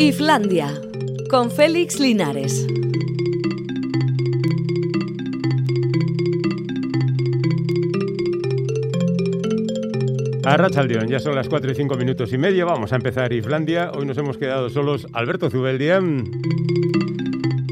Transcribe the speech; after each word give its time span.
Islandia, 0.00 0.80
con 1.28 1.50
Félix 1.50 1.98
Linares. 1.98 2.68
A 10.44 10.56
Rachaldeón, 10.56 11.08
ya 11.08 11.18
son 11.18 11.34
las 11.34 11.48
4 11.48 11.72
y 11.72 11.74
5 11.74 11.96
minutos 11.96 12.32
y 12.32 12.38
medio, 12.38 12.64
vamos 12.66 12.92
a 12.92 12.96
empezar 12.96 13.32
Islandia. 13.32 13.90
Hoy 13.92 14.06
nos 14.06 14.16
hemos 14.18 14.38
quedado 14.38 14.70
solos 14.70 15.08
Alberto 15.12 15.50
Zubeldia 15.50 16.00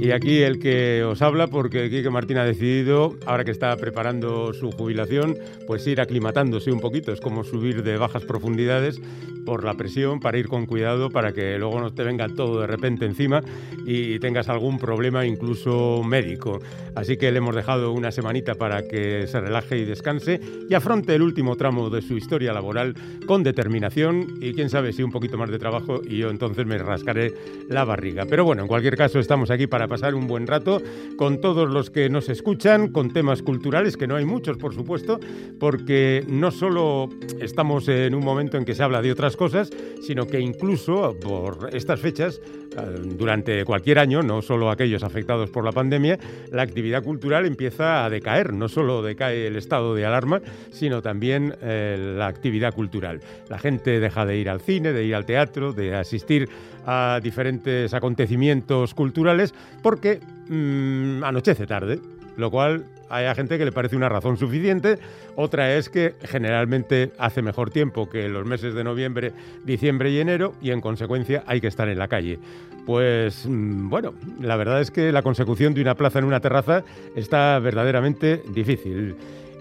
y 0.06 0.12
aquí 0.12 0.38
el 0.38 0.60
que 0.60 1.02
os 1.02 1.20
habla, 1.20 1.48
porque 1.48 1.90
Quique 1.90 2.10
Martín 2.10 2.38
ha 2.38 2.44
decidido, 2.44 3.16
ahora 3.26 3.44
que 3.44 3.50
está 3.50 3.76
preparando 3.76 4.52
su 4.52 4.70
jubilación, 4.70 5.36
pues 5.66 5.84
ir 5.88 6.00
aclimatándose 6.00 6.70
un 6.70 6.78
poquito. 6.78 7.10
Es 7.10 7.20
como 7.20 7.42
subir 7.42 7.82
de 7.82 7.96
bajas 7.96 8.24
profundidades 8.24 9.00
por 9.46 9.64
la 9.64 9.74
presión 9.74 10.20
para 10.20 10.36
ir 10.36 10.48
con 10.48 10.66
cuidado 10.66 11.08
para 11.08 11.32
que 11.32 11.56
luego 11.56 11.80
no 11.80 11.94
te 11.94 12.02
venga 12.02 12.28
todo 12.28 12.60
de 12.60 12.66
repente 12.66 13.06
encima 13.06 13.40
y 13.86 14.18
tengas 14.18 14.48
algún 14.50 14.78
problema 14.78 15.24
incluso 15.24 16.02
médico. 16.04 16.58
Así 16.94 17.16
que 17.16 17.30
le 17.30 17.38
hemos 17.38 17.54
dejado 17.54 17.92
una 17.92 18.10
semanita 18.10 18.56
para 18.56 18.86
que 18.86 19.26
se 19.26 19.40
relaje 19.40 19.78
y 19.78 19.84
descanse 19.84 20.40
y 20.68 20.74
afronte 20.74 21.14
el 21.14 21.22
último 21.22 21.56
tramo 21.56 21.88
de 21.88 22.02
su 22.02 22.16
historia 22.16 22.52
laboral 22.52 22.94
con 23.26 23.42
determinación 23.42 24.26
y 24.40 24.52
quién 24.52 24.68
sabe 24.68 24.92
si 24.92 25.02
un 25.02 25.12
poquito 25.12 25.38
más 25.38 25.50
de 25.50 25.58
trabajo 25.58 26.02
y 26.04 26.18
yo 26.18 26.30
entonces 26.30 26.66
me 26.66 26.76
rascaré 26.76 27.32
la 27.68 27.84
barriga. 27.84 28.24
Pero 28.28 28.44
bueno, 28.44 28.62
en 28.62 28.68
cualquier 28.68 28.96
caso 28.96 29.20
estamos 29.20 29.50
aquí 29.50 29.68
para 29.68 29.86
pasar 29.96 30.14
un 30.14 30.26
buen 30.26 30.46
rato 30.46 30.82
con 31.16 31.40
todos 31.40 31.70
los 31.70 31.88
que 31.88 32.10
nos 32.10 32.28
escuchan, 32.28 32.88
con 32.88 33.14
temas 33.14 33.40
culturales, 33.40 33.96
que 33.96 34.06
no 34.06 34.16
hay 34.16 34.26
muchos 34.26 34.58
por 34.58 34.74
supuesto, 34.74 35.18
porque 35.58 36.22
no 36.28 36.50
solo 36.50 37.08
estamos 37.40 37.88
en 37.88 38.14
un 38.14 38.22
momento 38.22 38.58
en 38.58 38.66
que 38.66 38.74
se 38.74 38.82
habla 38.82 39.00
de 39.00 39.10
otras 39.10 39.38
cosas, 39.38 39.70
sino 40.02 40.26
que 40.26 40.38
incluso 40.38 41.16
por 41.18 41.70
estas 41.72 41.98
fechas, 41.98 42.42
durante 43.16 43.64
cualquier 43.64 43.98
año, 43.98 44.22
no 44.22 44.42
solo 44.42 44.70
aquellos 44.70 45.02
afectados 45.02 45.50
por 45.50 45.64
la 45.64 45.72
pandemia, 45.72 46.18
la 46.50 46.62
actividad 46.62 47.02
cultural 47.02 47.46
empieza 47.46 48.04
a 48.04 48.10
decaer. 48.10 48.52
No 48.52 48.68
solo 48.68 49.02
decae 49.02 49.46
el 49.46 49.56
estado 49.56 49.94
de 49.94 50.06
alarma, 50.06 50.40
sino 50.70 51.02
también 51.02 51.54
eh, 51.62 52.14
la 52.16 52.26
actividad 52.26 52.74
cultural. 52.74 53.20
La 53.48 53.58
gente 53.58 54.00
deja 54.00 54.26
de 54.26 54.38
ir 54.38 54.50
al 54.50 54.60
cine, 54.60 54.92
de 54.92 55.04
ir 55.04 55.14
al 55.14 55.26
teatro, 55.26 55.72
de 55.72 55.94
asistir 55.94 56.48
a 56.86 57.20
diferentes 57.22 57.94
acontecimientos 57.94 58.94
culturales, 58.94 59.54
porque 59.82 60.20
mm, 60.48 61.24
anochece 61.24 61.66
tarde 61.66 61.98
lo 62.36 62.50
cual 62.50 62.84
hay 63.08 63.32
gente 63.34 63.58
que 63.58 63.64
le 63.64 63.72
parece 63.72 63.96
una 63.96 64.08
razón 64.08 64.36
suficiente. 64.36 64.98
Otra 65.34 65.74
es 65.74 65.88
que 65.88 66.14
generalmente 66.22 67.12
hace 67.18 67.42
mejor 67.42 67.70
tiempo 67.70 68.08
que 68.08 68.28
los 68.28 68.46
meses 68.46 68.74
de 68.74 68.84
noviembre, 68.84 69.32
diciembre 69.64 70.10
y 70.10 70.20
enero 70.20 70.54
y 70.60 70.70
en 70.70 70.80
consecuencia 70.80 71.44
hay 71.46 71.60
que 71.60 71.68
estar 71.68 71.88
en 71.88 71.98
la 71.98 72.08
calle. 72.08 72.38
Pues 72.86 73.46
mm, 73.46 73.88
bueno, 73.88 74.14
la 74.40 74.56
verdad 74.56 74.80
es 74.80 74.90
que 74.90 75.12
la 75.12 75.22
consecución 75.22 75.74
de 75.74 75.82
una 75.82 75.94
plaza 75.94 76.18
en 76.18 76.24
una 76.24 76.40
terraza 76.40 76.84
está 77.14 77.58
verdaderamente 77.58 78.42
difícil. 78.48 79.16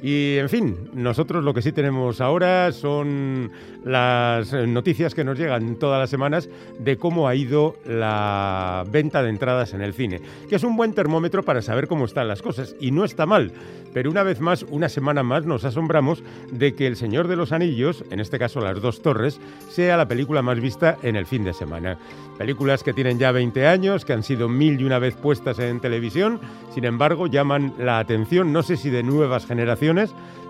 Y 0.05 0.37
en 0.37 0.49
fin, 0.49 0.91
nosotros 0.93 1.43
lo 1.43 1.51
que 1.51 1.63
sí 1.63 1.71
tenemos 1.71 2.21
ahora 2.21 2.71
son 2.71 3.49
las 3.83 4.53
noticias 4.53 5.15
que 5.15 5.23
nos 5.23 5.35
llegan 5.35 5.77
todas 5.77 5.99
las 5.99 6.11
semanas 6.11 6.47
de 6.77 6.97
cómo 6.97 7.27
ha 7.27 7.33
ido 7.33 7.75
la 7.87 8.83
venta 8.87 9.23
de 9.23 9.31
entradas 9.31 9.73
en 9.73 9.81
el 9.81 9.95
cine, 9.95 10.21
que 10.47 10.57
es 10.57 10.63
un 10.63 10.77
buen 10.77 10.93
termómetro 10.93 11.41
para 11.41 11.63
saber 11.63 11.87
cómo 11.87 12.05
están 12.05 12.27
las 12.27 12.43
cosas. 12.43 12.75
Y 12.79 12.91
no 12.91 13.03
está 13.03 13.25
mal, 13.25 13.51
pero 13.95 14.11
una 14.11 14.21
vez 14.21 14.41
más, 14.41 14.61
una 14.69 14.89
semana 14.89 15.23
más, 15.23 15.45
nos 15.47 15.65
asombramos 15.65 16.21
de 16.51 16.75
que 16.75 16.85
El 16.85 16.97
Señor 16.97 17.27
de 17.27 17.37
los 17.37 17.51
Anillos, 17.51 18.03
en 18.11 18.19
este 18.19 18.37
caso 18.37 18.59
Las 18.59 18.79
Dos 18.79 19.01
Torres, 19.01 19.39
sea 19.69 19.97
la 19.97 20.07
película 20.07 20.43
más 20.43 20.59
vista 20.59 20.99
en 21.01 21.15
el 21.15 21.25
fin 21.25 21.43
de 21.43 21.53
semana. 21.53 21.97
Películas 22.37 22.83
que 22.83 22.93
tienen 22.93 23.17
ya 23.17 23.31
20 23.31 23.65
años, 23.65 24.05
que 24.05 24.13
han 24.13 24.21
sido 24.21 24.49
mil 24.49 24.79
y 24.79 24.83
una 24.83 24.99
vez 24.99 25.15
puestas 25.15 25.57
en 25.57 25.79
televisión, 25.79 26.39
sin 26.75 26.83
embargo, 26.83 27.25
llaman 27.25 27.73
la 27.79 27.97
atención, 27.99 28.51
no 28.51 28.61
sé 28.61 28.75
si 28.75 28.89
de 28.89 29.01
nuevas 29.01 29.45
generaciones, 29.45 29.94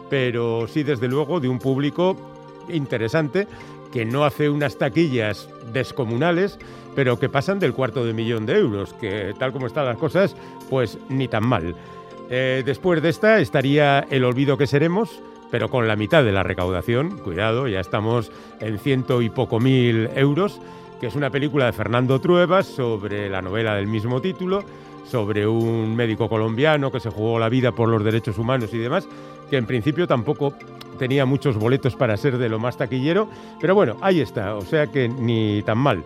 pero 0.10 0.68
sí 0.68 0.84
desde 0.84 1.08
luego 1.08 1.40
de 1.40 1.50
un 1.50 1.60
público 1.60 2.16
interesante 2.70 3.48
que 3.92 4.06
no 4.06 4.26
hace 4.26 4.50
unas 4.50 4.78
taquillas 4.78 5.50
descomunales, 5.72 6.60
pero 6.96 7.18
que 7.20 7.30
pasan 7.30 7.60
del 7.60 7.74
cuarto 7.74 8.04
de 8.06 8.14
millón 8.14 8.46
de 8.46 8.58
euros, 8.58 8.94
que 8.94 9.34
tal 9.40 9.52
como 9.52 9.68
están 9.68 9.86
las 9.86 9.98
cosas, 9.98 10.36
pues 10.70 10.98
ni 11.10 11.28
tan 11.28 11.48
mal. 11.48 11.76
Eh, 12.30 12.64
después 12.66 13.02
de 13.02 13.10
esta 13.10 13.40
estaría 13.40 14.00
El 14.10 14.24
olvido 14.24 14.58
que 14.58 14.68
seremos, 14.68 15.22
pero 15.52 15.70
con 15.70 15.88
la 15.88 15.96
mitad 15.96 16.24
de 16.24 16.32
la 16.32 16.44
recaudación, 16.44 17.18
cuidado, 17.20 17.68
ya 17.68 17.80
estamos 17.80 18.32
en 18.60 18.80
ciento 18.80 19.22
y 19.22 19.30
poco 19.30 19.60
mil 19.60 20.10
euros, 20.16 20.60
que 21.00 21.08
es 21.08 21.16
una 21.16 21.30
película 21.30 21.68
de 21.68 21.74
Fernando 21.74 22.20
Truebas 22.20 22.66
sobre 22.66 23.30
la 23.30 23.42
novela 23.42 23.76
del 23.76 23.88
mismo 23.88 24.22
título, 24.22 24.64
sobre 25.10 25.48
un 25.48 25.96
médico 25.96 26.28
colombiano 26.30 26.92
que 26.92 27.00
se 27.00 27.10
jugó 27.10 27.40
la 27.40 27.50
vida 27.50 27.72
por 27.72 27.90
los 27.90 28.04
derechos 28.04 28.38
humanos 28.38 28.74
y 28.74 28.78
demás, 28.78 29.08
que 29.50 29.58
en 29.58 29.66
principio 29.66 30.08
tampoco 30.08 30.54
tenía 30.98 31.26
muchos 31.26 31.58
boletos 31.58 31.96
para 31.96 32.18
ser 32.18 32.38
de 32.38 32.50
lo 32.50 32.60
más 32.60 32.78
taquillero, 32.78 33.30
pero 33.60 33.76
bueno, 33.76 33.98
ahí 34.02 34.22
está, 34.22 34.56
o 34.56 34.62
sea 34.62 34.88
que 34.88 35.08
ni 35.08 35.62
tan 35.64 35.78
mal. 35.78 36.04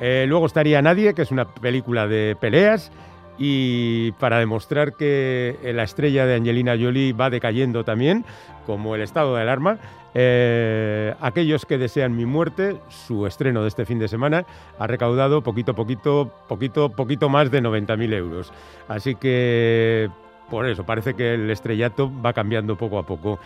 Eh, 0.00 0.26
luego 0.28 0.46
estaría 0.46 0.82
Nadie, 0.82 1.14
que 1.14 1.22
es 1.22 1.30
una 1.30 1.46
película 1.46 2.06
de 2.06 2.36
peleas, 2.38 2.92
y 3.38 4.12
para 4.12 4.38
demostrar 4.38 4.94
que 4.94 5.58
la 5.74 5.82
estrella 5.82 6.26
de 6.26 6.36
Angelina 6.36 6.76
Jolie 6.78 7.12
va 7.12 7.30
decayendo 7.30 7.84
también, 7.84 8.24
como 8.66 8.94
el 8.94 9.02
estado 9.02 9.34
de 9.34 9.42
alarma, 9.42 9.78
eh, 10.14 11.14
aquellos 11.20 11.66
que 11.66 11.76
desean 11.76 12.16
mi 12.16 12.24
muerte, 12.24 12.78
su 12.88 13.26
estreno 13.26 13.62
de 13.62 13.68
este 13.68 13.84
fin 13.84 13.98
de 13.98 14.08
semana, 14.08 14.46
ha 14.78 14.86
recaudado 14.86 15.42
poquito, 15.42 15.74
poquito, 15.74 16.32
poquito, 16.48 16.88
poquito 16.88 17.28
más 17.28 17.50
de 17.50 17.62
90.000 17.62 18.14
euros. 18.14 18.52
Así 18.88 19.14
que 19.14 20.08
por 20.50 20.66
eso, 20.66 20.84
parece 20.84 21.14
que 21.14 21.34
el 21.34 21.50
estrellato 21.50 22.10
va 22.22 22.32
cambiando 22.32 22.76
poco 22.76 22.98
a 22.98 23.02
poco. 23.04 23.38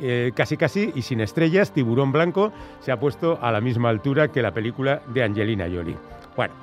Eh, 0.00 0.32
casi 0.34 0.56
casi, 0.56 0.92
y 0.94 1.02
sin 1.02 1.20
estrellas, 1.20 1.72
Tiburón 1.72 2.12
Blanco 2.12 2.52
se 2.80 2.92
ha 2.92 2.98
puesto 2.98 3.38
a 3.40 3.52
la 3.52 3.60
misma 3.60 3.88
altura 3.88 4.28
que 4.28 4.42
la 4.42 4.52
película 4.52 5.00
de 5.06 5.22
Angelina 5.22 5.64
Jolie. 5.64 5.96
Bueno, 6.36 6.54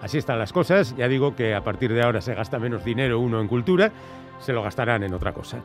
así 0.00 0.18
están 0.18 0.38
las 0.38 0.52
cosas. 0.52 0.94
Ya 0.96 1.08
digo 1.08 1.34
que 1.34 1.54
a 1.54 1.62
partir 1.62 1.92
de 1.92 2.02
ahora 2.02 2.20
se 2.20 2.34
gasta 2.34 2.58
menos 2.58 2.84
dinero 2.84 3.20
uno 3.20 3.40
en 3.40 3.48
cultura, 3.48 3.90
se 4.40 4.52
lo 4.52 4.62
gastarán 4.62 5.02
en 5.02 5.14
otra 5.14 5.32
cosa. 5.32 5.62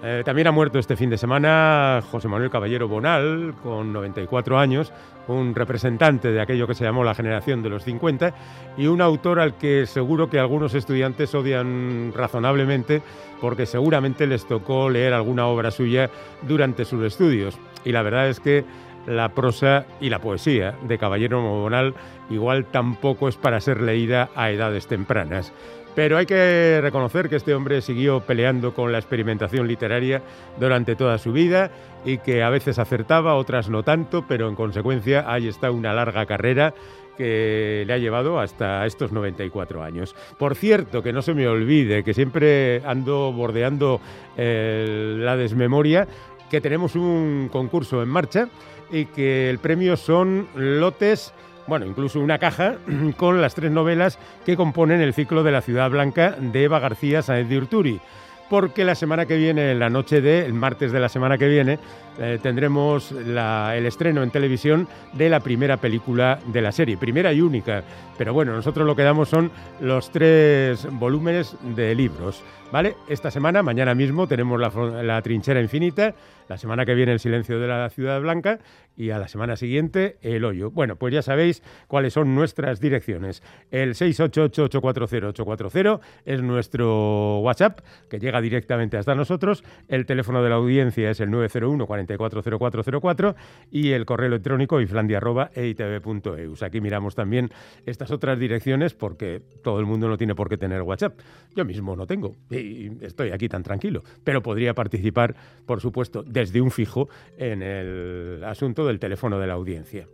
Eh, 0.00 0.22
también 0.24 0.46
ha 0.46 0.52
muerto 0.52 0.78
este 0.78 0.96
fin 0.96 1.10
de 1.10 1.18
semana 1.18 2.00
José 2.08 2.28
Manuel 2.28 2.50
Caballero 2.50 2.86
Bonal, 2.86 3.54
con 3.64 3.92
94 3.92 4.56
años, 4.56 4.92
un 5.26 5.56
representante 5.56 6.30
de 6.30 6.40
aquello 6.40 6.68
que 6.68 6.74
se 6.74 6.84
llamó 6.84 7.02
la 7.02 7.16
generación 7.16 7.64
de 7.64 7.68
los 7.68 7.82
50 7.82 8.32
y 8.76 8.86
un 8.86 9.00
autor 9.00 9.40
al 9.40 9.54
que 9.54 9.86
seguro 9.86 10.30
que 10.30 10.38
algunos 10.38 10.74
estudiantes 10.74 11.34
odian 11.34 12.12
razonablemente 12.14 13.02
porque 13.40 13.66
seguramente 13.66 14.28
les 14.28 14.46
tocó 14.46 14.88
leer 14.88 15.14
alguna 15.14 15.46
obra 15.46 15.72
suya 15.72 16.10
durante 16.42 16.84
sus 16.84 17.04
estudios. 17.04 17.58
Y 17.84 17.90
la 17.90 18.02
verdad 18.02 18.28
es 18.28 18.38
que 18.38 18.64
la 19.08 19.30
prosa 19.30 19.86
y 20.00 20.10
la 20.10 20.20
poesía 20.20 20.74
de 20.82 20.98
Caballero 20.98 21.40
Bonal 21.40 21.94
igual 22.30 22.66
tampoco 22.66 23.28
es 23.28 23.36
para 23.36 23.60
ser 23.60 23.80
leída 23.80 24.30
a 24.34 24.50
edades 24.50 24.86
tempranas. 24.86 25.52
Pero 25.94 26.16
hay 26.16 26.26
que 26.26 26.78
reconocer 26.80 27.28
que 27.28 27.36
este 27.36 27.54
hombre 27.54 27.80
siguió 27.80 28.20
peleando 28.20 28.72
con 28.72 28.92
la 28.92 28.98
experimentación 28.98 29.66
literaria 29.66 30.22
durante 30.60 30.94
toda 30.94 31.18
su 31.18 31.32
vida 31.32 31.72
y 32.04 32.18
que 32.18 32.44
a 32.44 32.50
veces 32.50 32.78
acertaba, 32.78 33.34
otras 33.34 33.68
no 33.68 33.82
tanto, 33.82 34.24
pero 34.28 34.48
en 34.48 34.54
consecuencia 34.54 35.24
ahí 35.26 35.48
está 35.48 35.72
una 35.72 35.92
larga 35.92 36.24
carrera 36.26 36.72
que 37.16 37.82
le 37.84 37.92
ha 37.92 37.98
llevado 37.98 38.38
hasta 38.38 38.86
estos 38.86 39.10
94 39.10 39.82
años. 39.82 40.14
Por 40.38 40.54
cierto, 40.54 41.02
que 41.02 41.12
no 41.12 41.20
se 41.20 41.34
me 41.34 41.48
olvide, 41.48 42.04
que 42.04 42.14
siempre 42.14 42.80
ando 42.86 43.32
bordeando 43.32 44.00
eh, 44.36 45.16
la 45.18 45.36
desmemoria, 45.36 46.06
que 46.48 46.60
tenemos 46.60 46.94
un 46.94 47.48
concurso 47.50 48.02
en 48.02 48.08
marcha 48.08 48.48
y 48.90 49.06
que 49.06 49.50
el 49.50 49.58
premio 49.58 49.96
son 49.96 50.48
lotes 50.54 51.32
bueno, 51.68 51.84
incluso 51.84 52.20
una 52.20 52.38
caja 52.38 52.76
con 53.16 53.40
las 53.42 53.54
tres 53.54 53.70
novelas 53.70 54.18
que 54.44 54.56
componen 54.56 55.02
el 55.02 55.14
ciclo 55.14 55.42
de 55.42 55.52
la 55.52 55.60
Ciudad 55.60 55.90
Blanca 55.90 56.34
de 56.40 56.64
Eva 56.64 56.80
García 56.80 57.22
Sáenz 57.22 57.48
de 57.48 57.58
Urturi. 57.58 58.00
Porque 58.48 58.84
la 58.86 58.94
semana 58.94 59.26
que 59.26 59.36
viene, 59.36 59.74
la 59.74 59.90
noche 59.90 60.22
de, 60.22 60.46
el 60.46 60.54
martes 60.54 60.90
de 60.90 61.00
la 61.00 61.10
semana 61.10 61.36
que 61.36 61.48
viene, 61.48 61.78
eh, 62.18 62.38
tendremos 62.42 63.12
el 63.12 63.86
estreno 63.86 64.22
en 64.22 64.30
televisión 64.30 64.88
de 65.12 65.28
la 65.28 65.40
primera 65.40 65.76
película 65.76 66.38
de 66.46 66.62
la 66.62 66.72
serie, 66.72 66.96
primera 66.96 67.32
y 67.32 67.40
única. 67.40 67.84
Pero 68.16 68.34
bueno, 68.34 68.52
nosotros 68.52 68.86
lo 68.86 68.96
que 68.96 69.02
damos 69.02 69.28
son 69.28 69.50
los 69.80 70.10
tres 70.10 70.86
volúmenes 70.90 71.56
de 71.62 71.94
libros. 71.94 72.42
¿Vale? 72.70 72.96
Esta 73.08 73.30
semana, 73.30 73.62
mañana 73.62 73.94
mismo, 73.94 74.28
tenemos 74.28 74.60
la, 74.60 75.22
Trinchera 75.22 75.62
Infinita, 75.62 76.14
la 76.48 76.58
semana 76.58 76.84
que 76.84 76.94
viene 76.94 77.12
El 77.12 77.18
Silencio 77.18 77.58
de 77.58 77.66
la 77.66 77.88
Ciudad 77.88 78.20
Blanca 78.20 78.58
y 78.94 79.08
a 79.08 79.18
la 79.18 79.26
semana 79.26 79.56
siguiente 79.56 80.18
El 80.20 80.44
Hoyo. 80.44 80.70
Bueno, 80.70 80.96
pues 80.96 81.14
ya 81.14 81.22
sabéis 81.22 81.62
cuáles 81.86 82.12
son 82.12 82.34
nuestras 82.34 82.78
direcciones. 82.78 83.42
El 83.70 83.94
688-840-840 83.94 86.00
es 86.26 86.42
nuestro 86.42 87.38
WhatsApp, 87.38 87.80
que 88.10 88.18
llega 88.18 88.42
directamente 88.42 88.98
hasta 88.98 89.14
nosotros. 89.14 89.64
El 89.88 90.04
teléfono 90.04 90.42
de 90.42 90.50
la 90.50 90.56
audiencia 90.56 91.10
es 91.10 91.20
el 91.20 91.30
901 91.30 91.86
440404 92.16 93.34
y 93.70 93.90
el 93.90 94.06
correo 94.06 94.28
electrónico 94.28 94.80
iflandia.eitv.eus. 94.80 96.62
Aquí 96.62 96.80
miramos 96.80 97.14
también 97.14 97.50
estas 97.84 98.10
otras 98.10 98.38
direcciones 98.38 98.94
porque 98.94 99.42
todo 99.62 99.80
el 99.80 99.86
mundo 99.86 100.08
no 100.08 100.16
tiene 100.16 100.34
por 100.34 100.48
qué 100.48 100.56
tener 100.56 100.82
WhatsApp. 100.82 101.18
Yo 101.54 101.64
mismo 101.64 101.96
no 101.96 102.06
tengo 102.06 102.36
y 102.50 103.04
estoy 103.04 103.30
aquí 103.30 103.48
tan 103.48 103.62
tranquilo, 103.62 104.02
pero 104.24 104.42
podría 104.42 104.74
participar, 104.74 105.34
por 105.66 105.80
supuesto, 105.80 106.22
desde 106.22 106.60
un 106.60 106.70
fijo 106.70 107.08
en 107.36 107.62
el 107.62 108.42
asunto 108.44 108.86
del 108.86 108.98
teléfono 108.98 109.38
de 109.38 109.46
la 109.46 109.54
audiencia 109.54 110.06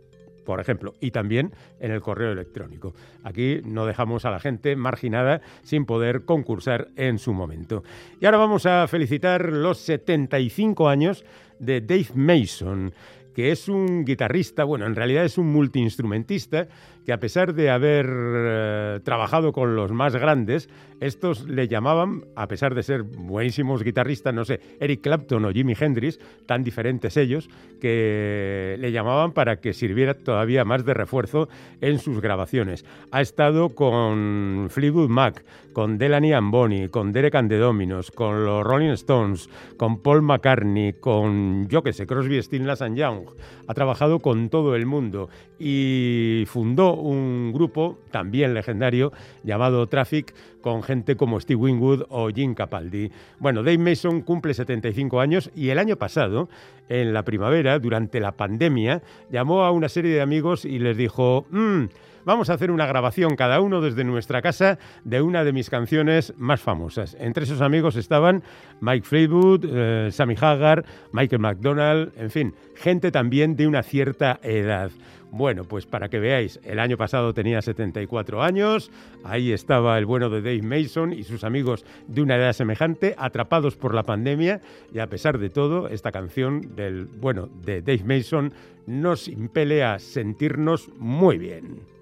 por 0.45 0.59
ejemplo, 0.59 0.93
y 1.01 1.11
también 1.11 1.51
en 1.79 1.91
el 1.91 2.01
correo 2.01 2.31
electrónico. 2.31 2.93
Aquí 3.23 3.61
no 3.65 3.85
dejamos 3.85 4.25
a 4.25 4.31
la 4.31 4.39
gente 4.39 4.75
marginada 4.75 5.41
sin 5.63 5.85
poder 5.85 6.25
concursar 6.25 6.89
en 6.95 7.19
su 7.19 7.33
momento. 7.33 7.83
Y 8.21 8.25
ahora 8.25 8.37
vamos 8.37 8.65
a 8.65 8.87
felicitar 8.87 9.51
los 9.51 9.79
75 9.79 10.87
años 10.87 11.25
de 11.59 11.81
Dave 11.81 12.09
Mason, 12.13 12.93
que 13.33 13.51
es 13.51 13.67
un 13.67 14.05
guitarrista, 14.05 14.63
bueno, 14.63 14.85
en 14.85 14.95
realidad 14.95 15.25
es 15.25 15.37
un 15.37 15.47
multiinstrumentista 15.47 16.67
que 17.05 17.13
a 17.13 17.19
pesar 17.19 17.53
de 17.53 17.69
haber 17.69 18.07
eh, 18.09 18.99
trabajado 19.03 19.53
con 19.53 19.75
los 19.75 19.91
más 19.91 20.15
grandes, 20.15 20.69
estos 20.99 21.47
le 21.47 21.67
llamaban, 21.67 22.25
a 22.35 22.47
pesar 22.47 22.73
de 22.73 22.81
ser 22.81 23.03
buenísimos 23.03 23.83
guitarristas, 23.83 24.33
no 24.33 24.45
sé, 24.45 24.59
Eric 24.79 25.01
Clapton 25.01 25.45
o 25.45 25.51
Jimi 25.51 25.75
Hendrix, 25.79 26.19
tan 26.45 26.63
diferentes 26.63 27.15
ellos, 27.17 27.49
que 27.79 28.77
le 28.79 28.91
llamaban 28.91 29.33
para 29.33 29.57
que 29.57 29.73
sirviera 29.73 30.15
todavía 30.15 30.65
más 30.65 30.85
de 30.85 30.93
refuerzo 30.93 31.47
en 31.81 31.99
sus 31.99 32.21
grabaciones. 32.21 32.85
Ha 33.11 33.21
estado 33.21 33.69
con 33.75 34.67
Fleetwood 34.69 35.09
Mac, 35.09 35.45
con 35.73 35.97
Delaney 35.97 36.31
and 36.31 36.51
Bonnie, 36.51 36.89
con 36.89 37.11
Derek 37.11 37.35
and 37.35 37.49
the 37.49 37.57
Dominos, 37.57 38.09
con 38.09 38.45
los 38.45 38.63
Rolling 38.63 38.91
Stones, 38.91 39.49
con 39.77 40.01
Paul 40.01 40.21
McCartney, 40.21 40.93
con, 40.93 41.67
yo 41.67 41.83
que 41.83 41.93
sé, 41.93 42.07
Crosby, 42.07 42.41
Stills 42.41 42.81
and 42.81 42.97
Young. 42.97 43.25
Ha 43.67 43.73
trabajado 43.73 44.19
con 44.19 44.49
todo 44.49 44.75
el 44.75 44.85
mundo 44.85 45.29
y 45.59 46.45
fundó 46.47 46.94
un 46.95 47.51
grupo 47.53 47.99
también 48.11 48.53
legendario 48.53 49.11
llamado 49.43 49.87
Traffic 49.87 50.33
con 50.61 50.83
gente 50.83 51.15
como 51.15 51.39
Steve 51.39 51.61
Winwood 51.61 52.05
o 52.09 52.29
Jim 52.29 52.55
Capaldi. 52.55 53.11
Bueno, 53.39 53.61
Dave 53.61 53.77
Mason 53.77 54.21
cumple 54.21 54.53
75 54.53 55.19
años 55.19 55.51
y 55.55 55.69
el 55.69 55.79
año 55.79 55.95
pasado, 55.97 56.49
en 56.89 57.13
la 57.13 57.23
primavera, 57.23 57.77
durante 57.79 58.19
la 58.19 58.31
pandemia, 58.31 59.01
llamó 59.29 59.63
a 59.63 59.71
una 59.71 59.89
serie 59.89 60.13
de 60.13 60.21
amigos 60.21 60.65
y 60.65 60.79
les 60.79 60.97
dijo, 60.97 61.45
mm, 61.51 61.83
vamos 62.25 62.49
a 62.49 62.53
hacer 62.53 62.71
una 62.71 62.85
grabación 62.85 63.35
cada 63.35 63.61
uno 63.61 63.79
desde 63.79 64.03
nuestra 64.03 64.41
casa 64.41 64.77
de 65.03 65.21
una 65.21 65.43
de 65.43 65.53
mis 65.53 65.69
canciones 65.69 66.33
más 66.37 66.61
famosas. 66.61 67.15
Entre 67.19 67.43
esos 67.45 67.61
amigos 67.61 67.95
estaban 67.95 68.43
Mike 68.81 69.05
Fleetwood, 69.05 69.65
eh, 69.71 70.09
Sammy 70.11 70.35
Hagar, 70.39 70.83
Michael 71.13 71.41
McDonald, 71.41 72.11
en 72.17 72.31
fin, 72.31 72.55
gente 72.75 73.11
también 73.11 73.55
de 73.55 73.67
una 73.67 73.83
cierta 73.83 74.39
edad. 74.43 74.91
Bueno, 75.35 75.65
pues 75.65 75.85
para 75.85 76.07
que 76.07 76.17
veáis, 76.17 76.61
el 76.63 76.79
año 76.79 76.95
pasado 76.95 77.33
tenía 77.33 77.61
74 77.61 78.41
años, 78.41 78.89
ahí 79.25 79.51
estaba 79.51 79.97
el 79.97 80.05
bueno 80.05 80.29
de 80.29 80.41
Dave 80.41 80.61
Mason 80.61 81.11
y 81.11 81.23
sus 81.23 81.43
amigos 81.43 81.83
de 82.07 82.21
una 82.21 82.37
edad 82.37 82.53
semejante, 82.53 83.15
atrapados 83.17 83.75
por 83.75 83.93
la 83.93 84.03
pandemia, 84.03 84.61
y 84.93 84.99
a 84.99 85.07
pesar 85.07 85.37
de 85.37 85.49
todo, 85.49 85.89
esta 85.89 86.13
canción 86.13 86.73
del 86.77 87.03
bueno 87.03 87.49
de 87.65 87.81
Dave 87.81 88.05
Mason 88.05 88.53
nos 88.87 89.27
impele 89.27 89.83
a 89.83 89.99
sentirnos 89.99 90.89
muy 90.99 91.37
bien. 91.37 91.94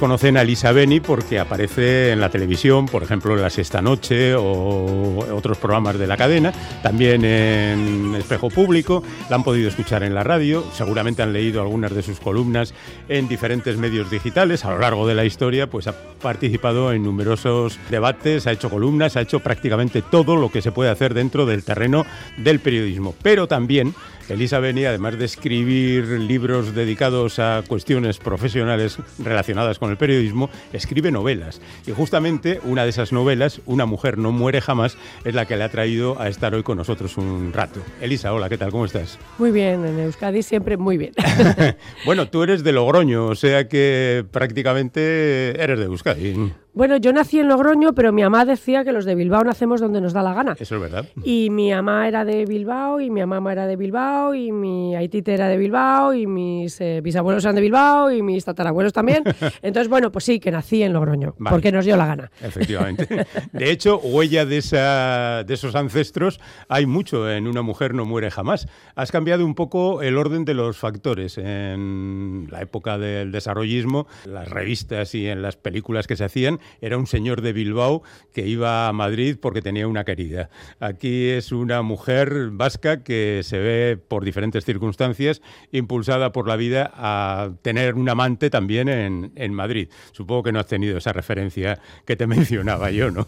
Conocen 0.00 0.38
a 0.38 0.44
Lisa 0.44 0.72
Beni 0.72 0.98
porque 0.98 1.38
aparece 1.38 2.12
en 2.12 2.20
la 2.20 2.30
televisión, 2.30 2.86
por 2.86 3.02
ejemplo, 3.02 3.36
en 3.36 3.42
La 3.42 3.50
Sexta 3.50 3.82
Noche 3.82 4.34
o 4.34 5.18
otros 5.30 5.58
programas 5.58 5.98
de 5.98 6.06
la 6.06 6.16
cadena, 6.16 6.52
también 6.82 7.22
en 7.22 8.14
Espejo 8.14 8.48
Público, 8.48 9.02
la 9.28 9.36
han 9.36 9.44
podido 9.44 9.68
escuchar 9.68 10.02
en 10.02 10.14
la 10.14 10.24
radio, 10.24 10.64
seguramente 10.72 11.22
han 11.22 11.34
leído 11.34 11.60
algunas 11.60 11.94
de 11.94 12.02
sus 12.02 12.18
columnas 12.18 12.72
en 13.10 13.28
diferentes 13.28 13.76
medios 13.76 14.10
digitales. 14.10 14.64
A 14.64 14.70
lo 14.70 14.78
largo 14.78 15.06
de 15.06 15.14
la 15.14 15.26
historia, 15.26 15.68
pues 15.68 15.86
ha 15.86 15.92
participado 15.92 16.94
en 16.94 17.02
numerosos 17.02 17.78
debates, 17.90 18.46
ha 18.46 18.52
hecho 18.52 18.70
columnas, 18.70 19.18
ha 19.18 19.20
hecho 19.20 19.40
prácticamente 19.40 20.00
todo 20.00 20.34
lo 20.34 20.50
que 20.50 20.62
se 20.62 20.72
puede 20.72 20.88
hacer 20.88 21.12
dentro 21.12 21.44
del 21.44 21.62
terreno 21.62 22.06
del 22.38 22.60
periodismo. 22.60 23.14
Pero 23.22 23.46
también 23.48 23.94
Elisa 24.30 24.58
Beni, 24.60 24.84
además 24.84 25.18
de 25.18 25.24
escribir 25.24 26.06
libros 26.08 26.74
dedicados 26.74 27.38
a 27.38 27.62
cuestiones 27.66 28.18
profesionales 28.18 28.96
relacionadas 29.18 29.40
relacionadas 29.40 29.78
con 29.78 29.90
el 29.90 29.96
periodismo, 29.96 30.50
escribe 30.72 31.10
novelas. 31.10 31.62
Y 31.86 31.92
justamente 31.92 32.60
una 32.64 32.84
de 32.84 32.90
esas 32.90 33.10
novelas, 33.12 33.62
Una 33.64 33.86
mujer 33.86 34.18
no 34.18 34.32
muere 34.32 34.60
jamás, 34.60 34.96
es 35.24 35.34
la 35.34 35.46
que 35.46 35.56
le 35.56 35.64
ha 35.64 35.68
traído 35.70 36.20
a 36.20 36.28
estar 36.28 36.54
hoy 36.54 36.62
con 36.62 36.76
nosotros 36.76 37.16
un 37.16 37.52
rato. 37.52 37.80
Elisa, 38.00 38.32
hola, 38.32 38.48
¿qué 38.48 38.58
tal? 38.58 38.70
¿Cómo 38.70 38.84
estás? 38.84 39.18
Muy 39.38 39.50
bien, 39.50 39.84
en 39.86 39.98
Euskadi 40.00 40.42
siempre 40.42 40.76
muy 40.76 40.98
bien. 40.98 41.12
bueno, 42.04 42.28
tú 42.28 42.42
eres 42.42 42.62
de 42.62 42.72
Logroño, 42.72 43.26
o 43.26 43.34
sea 43.34 43.68
que 43.68 44.24
prácticamente 44.30 45.62
eres 45.62 45.78
de 45.78 45.84
Euskadi. 45.86 46.52
Bueno, 46.80 46.96
yo 46.96 47.12
nací 47.12 47.38
en 47.38 47.46
Logroño, 47.46 47.92
pero 47.92 48.10
mi 48.10 48.22
mamá 48.22 48.46
decía 48.46 48.84
que 48.84 48.92
los 48.92 49.04
de 49.04 49.14
Bilbao 49.14 49.44
nacemos 49.44 49.82
donde 49.82 50.00
nos 50.00 50.14
da 50.14 50.22
la 50.22 50.32
gana. 50.32 50.56
Eso 50.58 50.76
es 50.76 50.80
verdad. 50.80 51.04
Y 51.22 51.50
mi 51.50 51.70
mamá 51.70 52.08
era 52.08 52.24
de 52.24 52.46
Bilbao, 52.46 53.02
y 53.02 53.10
mi 53.10 53.22
mamá 53.26 53.52
era 53.52 53.66
de 53.66 53.76
Bilbao, 53.76 54.34
y 54.34 54.50
mi 54.50 54.96
aitite 54.96 55.34
era 55.34 55.48
de 55.48 55.58
Bilbao, 55.58 56.14
y 56.14 56.26
mis 56.26 56.80
eh, 56.80 57.02
bisabuelos 57.02 57.44
eran 57.44 57.56
de 57.56 57.60
Bilbao, 57.60 58.10
y 58.10 58.22
mis 58.22 58.46
tatarabuelos 58.46 58.94
también. 58.94 59.24
Entonces, 59.60 59.90
bueno, 59.90 60.10
pues 60.10 60.24
sí, 60.24 60.40
que 60.40 60.50
nací 60.50 60.82
en 60.82 60.94
Logroño, 60.94 61.34
Vale. 61.36 61.54
porque 61.54 61.70
nos 61.70 61.84
dio 61.84 61.98
la 61.98 62.06
gana. 62.06 62.30
Efectivamente. 62.40 63.26
De 63.52 63.70
hecho, 63.70 63.98
huella 63.98 64.46
de, 64.46 64.56
esa, 64.56 65.44
de 65.44 65.52
esos 65.52 65.74
ancestros 65.74 66.40
hay 66.70 66.86
mucho 66.86 67.30
en 67.30 67.46
Una 67.46 67.60
mujer 67.60 67.92
no 67.92 68.06
muere 68.06 68.30
jamás. 68.30 68.68
Has 68.94 69.12
cambiado 69.12 69.44
un 69.44 69.54
poco 69.54 70.00
el 70.00 70.16
orden 70.16 70.46
de 70.46 70.54
los 70.54 70.78
factores. 70.78 71.36
En 71.36 72.48
la 72.50 72.62
época 72.62 72.96
del 72.96 73.32
desarrollismo, 73.32 74.06
las 74.24 74.48
revistas 74.48 75.14
y 75.14 75.28
en 75.28 75.42
las 75.42 75.58
películas 75.58 76.06
que 76.06 76.16
se 76.16 76.24
hacían, 76.24 76.58
era 76.80 76.96
un 76.98 77.06
señor 77.06 77.40
de 77.42 77.52
Bilbao 77.52 78.02
que 78.32 78.46
iba 78.46 78.88
a 78.88 78.92
Madrid 78.92 79.36
porque 79.40 79.62
tenía 79.62 79.86
una 79.86 80.04
querida. 80.04 80.50
Aquí 80.78 81.28
es 81.28 81.52
una 81.52 81.82
mujer 81.82 82.50
vasca 82.52 83.02
que 83.02 83.40
se 83.42 83.58
ve 83.58 83.96
por 83.96 84.24
diferentes 84.24 84.64
circunstancias 84.64 85.42
impulsada 85.72 86.32
por 86.32 86.48
la 86.48 86.56
vida 86.56 86.90
a 86.94 87.50
tener 87.62 87.94
un 87.94 88.08
amante 88.08 88.50
también 88.50 88.88
en, 88.88 89.32
en 89.36 89.54
Madrid. 89.54 89.88
Supongo 90.12 90.44
que 90.44 90.52
no 90.52 90.60
has 90.60 90.66
tenido 90.66 90.98
esa 90.98 91.12
referencia 91.12 91.80
que 92.04 92.16
te 92.16 92.26
mencionaba 92.30 92.90
yo, 92.90 93.10
¿no? 93.10 93.26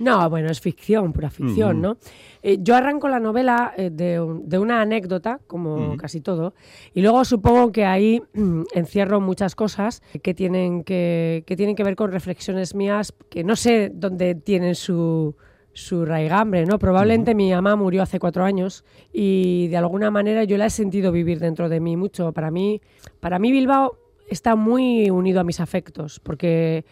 No, 0.00 0.28
bueno, 0.30 0.50
es 0.50 0.60
ficción, 0.60 1.12
pura 1.12 1.30
ficción. 1.30 1.80
¿no? 1.80 1.96
Eh, 2.42 2.58
yo 2.60 2.74
arranco 2.76 3.08
la 3.08 3.20
novela 3.20 3.72
eh, 3.76 3.90
de, 3.90 4.20
un- 4.20 4.48
de 4.48 4.58
una 4.58 4.80
anécdota, 4.80 5.40
como 5.46 5.96
casi 5.96 6.20
todo, 6.20 6.54
y 6.94 7.00
luego 7.02 7.24
supongo 7.24 7.72
que 7.72 7.84
ahí 7.84 8.20
mm, 8.34 8.62
encierro 8.74 9.20
muchas 9.20 9.54
cosas 9.54 10.02
que 10.22 10.34
tienen 10.34 10.84
que, 10.84 11.44
que 11.46 11.56
tienen 11.56 11.76
que 11.76 11.84
ver 11.84 11.96
con 11.96 12.10
reflexiones 12.12 12.74
mías 12.74 13.14
que 13.30 13.44
no 13.44 13.56
sé 13.56 13.90
dónde 13.94 14.34
tienen 14.34 14.74
su, 14.74 15.36
su 15.72 16.04
raigambre, 16.04 16.66
¿no? 16.66 16.78
Probablemente 16.78 17.34
mi 17.34 17.50
mamá 17.50 17.76
murió 17.76 18.02
hace 18.02 18.18
cuatro 18.18 18.44
años 18.44 18.84
y 19.12 19.68
de 19.68 19.76
alguna 19.76 20.10
manera 20.10 20.44
yo 20.44 20.56
la 20.58 20.66
he 20.66 20.70
sentido 20.70 21.12
vivir 21.12 21.38
dentro 21.40 21.68
de 21.68 21.80
mí 21.80 21.96
mucho. 21.96 22.32
Para 22.32 22.50
mí, 22.50 22.80
para 23.20 23.38
mí 23.38 23.50
Bilbao 23.52 23.96
está 24.28 24.56
muy 24.56 25.10
unido 25.10 25.40
a 25.40 25.44
mis 25.44 25.60
afectos, 25.60 26.20
porque 26.20 26.84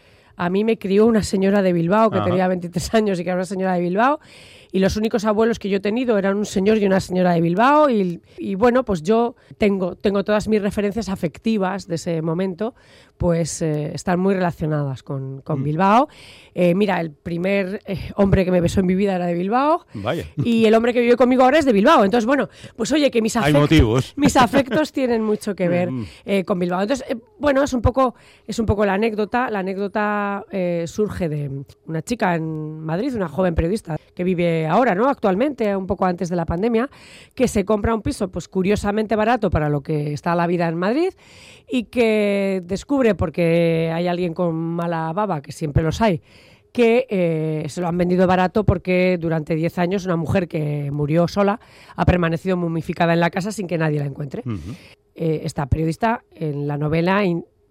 a 0.44 0.50
mí 0.50 0.64
me 0.64 0.78
crió 0.78 1.06
una 1.06 1.22
señora 1.22 1.62
de 1.62 1.72
Bilbao 1.72 2.10
que 2.10 2.18
Ajá. 2.18 2.26
tenía 2.26 2.48
23 2.48 2.94
años 2.94 3.20
y 3.20 3.24
que 3.24 3.30
era 3.30 3.36
una 3.36 3.46
señora 3.46 3.74
de 3.74 3.80
Bilbao. 3.80 4.20
Y 4.72 4.78
los 4.78 4.96
únicos 4.96 5.24
abuelos 5.26 5.58
que 5.58 5.68
yo 5.68 5.76
he 5.76 5.80
tenido 5.80 6.16
eran 6.18 6.36
un 6.36 6.46
señor 6.46 6.78
y 6.78 6.86
una 6.86 6.98
señora 6.98 7.32
de 7.34 7.42
Bilbao. 7.42 7.90
Y, 7.90 8.20
y 8.38 8.54
bueno, 8.54 8.84
pues 8.84 9.02
yo 9.02 9.36
tengo, 9.58 9.96
tengo 9.96 10.24
todas 10.24 10.48
mis 10.48 10.62
referencias 10.62 11.10
afectivas 11.10 11.86
de 11.86 11.96
ese 11.96 12.22
momento, 12.22 12.74
pues 13.18 13.60
eh, 13.62 13.92
están 13.94 14.18
muy 14.18 14.34
relacionadas 14.34 15.02
con, 15.02 15.42
con 15.42 15.62
Bilbao. 15.62 16.08
Eh, 16.54 16.74
mira, 16.74 17.00
el 17.00 17.10
primer 17.12 17.80
eh, 17.86 17.98
hombre 18.16 18.44
que 18.46 18.50
me 18.50 18.60
besó 18.62 18.80
en 18.80 18.86
mi 18.86 18.94
vida 18.94 19.14
era 19.14 19.26
de 19.26 19.34
Bilbao. 19.34 19.84
Vaya. 19.94 20.24
Y 20.42 20.64
el 20.64 20.74
hombre 20.74 20.92
que 20.94 21.00
vive 21.00 21.16
conmigo 21.16 21.42
ahora 21.44 21.58
es 21.58 21.64
de 21.66 21.72
Bilbao. 21.72 22.04
Entonces, 22.04 22.26
bueno, 22.26 22.48
pues 22.74 22.90
oye, 22.92 23.10
que 23.10 23.20
mis 23.22 23.36
Hay 23.36 23.42
afectos, 23.42 23.60
motivos. 23.62 24.12
mis 24.16 24.36
afectos 24.36 24.90
tienen 24.92 25.22
mucho 25.22 25.54
que 25.54 25.68
ver 25.68 25.90
Mm. 25.90 26.06
eh, 26.24 26.44
con 26.44 26.58
Bilbao. 26.58 26.80
Entonces, 26.80 27.04
eh, 27.10 27.16
bueno, 27.38 27.62
es 27.62 27.72
un 27.74 27.82
poco, 27.82 28.14
es 28.46 28.58
un 28.58 28.64
poco 28.66 28.86
la 28.86 28.94
anécdota. 28.94 29.50
La 29.50 29.58
anécdota 29.60 30.44
eh, 30.50 30.84
surge 30.86 31.28
de 31.28 31.50
una 31.86 32.02
chica 32.02 32.34
en 32.34 32.80
Madrid, 32.80 33.14
una 33.14 33.28
joven 33.28 33.54
periodista 33.54 33.96
que 34.14 34.24
vive 34.24 34.61
ahora, 34.66 34.94
¿no? 34.94 35.08
Actualmente, 35.08 35.74
un 35.76 35.86
poco 35.86 36.04
antes 36.04 36.28
de 36.28 36.36
la 36.36 36.46
pandemia, 36.46 36.88
que 37.34 37.48
se 37.48 37.64
compra 37.64 37.94
un 37.94 38.02
piso, 38.02 38.30
pues 38.30 38.48
curiosamente 38.48 39.16
barato 39.16 39.50
para 39.50 39.68
lo 39.68 39.82
que 39.82 40.12
está 40.12 40.34
la 40.34 40.46
vida 40.46 40.68
en 40.68 40.76
Madrid 40.76 41.10
y 41.68 41.84
que 41.84 42.62
descubre, 42.64 43.14
porque 43.14 43.90
hay 43.94 44.08
alguien 44.08 44.34
con 44.34 44.54
mala 44.54 45.12
baba, 45.12 45.42
que 45.42 45.52
siempre 45.52 45.82
los 45.82 46.00
hay, 46.00 46.22
que 46.72 47.06
eh, 47.10 47.64
se 47.68 47.80
lo 47.80 47.88
han 47.88 47.98
vendido 47.98 48.26
barato 48.26 48.64
porque 48.64 49.18
durante 49.20 49.54
10 49.54 49.78
años 49.78 50.06
una 50.06 50.16
mujer 50.16 50.48
que 50.48 50.90
murió 50.90 51.28
sola 51.28 51.60
ha 51.94 52.04
permanecido 52.06 52.56
mumificada 52.56 53.12
en 53.12 53.20
la 53.20 53.30
casa 53.30 53.52
sin 53.52 53.66
que 53.66 53.78
nadie 53.78 53.98
la 53.98 54.06
encuentre. 54.06 54.42
Eh, 55.14 55.42
esta 55.44 55.66
periodista 55.66 56.24
en 56.34 56.66
la 56.66 56.78
novela 56.78 57.22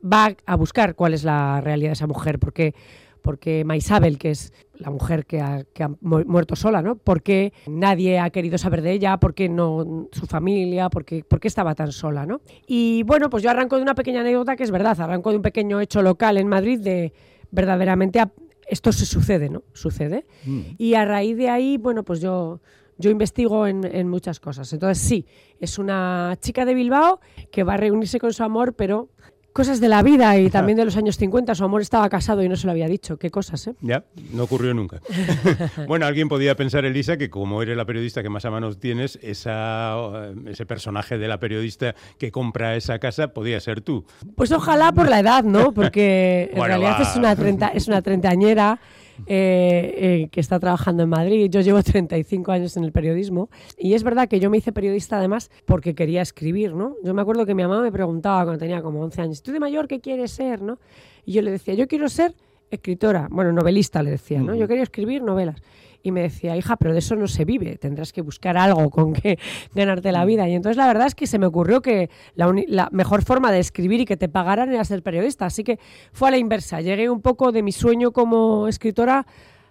va 0.01 0.35
a 0.45 0.55
buscar 0.55 0.95
cuál 0.95 1.13
es 1.13 1.23
la 1.23 1.61
realidad 1.61 1.89
de 1.89 1.93
esa 1.93 2.07
mujer, 2.07 2.37
porque 2.39 2.75
porque 3.21 3.63
Maisabel, 3.65 4.17
que 4.17 4.31
es 4.31 4.53
la 4.75 4.89
mujer 4.89 5.25
que 5.25 5.41
ha, 5.41 5.63
que 5.73 5.83
ha 5.83 5.89
mu- 6.01 6.23
muerto 6.25 6.55
sola, 6.55 6.81
¿no? 6.81 6.95
¿Por 6.95 7.21
qué 7.21 7.53
nadie 7.67 8.19
ha 8.19 8.29
querido 8.31 8.57
saber 8.57 8.81
de 8.81 8.91
ella? 8.93 9.17
¿Por 9.19 9.33
qué 9.33 9.47
no 9.49 10.07
su 10.11 10.25
familia? 10.25 10.89
¿Por 10.89 11.05
qué, 11.05 11.23
por 11.23 11.39
qué 11.39 11.47
estaba 11.47 11.75
tan 11.75 11.91
sola, 11.91 12.25
no? 12.25 12.41
Y 12.67 13.03
bueno, 13.03 13.29
pues 13.29 13.43
yo 13.43 13.49
arranco 13.51 13.75
de 13.77 13.83
una 13.83 13.95
pequeña 13.95 14.21
anécdota 14.21 14.55
que 14.55 14.63
es 14.63 14.71
verdad, 14.71 14.99
arranco 14.99 15.29
de 15.29 15.35
un 15.37 15.41
pequeño 15.43 15.79
hecho 15.79 16.01
local 16.01 16.37
en 16.37 16.47
Madrid 16.47 16.79
de 16.79 17.13
verdaderamente 17.51 18.19
a- 18.19 18.31
esto 18.67 18.91
se 18.91 19.05
sucede, 19.05 19.49
¿no? 19.49 19.63
Sucede. 19.73 20.25
Mm. 20.45 20.61
Y 20.77 20.93
a 20.93 21.05
raíz 21.05 21.35
de 21.37 21.49
ahí, 21.49 21.77
bueno, 21.77 22.03
pues 22.03 22.21
yo, 22.21 22.61
yo 22.97 23.09
investigo 23.11 23.67
en, 23.67 23.83
en 23.83 24.07
muchas 24.07 24.39
cosas. 24.39 24.71
Entonces, 24.71 25.03
sí, 25.03 25.25
es 25.59 25.77
una 25.77 26.37
chica 26.39 26.63
de 26.65 26.73
Bilbao 26.73 27.19
que 27.51 27.63
va 27.63 27.73
a 27.73 27.77
reunirse 27.77 28.19
con 28.19 28.31
su 28.33 28.43
amor, 28.43 28.73
pero 28.73 29.09
cosas 29.53 29.79
de 29.79 29.89
la 29.89 30.01
vida 30.03 30.37
y 30.37 30.49
también 30.51 30.77
de 30.77 30.85
los 30.85 30.97
años 30.97 31.17
50. 31.17 31.55
Su 31.55 31.63
amor 31.63 31.81
estaba 31.81 32.07
casado 32.09 32.43
y 32.43 32.49
no 32.49 32.55
se 32.55 32.65
lo 32.67 32.71
había 32.71 32.87
dicho. 32.87 33.17
Qué 33.17 33.29
cosas, 33.31 33.67
¿eh? 33.67 33.75
Ya, 33.81 34.03
no 34.33 34.43
ocurrió 34.43 34.73
nunca. 34.73 35.01
bueno, 35.87 36.05
alguien 36.05 36.29
podía 36.29 36.55
pensar, 36.55 36.85
Elisa, 36.85 37.17
que 37.17 37.29
como 37.29 37.61
eres 37.61 37.77
la 37.77 37.85
periodista 37.85 38.21
que 38.23 38.29
más 38.29 38.45
a 38.45 38.51
mano 38.51 38.73
tienes, 38.73 39.19
esa, 39.21 39.95
eh, 39.97 40.35
ese 40.47 40.65
personaje 40.65 41.17
de 41.17 41.27
la 41.27 41.39
periodista 41.39 41.95
que 42.17 42.31
compra 42.31 42.75
esa 42.75 42.99
casa 42.99 43.29
podía 43.29 43.59
ser 43.59 43.81
tú. 43.81 44.05
Pues 44.35 44.51
ojalá 44.51 44.91
por 44.91 45.09
la 45.09 45.19
edad, 45.19 45.43
¿no? 45.43 45.73
Porque 45.73 46.49
en 46.51 46.57
Bueno, 46.57 46.77
realidad 46.77 46.97
va. 46.99 47.03
es 47.09 47.15
una, 47.15 47.35
treinta, 47.35 47.67
es 47.69 47.87
una 47.87 48.01
treintañera 48.01 48.79
eh, 49.27 49.93
eh, 49.95 50.29
que 50.31 50.39
está 50.39 50.59
trabajando 50.59 51.03
en 51.03 51.09
Madrid. 51.09 51.49
Yo 51.49 51.61
llevo 51.61 51.81
35 51.83 52.51
años 52.51 52.77
en 52.77 52.83
el 52.83 52.91
periodismo 52.91 53.49
y 53.77 53.93
es 53.93 54.03
verdad 54.03 54.27
que 54.27 54.39
yo 54.39 54.49
me 54.49 54.57
hice 54.57 54.71
periodista 54.71 55.17
además 55.17 55.49
porque 55.65 55.95
quería 55.95 56.21
escribir, 56.21 56.73
¿no? 56.73 56.95
Yo 57.03 57.13
me 57.13 57.21
acuerdo 57.21 57.45
que 57.45 57.55
mi 57.55 57.63
mamá 57.63 57.81
me 57.81 57.91
preguntaba 57.91 58.43
cuando 58.43 58.59
tenía 58.59 58.81
como 58.81 59.01
11 59.01 59.21
años, 59.21 59.43
¿tú 59.43 59.51
de 59.51 59.59
mayor 59.59 59.87
qué 59.87 59.99
quieres 59.99 60.31
ser, 60.31 60.61
no? 60.61 60.79
Y 61.25 61.33
yo 61.33 61.41
le 61.41 61.51
decía, 61.51 61.73
yo 61.73 61.87
quiero 61.87 62.09
ser 62.09 62.33
escritora, 62.69 63.27
bueno, 63.29 63.51
novelista 63.51 64.01
le 64.01 64.11
decía, 64.11 64.41
¿no? 64.41 64.55
Yo 64.55 64.67
quería 64.67 64.83
escribir 64.83 65.21
novelas. 65.21 65.61
Y 66.03 66.11
me 66.11 66.21
decía, 66.21 66.57
hija, 66.57 66.77
pero 66.77 66.93
de 66.93 66.99
eso 66.99 67.15
no 67.15 67.27
se 67.27 67.45
vive, 67.45 67.77
tendrás 67.77 68.11
que 68.11 68.21
buscar 68.21 68.57
algo 68.57 68.89
con 68.89 69.13
que 69.13 69.37
ganarte 69.75 70.11
la 70.11 70.25
vida. 70.25 70.47
Y 70.49 70.55
entonces 70.55 70.77
la 70.77 70.87
verdad 70.87 71.05
es 71.07 71.13
que 71.15 71.27
se 71.27 71.37
me 71.37 71.45
ocurrió 71.45 71.81
que 71.81 72.09
la, 72.35 72.51
la 72.67 72.89
mejor 72.91 73.23
forma 73.23 73.51
de 73.51 73.59
escribir 73.59 73.99
y 74.01 74.05
que 74.05 74.17
te 74.17 74.27
pagaran 74.27 74.71
era 74.73 74.83
ser 74.83 75.03
periodista. 75.03 75.45
Así 75.45 75.63
que 75.63 75.77
fue 76.11 76.29
a 76.29 76.31
la 76.31 76.37
inversa. 76.37 76.81
Llegué 76.81 77.09
un 77.09 77.21
poco 77.21 77.51
de 77.51 77.61
mi 77.61 77.71
sueño 77.71 78.11
como 78.11 78.67
escritora, 78.67 79.27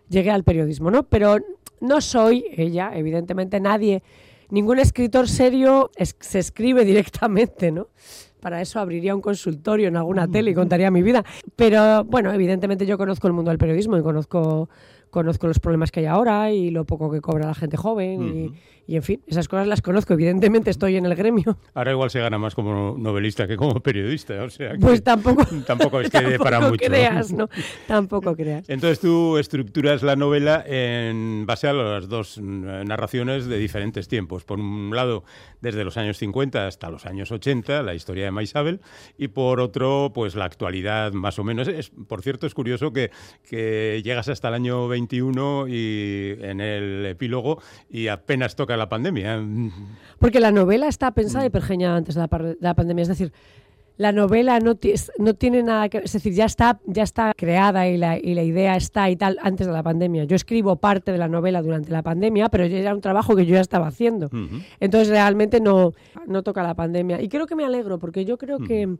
llegué 0.08 0.30
al 0.30 0.44
periodismo, 0.44 0.90
¿no? 0.90 1.02
Pero 1.04 1.38
no 1.80 2.00
soy 2.00 2.44
ella, 2.56 2.92
evidentemente 2.94 3.58
nadie, 3.58 4.02
ningún 4.50 4.78
escritor 4.78 5.28
serio 5.28 5.90
es- 5.96 6.14
se 6.20 6.38
escribe 6.38 6.84
directamente, 6.84 7.72
¿no? 7.72 7.88
Para 8.40 8.62
eso 8.62 8.80
abriría 8.80 9.14
un 9.14 9.20
consultorio 9.20 9.88
en 9.88 9.96
alguna 9.96 10.26
tele 10.26 10.52
y 10.52 10.54
contaría 10.62 10.90
mi 10.90 11.02
vida. 11.02 11.24
Pero 11.56 12.04
bueno, 12.04 12.32
evidentemente 12.32 12.86
yo 12.86 12.96
conozco 12.96 13.26
el 13.26 13.32
mundo 13.34 13.50
del 13.50 13.58
periodismo 13.58 13.98
y 13.98 14.02
conozco, 14.02 14.68
conozco 15.10 15.46
los 15.46 15.58
problemas 15.58 15.90
que 15.90 16.00
hay 16.00 16.06
ahora 16.06 16.50
y 16.52 16.70
lo 16.70 16.84
poco 16.84 17.10
que 17.10 17.20
cobra 17.20 17.46
la 17.46 17.54
gente 17.54 17.76
joven 17.76 18.22
y, 18.86 18.92
y, 18.92 18.96
en 18.96 19.02
fin, 19.02 19.22
esas 19.26 19.46
cosas 19.48 19.66
las 19.68 19.82
conozco. 19.82 20.14
Evidentemente 20.14 20.70
estoy 20.70 20.96
en 20.96 21.06
el 21.06 21.14
gremio. 21.14 21.58
Ahora 21.74 21.92
igual 21.92 22.10
se 22.10 22.20
gana 22.20 22.38
más 22.38 22.54
como 22.54 22.96
novelista 22.98 23.46
que 23.46 23.56
como 23.56 23.80
periodista, 23.80 24.42
o 24.42 24.50
sea 24.50 24.72
que 24.72 24.78
Pues 24.78 25.02
tampoco, 25.04 25.44
tampoco 25.66 26.00
es 26.00 26.10
que 26.10 26.38
para 26.38 26.60
mucho. 26.60 26.84
creas, 26.86 27.32
¿no? 27.32 27.48
Tampoco 27.86 28.34
creas. 28.34 28.68
Entonces 28.68 29.00
tú 29.00 29.38
estructuras 29.38 30.02
la 30.02 30.16
novela 30.16 30.64
en 30.66 31.44
base 31.46 31.68
a 31.68 31.72
las 31.72 32.08
dos 32.08 32.38
mm, 32.38 32.84
narraciones 32.84 33.46
de 33.46 33.58
diferentes 33.58 34.08
tiempos. 34.08 34.44
Por 34.44 34.58
un 34.58 34.90
lado, 34.94 35.24
desde 35.60 35.84
los 35.84 35.96
años 35.96 36.18
50 36.18 36.66
hasta 36.66 36.90
los 36.90 37.06
años 37.06 37.30
80, 37.30 37.82
la 37.82 37.94
historia 37.94 38.24
de 38.24 38.30
Maisabel, 38.30 38.80
y 39.18 39.28
por 39.28 39.60
otro, 39.60 40.10
pues 40.14 40.34
la 40.34 40.44
actualidad 40.46 41.12
más 41.12 41.38
o 41.38 41.44
menos. 41.44 41.68
Es, 41.68 41.90
por 41.90 42.22
cierto, 42.22 42.46
es 42.46 42.54
curioso 42.54 42.92
que, 42.92 43.10
que 43.48 44.00
llegas 44.04 44.28
hasta 44.28 44.48
el 44.48 44.54
año 44.54 44.88
21 45.00 45.68
y 45.68 46.36
en 46.40 46.60
el 46.60 47.06
epílogo 47.06 47.60
y 47.88 48.08
apenas 48.08 48.54
toca 48.56 48.76
la 48.76 48.88
pandemia. 48.88 49.42
Porque 50.18 50.40
la 50.40 50.50
novela 50.50 50.88
está 50.88 51.12
pensada 51.12 51.46
y 51.46 51.50
pergeñada 51.50 51.96
antes 51.96 52.14
de 52.14 52.20
la, 52.20 52.28
par- 52.28 52.44
de 52.44 52.56
la 52.60 52.74
pandemia. 52.74 53.02
Es 53.02 53.08
decir, 53.08 53.32
la 53.96 54.12
novela 54.12 54.60
no, 54.60 54.76
tiene 54.76 55.62
nada 55.62 55.88
que... 55.90 55.98
Es 55.98 56.12
decir, 56.12 56.32
ya 56.32 56.46
está, 56.46 56.80
ya 56.86 57.02
está 57.02 57.32
creada 57.36 57.86
y 57.88 57.98
la, 57.98 58.18
y 58.18 58.34
la 58.34 58.42
idea 58.42 58.74
está 58.76 59.10
y 59.10 59.16
tal 59.16 59.36
antes 59.42 59.66
de 59.66 59.72
la 59.72 59.82
pandemia. 59.82 60.24
Yo 60.24 60.36
escribo 60.36 60.76
parte 60.76 61.12
de 61.12 61.18
la 61.18 61.28
novela 61.28 61.60
durante 61.60 61.90
la 61.90 62.02
pandemia, 62.02 62.48
pero 62.48 62.64
ya 62.66 62.78
era 62.78 62.94
un 62.94 63.02
trabajo 63.02 63.36
que 63.36 63.44
yo 63.44 63.54
ya 63.56 63.60
estaba 63.60 63.88
haciendo. 63.88 64.30
Entonces 64.80 65.08
realmente 65.08 65.60
no, 65.60 65.92
no 66.26 66.42
toca 66.42 66.62
la 66.62 66.74
pandemia. 66.74 67.20
Y 67.20 67.28
creo 67.28 67.46
que 67.46 67.54
me 67.54 67.64
alegro, 67.64 67.98
porque 67.98 68.24
yo 68.24 68.38
creo 68.38 68.58
que, 68.58 68.96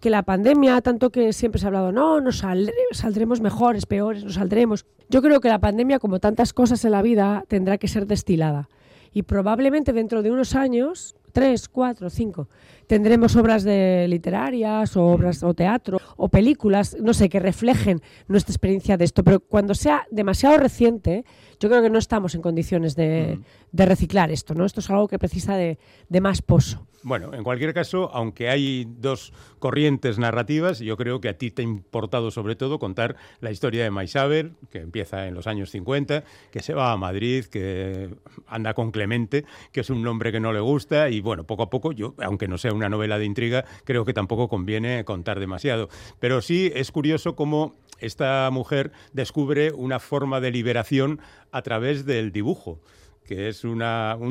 que 0.00 0.10
la 0.10 0.22
pandemia, 0.22 0.80
tanto 0.80 1.10
que 1.10 1.32
siempre 1.32 1.60
se 1.60 1.66
ha 1.66 1.68
hablado, 1.68 1.92
no, 1.92 2.20
nos 2.20 2.42
saldre- 2.44 2.72
saldremos 2.92 3.40
mejores, 3.40 3.86
peores, 3.86 4.24
nos 4.24 4.34
saldremos. 4.34 4.86
Yo 5.08 5.22
creo 5.22 5.40
que 5.40 5.48
la 5.48 5.58
pandemia, 5.58 5.98
como 5.98 6.20
tantas 6.20 6.52
cosas 6.52 6.84
en 6.84 6.92
la 6.92 7.02
vida, 7.02 7.44
tendrá 7.48 7.78
que 7.78 7.88
ser 7.88 8.06
destilada. 8.06 8.68
Y 9.12 9.22
probablemente 9.22 9.92
dentro 9.92 10.22
de 10.22 10.30
unos 10.30 10.54
años, 10.54 11.16
tres, 11.32 11.68
cuatro, 11.68 12.10
cinco, 12.10 12.48
tendremos 12.88 13.36
obras 13.36 13.62
de 13.62 14.06
literarias 14.08 14.96
o 14.96 15.04
obras 15.04 15.44
o 15.44 15.54
teatro 15.54 16.00
o 16.16 16.28
películas, 16.28 16.96
no 17.00 17.14
sé, 17.14 17.28
que 17.28 17.38
reflejen 17.38 18.00
nuestra 18.26 18.52
experiencia 18.52 18.96
de 18.96 19.04
esto. 19.04 19.22
Pero 19.22 19.40
cuando 19.40 19.74
sea 19.74 20.06
demasiado 20.10 20.56
reciente, 20.58 21.24
yo 21.60 21.68
creo 21.68 21.82
que 21.82 21.90
no 21.90 21.98
estamos 21.98 22.34
en 22.34 22.42
condiciones 22.42 22.96
de, 22.96 23.38
de 23.70 23.86
reciclar 23.86 24.32
esto, 24.32 24.54
¿no? 24.54 24.64
Esto 24.64 24.80
es 24.80 24.90
algo 24.90 25.06
que 25.06 25.18
precisa 25.18 25.54
de, 25.54 25.78
de 26.08 26.20
más 26.20 26.42
pozo. 26.42 26.88
Bueno, 27.02 27.32
en 27.32 27.44
cualquier 27.44 27.72
caso, 27.74 28.10
aunque 28.12 28.48
hay 28.48 28.84
dos 28.98 29.32
corrientes 29.60 30.18
narrativas, 30.18 30.80
yo 30.80 30.96
creo 30.96 31.20
que 31.20 31.28
a 31.28 31.38
ti 31.38 31.50
te 31.52 31.62
ha 31.62 31.64
importado 31.64 32.32
sobre 32.32 32.56
todo 32.56 32.80
contar 32.80 33.14
la 33.40 33.52
historia 33.52 33.84
de 33.84 33.90
Maisabel, 33.90 34.54
que 34.70 34.78
empieza 34.80 35.28
en 35.28 35.34
los 35.34 35.46
años 35.46 35.70
50, 35.70 36.24
que 36.50 36.60
se 36.60 36.74
va 36.74 36.90
a 36.90 36.96
Madrid, 36.96 37.44
que 37.44 38.10
anda 38.48 38.74
con 38.74 38.90
Clemente, 38.90 39.44
que 39.70 39.80
es 39.80 39.90
un 39.90 40.02
nombre 40.02 40.32
que 40.32 40.40
no 40.40 40.52
le 40.52 40.60
gusta, 40.60 41.08
y 41.08 41.20
bueno, 41.20 41.44
poco 41.44 41.62
a 41.62 41.70
poco, 41.70 41.92
yo, 41.92 42.14
aunque 42.18 42.48
no 42.48 42.58
sea 42.58 42.72
una 42.78 42.88
novela 42.88 43.18
de 43.18 43.26
intriga, 43.26 43.64
creo 43.84 44.04
que 44.04 44.14
tampoco 44.14 44.48
conviene 44.48 45.04
contar 45.04 45.40
demasiado. 45.40 45.88
Pero 46.18 46.40
sí 46.40 46.72
es 46.74 46.90
curioso 46.90 47.36
cómo 47.36 47.76
esta 47.98 48.48
mujer 48.50 48.92
descubre 49.12 49.72
una 49.72 49.98
forma 49.98 50.40
de 50.40 50.50
liberación 50.50 51.20
a 51.52 51.62
través 51.62 52.06
del 52.06 52.32
dibujo 52.32 52.80
que 53.28 53.48
es 53.48 53.62
un 53.62 53.78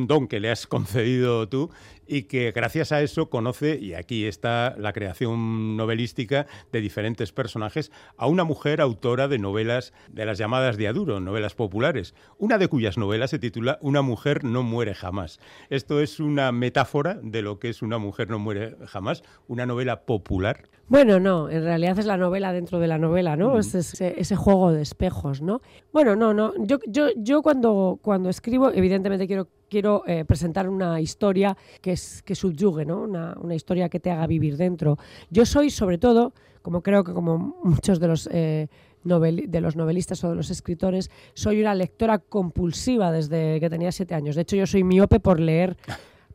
don 0.07 0.27
que 0.27 0.39
le 0.39 0.49
has 0.49 0.65
concedido 0.65 1.47
tú 1.47 1.69
y 2.07 2.23
que 2.23 2.51
gracias 2.51 2.91
a 2.91 3.01
eso 3.01 3.29
conoce, 3.29 3.77
y 3.79 3.93
aquí 3.93 4.25
está 4.25 4.75
la 4.77 4.91
creación 4.91 5.77
novelística 5.77 6.47
de 6.71 6.81
diferentes 6.81 7.31
personajes, 7.31 7.91
a 8.17 8.27
una 8.27 8.43
mujer 8.43 8.81
autora 8.81 9.27
de 9.27 9.37
novelas 9.37 9.93
de 10.09 10.25
las 10.25 10.39
llamadas 10.39 10.77
de 10.77 10.87
Aduro, 10.87 11.19
novelas 11.19 11.53
populares, 11.53 12.15
una 12.39 12.57
de 12.57 12.69
cuyas 12.69 12.97
novelas 12.97 13.29
se 13.29 13.39
titula 13.39 13.77
Una 13.81 14.01
mujer 14.01 14.43
no 14.43 14.63
muere 14.63 14.95
jamás. 14.95 15.39
Esto 15.69 16.01
es 16.01 16.19
una 16.19 16.51
metáfora 16.51 17.19
de 17.21 17.41
lo 17.43 17.59
que 17.59 17.69
es 17.69 17.81
Una 17.81 17.99
mujer 17.99 18.29
no 18.29 18.39
muere 18.39 18.77
jamás, 18.87 19.23
una 19.47 19.65
novela 19.65 20.01
popular. 20.05 20.69
Bueno, 20.89 21.19
no, 21.19 21.49
en 21.49 21.63
realidad 21.63 21.99
es 21.99 22.05
la 22.05 22.15
novela 22.15 22.53
dentro 22.53 22.79
de 22.79 22.87
la 22.87 22.97
novela, 22.97 23.35
¿no? 23.35 23.59
Es 23.59 23.75
ese, 23.75 24.15
ese 24.17 24.35
juego 24.37 24.71
de 24.71 24.81
espejos, 24.81 25.41
¿no? 25.41 25.61
Bueno, 25.91 26.15
no, 26.15 26.33
no. 26.33 26.53
Yo, 26.65 26.79
yo, 26.87 27.09
yo 27.17 27.41
cuando, 27.41 27.99
cuando 28.01 28.29
escribo, 28.29 28.71
evidentemente 28.71 29.27
quiero, 29.27 29.49
quiero 29.69 30.03
eh, 30.07 30.23
presentar 30.23 30.69
una 30.69 31.01
historia 31.01 31.57
que, 31.81 31.91
es, 31.91 32.23
que 32.23 32.35
subyugue, 32.35 32.85
¿no? 32.85 33.01
Una, 33.01 33.35
una 33.41 33.53
historia 33.53 33.89
que 33.89 33.99
te 33.99 34.11
haga 34.11 34.27
vivir 34.27 34.55
dentro. 34.55 34.97
Yo 35.29 35.45
soy, 35.45 35.71
sobre 35.71 35.97
todo, 35.97 36.31
como 36.61 36.81
creo 36.81 37.03
que 37.03 37.11
como 37.11 37.37
muchos 37.63 37.99
de 37.99 38.07
los, 38.07 38.29
eh, 38.31 38.67
de 39.03 39.61
los 39.61 39.75
novelistas 39.75 40.23
o 40.23 40.29
de 40.29 40.35
los 40.35 40.49
escritores, 40.49 41.11
soy 41.33 41.59
una 41.59 41.75
lectora 41.75 42.19
compulsiva 42.19 43.11
desde 43.11 43.59
que 43.59 43.69
tenía 43.69 43.91
siete 43.91 44.15
años. 44.15 44.35
De 44.35 44.43
hecho, 44.43 44.55
yo 44.55 44.65
soy 44.65 44.85
miope 44.85 45.19
por 45.19 45.39
leer 45.41 45.75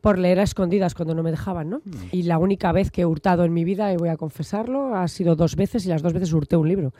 por 0.03 0.19
leer 0.19 0.41
a 0.41 0.43
escondidas 0.43 0.95
cuando 0.95 1.15
no 1.15 1.23
me 1.23 1.31
dejaban, 1.31 1.69
¿no? 1.69 1.81
Y 2.11 2.23
la 2.23 2.37
única 2.37 2.73
vez 2.73 2.91
que 2.91 3.03
he 3.03 3.05
hurtado 3.05 3.45
en 3.45 3.53
mi 3.53 3.63
vida, 3.63 3.93
y 3.93 3.95
voy 3.95 4.09
a 4.09 4.17
confesarlo, 4.17 4.95
ha 4.95 5.07
sido 5.07 5.37
dos 5.37 5.55
veces 5.55 5.85
y 5.85 5.87
las 5.87 6.01
dos 6.01 6.11
veces 6.11 6.33
hurté 6.33 6.57
un 6.57 6.67
libro. 6.67 6.93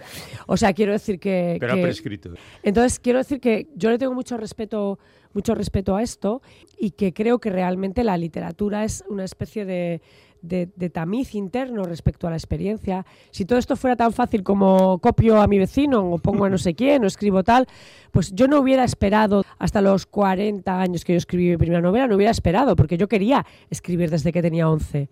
O 0.47 0.55
sea, 0.55 0.71
quiero 0.71 0.93
decir 0.93 1.19
que... 1.19 1.57
Pero 1.59 1.73
ha 1.73 1.81
prescrito. 1.81 2.29
entonces, 2.63 3.01
quiero 3.01 3.19
decir 3.19 3.41
que 3.41 3.67
yo 3.75 3.89
le 3.89 3.97
tengo 3.97 4.13
mucho 4.13 4.37
respeto, 4.37 4.99
mucho 5.33 5.53
respeto 5.53 5.97
a 5.97 6.01
esto 6.01 6.41
y 6.79 6.91
que 6.91 7.11
creo 7.11 7.39
que 7.39 7.49
realmente 7.49 8.05
la 8.05 8.15
literatura 8.15 8.85
es 8.85 9.03
una 9.09 9.25
especie 9.25 9.65
de, 9.65 10.01
de- 10.43 10.69
de 10.75 10.89
tamiz 10.91 11.33
interno 11.33 11.83
respecto 11.85 12.27
a 12.27 12.29
la 12.29 12.35
experiencia. 12.35 13.05
Si 13.31 13.45
todo 13.45 13.57
esto 13.57 13.75
fuera 13.75 13.95
tan 13.95 14.13
fácil 14.13 14.43
como 14.43 14.99
copio 14.99 15.41
a 15.41 15.47
mi 15.47 15.57
vecino 15.57 16.05
o 16.11 16.17
pongo 16.19 16.45
a 16.45 16.49
no 16.49 16.57
sé 16.59 16.75
quién 16.75 17.03
o 17.03 17.07
escribo 17.07 17.43
tal, 17.43 17.65
pues 18.11 18.31
yo 18.35 18.47
no 18.47 18.59
hubiera 18.59 18.83
esperado 18.83 19.43
hasta 19.57 19.81
los 19.81 20.05
40 20.05 20.79
años 20.79 21.03
que 21.03 21.13
yo 21.13 21.17
escribí 21.17 21.49
mi 21.49 21.57
primera 21.57 21.81
novela, 21.81 22.07
no 22.07 22.15
hubiera 22.15 22.29
esperado, 22.31 22.75
porque 22.75 22.97
yo 22.97 23.07
quería 23.07 23.45
escribir 23.71 24.11
desde 24.11 24.31
que 24.31 24.41
tenía 24.41 24.69
11. 24.69 25.07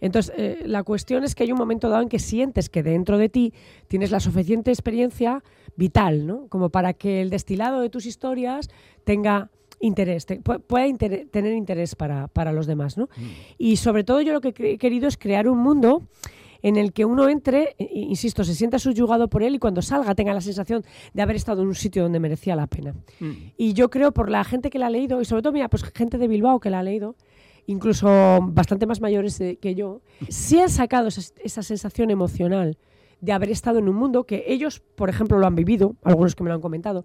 Entonces, 0.00 0.32
eh, 0.38 0.62
la 0.64 0.82
cuestión 0.84 1.24
es 1.24 1.34
que 1.34 1.42
hay 1.42 1.52
un 1.52 1.58
momento 1.58 1.90
dado 1.90 2.02
en 2.02 2.08
que 2.08 2.18
sientes 2.18 2.70
que 2.70 2.82
dentro 2.82 3.18
de 3.18 3.28
ti 3.28 3.52
tienes 3.88 4.10
la 4.10 4.20
suficiente 4.20 4.70
experiencia 4.70 5.42
vital, 5.76 6.26
¿no? 6.26 6.46
Como 6.48 6.70
para 6.70 6.94
que 6.94 7.20
el 7.20 7.28
destilado 7.28 7.80
de 7.80 7.90
tus 7.90 8.06
historias 8.06 8.70
tenga 9.04 9.50
interés, 9.86 10.26
te- 10.26 10.40
pu- 10.42 10.60
pueda 10.60 10.86
inter- 10.86 11.28
tener 11.30 11.52
interés 11.54 11.94
para, 11.94 12.28
para 12.28 12.52
los 12.52 12.66
demás, 12.66 12.98
¿no? 12.98 13.08
Y 13.58 13.76
sobre 13.76 14.04
todo 14.04 14.20
yo 14.20 14.32
lo 14.32 14.40
que 14.40 14.52
he 14.56 14.78
querido 14.78 15.08
es 15.08 15.16
crear 15.16 15.48
un 15.48 15.58
mundo 15.58 16.02
en 16.62 16.76
el 16.76 16.92
que 16.92 17.04
uno 17.04 17.28
entre, 17.28 17.76
insisto, 17.78 18.42
se 18.42 18.54
sienta 18.54 18.78
subyugado 18.78 19.28
por 19.28 19.42
él 19.42 19.54
y 19.54 19.58
cuando 19.58 19.82
salga 19.82 20.14
tenga 20.14 20.32
la 20.34 20.40
sensación 20.40 20.82
de 21.14 21.22
haber 21.22 21.36
estado 21.36 21.62
en 21.62 21.68
un 21.68 21.74
sitio 21.74 22.02
donde 22.02 22.18
merecía 22.18 22.56
la 22.56 22.66
pena. 22.66 22.94
Y 23.56 23.72
yo 23.74 23.88
creo 23.90 24.12
por 24.12 24.30
la 24.30 24.42
gente 24.42 24.68
que 24.70 24.78
la 24.78 24.86
ha 24.86 24.90
leído, 24.90 25.20
y 25.20 25.24
sobre 25.24 25.42
todo, 25.42 25.52
mira, 25.52 25.68
pues 25.68 25.84
gente 25.94 26.18
de 26.18 26.26
Bilbao 26.26 26.58
que 26.58 26.70
la 26.70 26.80
ha 26.80 26.82
leído, 26.82 27.14
incluso 27.66 28.08
bastante 28.42 28.86
más 28.86 29.00
mayores 29.00 29.40
eh, 29.40 29.58
que 29.60 29.74
yo, 29.74 30.00
sí 30.28 30.58
han 30.60 30.70
sacado 30.70 31.08
esa, 31.08 31.20
esa 31.42 31.62
sensación 31.62 32.10
emocional 32.10 32.78
de 33.20 33.32
haber 33.32 33.50
estado 33.50 33.78
en 33.78 33.88
un 33.88 33.96
mundo 33.96 34.24
que 34.24 34.44
ellos, 34.46 34.80
por 34.94 35.08
ejemplo, 35.08 35.38
lo 35.38 35.46
han 35.46 35.54
vivido, 35.54 35.94
algunos 36.04 36.34
que 36.34 36.42
me 36.44 36.48
lo 36.50 36.54
han 36.54 36.60
comentado, 36.60 37.04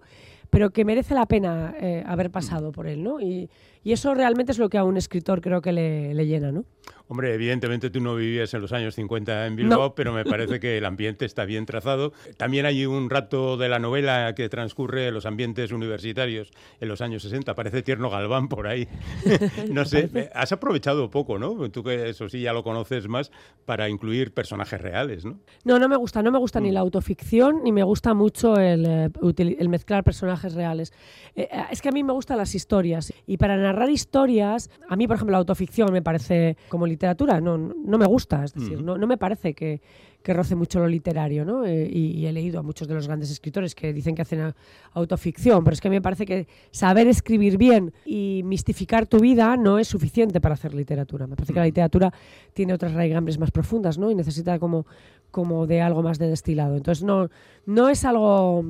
pero 0.52 0.68
que 0.68 0.84
merece 0.84 1.14
la 1.14 1.24
pena 1.24 1.74
eh, 1.80 2.04
haber 2.06 2.30
pasado 2.30 2.72
por 2.72 2.86
él, 2.86 3.02
¿no? 3.02 3.22
Y, 3.22 3.48
y 3.82 3.92
eso 3.92 4.12
realmente 4.12 4.52
es 4.52 4.58
lo 4.58 4.68
que 4.68 4.76
a 4.76 4.84
un 4.84 4.98
escritor 4.98 5.40
creo 5.40 5.62
que 5.62 5.72
le, 5.72 6.12
le 6.12 6.26
llena, 6.26 6.52
¿no? 6.52 6.66
Hombre, 7.12 7.34
evidentemente 7.34 7.90
tú 7.90 8.00
no 8.00 8.14
vivías 8.16 8.54
en 8.54 8.62
los 8.62 8.72
años 8.72 8.94
50 8.94 9.46
en 9.46 9.54
Bilbao, 9.54 9.78
No. 9.78 9.94
pero 9.94 10.14
me 10.14 10.24
parece 10.24 10.58
que 10.60 10.78
el 10.78 10.86
ambiente 10.86 11.26
está 11.26 11.44
bien 11.44 11.66
trazado. 11.66 12.14
También 12.38 12.64
hay 12.64 12.86
un 12.86 13.10
rato 13.10 13.58
de 13.58 13.68
la 13.68 13.78
novela 13.78 14.34
que 14.34 14.48
transcurre 14.48 15.08
en 15.08 15.12
los 15.12 15.26
ambientes 15.26 15.72
universitarios 15.72 16.50
en 16.80 16.88
los 16.88 17.02
años 17.02 17.22
60. 17.22 17.54
Parece 17.54 17.82
tierno 17.82 18.08
Galván 18.08 18.48
por 18.48 18.66
ahí. 18.66 18.88
no 19.70 19.84
sé, 19.84 20.30
has 20.34 20.52
aprovechado 20.52 21.10
poco, 21.10 21.38
¿no? 21.38 21.70
Tú 21.70 21.84
que 21.84 22.08
eso 22.08 22.30
sí 22.30 22.40
ya 22.40 22.54
lo 22.54 22.62
conoces 22.62 23.06
más 23.08 23.30
para 23.66 23.90
incluir 23.90 24.32
personajes 24.32 24.80
reales, 24.80 25.26
¿no? 25.26 25.38
No, 25.64 25.78
no 25.78 25.90
me 25.90 25.96
gusta, 25.96 26.22
no 26.22 26.30
me 26.32 26.38
gusta 26.38 26.60
ni 26.60 26.70
la 26.72 26.80
autoficción 26.80 27.62
ni 27.62 27.72
me 27.72 27.82
gusta 27.82 28.14
mucho 28.14 28.56
el, 28.56 28.86
eh, 28.86 29.56
el 29.58 29.68
mezclar 29.68 30.02
personajes 30.02 30.54
reales. 30.54 30.94
Eh, 31.36 31.46
eh, 31.52 31.64
es 31.70 31.82
que 31.82 31.90
a 31.90 31.92
mí 31.92 32.02
me 32.04 32.14
gustan 32.14 32.38
las 32.38 32.54
historias 32.54 33.12
y 33.26 33.36
para 33.36 33.58
narrar 33.58 33.90
historias, 33.90 34.70
a 34.88 34.96
mí, 34.96 35.06
por 35.06 35.16
ejemplo, 35.16 35.32
la 35.32 35.38
autoficción 35.40 35.92
me 35.92 36.00
parece 36.00 36.56
como 36.70 36.86
literatura, 36.86 37.01
no, 37.40 37.58
no 37.58 37.74
no 37.92 37.98
me 37.98 38.06
gusta, 38.06 38.44
es 38.44 38.54
decir, 38.54 38.82
no, 38.82 38.96
no 38.96 39.06
me 39.06 39.18
parece 39.18 39.54
que, 39.54 39.80
que 40.22 40.32
roce 40.32 40.54
mucho 40.54 40.80
lo 40.80 40.88
literario, 40.88 41.44
¿no? 41.44 41.64
Eh, 41.64 41.88
y, 41.92 42.12
y 42.18 42.26
he 42.26 42.32
leído 42.32 42.60
a 42.60 42.62
muchos 42.62 42.88
de 42.88 42.94
los 42.94 43.06
grandes 43.06 43.30
escritores 43.30 43.74
que 43.74 43.92
dicen 43.92 44.14
que 44.14 44.22
hacen 44.22 44.54
autoficción, 44.92 45.64
pero 45.64 45.74
es 45.74 45.80
que 45.80 45.88
a 45.88 45.90
mí 45.90 45.96
me 45.96 46.02
parece 46.02 46.24
que 46.24 46.46
saber 46.70 47.06
escribir 47.08 47.58
bien 47.58 47.92
y 48.04 48.42
mistificar 48.44 49.06
tu 49.06 49.18
vida 49.18 49.56
no 49.56 49.78
es 49.78 49.88
suficiente 49.88 50.40
para 50.40 50.54
hacer 50.54 50.74
literatura. 50.74 51.26
Me 51.26 51.36
parece 51.36 51.52
que 51.52 51.58
la 51.58 51.66
literatura 51.66 52.12
tiene 52.52 52.72
otras 52.72 52.94
raigambres 52.94 53.38
más 53.38 53.50
profundas, 53.50 53.98
¿no? 53.98 54.10
Y 54.10 54.14
necesita 54.14 54.58
como, 54.58 54.86
como 55.30 55.66
de 55.66 55.80
algo 55.80 56.02
más 56.02 56.18
de 56.18 56.28
destilado. 56.28 56.76
Entonces 56.76 57.04
no, 57.04 57.28
no 57.66 57.88
es 57.88 58.04
algo 58.04 58.64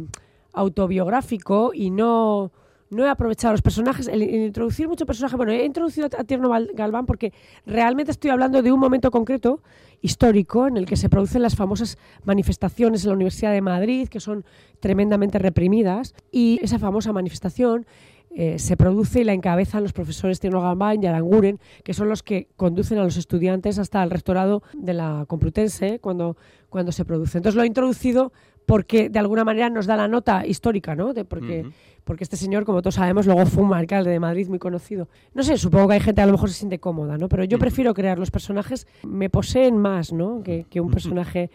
autobiográfico 0.53 1.73
y 1.75 1.91
no, 1.91 2.53
no 2.93 3.07
he 3.07 3.09
aprovechado 3.09 3.55
los 3.55 3.63
personajes, 3.63 4.07
el, 4.07 4.23
introducir 4.23 4.87
mucho 4.87 5.07
personaje, 5.07 5.35
bueno, 5.37 5.51
he 5.53 5.65
introducido 5.65 6.09
a 6.17 6.25
Tierno 6.25 6.51
Galván 6.75 7.07
porque 7.07 7.33
realmente 7.65 8.13
estoy 8.13 8.31
hablando 8.31 8.63
de 8.63 8.71
un 8.71 8.79
momento 8.79 9.11
concreto 9.11 9.63
histórico 10.03 10.67
en 10.67 10.77
el 10.77 10.85
que 10.85 10.97
se 10.97 11.09
producen 11.09 11.43
las 11.43 11.57
famosas 11.57 11.97
manifestaciones 12.25 13.05
en 13.05 13.09
la 13.09 13.15
Universidad 13.15 13.53
de 13.53 13.63
Madrid, 13.63 14.09
que 14.09 14.21
son 14.21 14.45
tremendamente 14.81 15.39
reprimidas, 15.39 16.15
y 16.31 16.59
esa 16.63 16.79
famosa 16.79 17.13
manifestación 17.13 17.87
eh, 18.35 18.59
se 18.59 18.77
produce 18.77 19.21
y 19.21 19.25
la 19.25 19.35
encabezan 19.35 19.83
los 19.83 19.93
profesores 19.93 20.41
Tierno 20.41 20.63
Galván 20.63 21.03
y 21.03 21.07
Aranguren, 21.07 21.61
que 21.85 21.95
son 21.95 22.09
los 22.09 22.23
que 22.23 22.49
conducen 22.57 22.99
a 22.99 23.05
los 23.05 23.17
estudiantes 23.17 23.79
hasta 23.79 24.03
el 24.03 24.11
rectorado 24.11 24.63
de 24.75 24.95
la 24.95 25.25
Complutense 25.29 25.99
cuando, 25.99 26.37
cuando 26.71 26.93
se 26.93 27.05
produce. 27.05 27.39
Entonces 27.39 27.57
lo 27.57 27.63
he 27.63 27.67
introducido 27.67 28.33
porque 28.67 29.09
de 29.09 29.19
alguna 29.19 29.45
manera 29.45 29.69
nos 29.71 29.87
da 29.87 29.97
la 29.97 30.09
nota 30.09 30.47
histórica, 30.47 30.95
¿no? 30.95 31.13
De 31.13 31.25
porque, 31.25 31.67
porque 32.05 32.25
este 32.25 32.37
señor, 32.37 32.65
como 32.65 32.83
todos 32.83 32.95
sabemos, 32.97 33.27
luego 33.27 33.47
fue 33.47 33.63
un 33.63 33.75
alcalde 33.75 34.11
de 34.11 34.21
Madrid 34.21 34.49
muy 34.49 34.59
conocido. 34.59 35.09
No 35.35 35.43
sé, 35.43 35.59
supongo 35.59 35.89
que 35.89 35.95
hay 35.95 36.01
gente 36.01 36.17
que 36.17 36.23
a 36.23 36.27
lo 36.27 36.33
mejor 36.33 36.51
se 36.51 36.57
siente 36.57 36.79
cómoda, 36.79 37.19
¿no? 37.19 37.29
Pero 37.29 37.45
yo 37.45 37.59
prefiero 37.59 37.95
crear 37.95 38.19
los 38.19 38.31
personajes, 38.31 38.87
me 39.07 39.31
poseen 39.31 39.77
más, 39.77 40.13
¿no? 40.13 40.43
Que, 40.43 40.67
que 40.69 40.81
un 40.81 40.91
personaje 40.91 41.51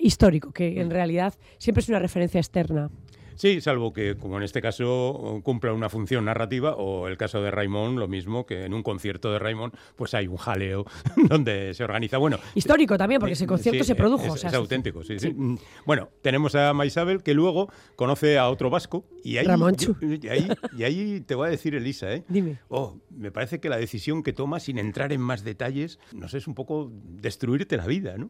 histórico, 0.00 0.52
que 0.52 0.80
en 0.80 0.90
realidad 0.90 1.34
siempre 1.58 1.80
es 1.80 1.88
una 1.88 1.98
referencia 1.98 2.40
externa. 2.40 2.90
Sí, 3.40 3.62
salvo 3.62 3.94
que, 3.94 4.18
como 4.18 4.36
en 4.36 4.42
este 4.42 4.60
caso, 4.60 5.40
cumpla 5.42 5.72
una 5.72 5.88
función 5.88 6.26
narrativa, 6.26 6.74
o 6.74 7.08
el 7.08 7.16
caso 7.16 7.40
de 7.40 7.50
Raymond, 7.50 7.98
lo 7.98 8.06
mismo 8.06 8.44
que 8.44 8.66
en 8.66 8.74
un 8.74 8.82
concierto 8.82 9.32
de 9.32 9.38
Raymond, 9.38 9.72
pues 9.96 10.12
hay 10.12 10.26
un 10.26 10.36
jaleo 10.36 10.84
donde 11.30 11.72
se 11.72 11.82
organiza. 11.82 12.18
Bueno, 12.18 12.38
Histórico 12.54 12.98
también, 12.98 13.18
porque 13.18 13.32
ese 13.32 13.46
concierto 13.46 13.82
sí, 13.82 13.88
se 13.88 13.94
produjo. 13.94 14.26
Es, 14.26 14.32
o 14.32 14.36
sea, 14.36 14.48
es 14.48 14.52
sí, 14.52 14.56
auténtico, 14.58 15.02
sí, 15.04 15.18
sí. 15.18 15.28
Sí. 15.28 15.32
Mm, 15.34 15.56
Bueno, 15.86 16.10
tenemos 16.20 16.54
a 16.54 16.74
Maisabel 16.74 17.22
que 17.22 17.32
luego 17.32 17.72
conoce 17.96 18.36
a 18.36 18.46
otro 18.50 18.68
vasco 18.68 19.06
y 19.24 19.38
ahí, 19.38 19.46
y 20.20 20.28
ahí, 20.28 20.48
y 20.76 20.82
ahí 20.82 21.20
te 21.22 21.34
voy 21.34 21.46
a 21.46 21.50
decir, 21.50 21.74
Elisa, 21.74 22.12
¿eh? 22.12 22.24
Dime. 22.28 22.58
Oh, 22.68 22.98
me 23.08 23.30
parece 23.32 23.58
que 23.58 23.70
la 23.70 23.78
decisión 23.78 24.22
que 24.22 24.34
toma, 24.34 24.60
sin 24.60 24.76
entrar 24.76 25.14
en 25.14 25.22
más 25.22 25.44
detalles, 25.44 25.98
no 26.12 26.28
sé, 26.28 26.36
es 26.36 26.46
un 26.46 26.54
poco 26.54 26.92
destruirte 26.92 27.78
la 27.78 27.86
vida, 27.86 28.18
¿no? 28.18 28.28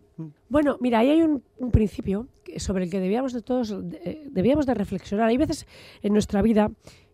Bueno, 0.49 0.79
mira, 0.81 1.01
ahí 1.01 1.11
hay 1.11 1.23
un, 1.23 1.43
un 1.59 1.73
principio 1.73 2.29
sobre 2.59 2.85
el 2.85 2.91
que 2.91 3.01
debíamos 3.01 3.33
de 3.33 3.43
todos 3.43 3.75
eh, 4.05 4.27
debíamos 4.31 4.67
de 4.67 4.75
reflexionar. 4.75 5.00
Hay 5.21 5.37
veces 5.37 5.67
en 6.03 6.13
nuestra 6.13 6.43
vida 6.43 6.71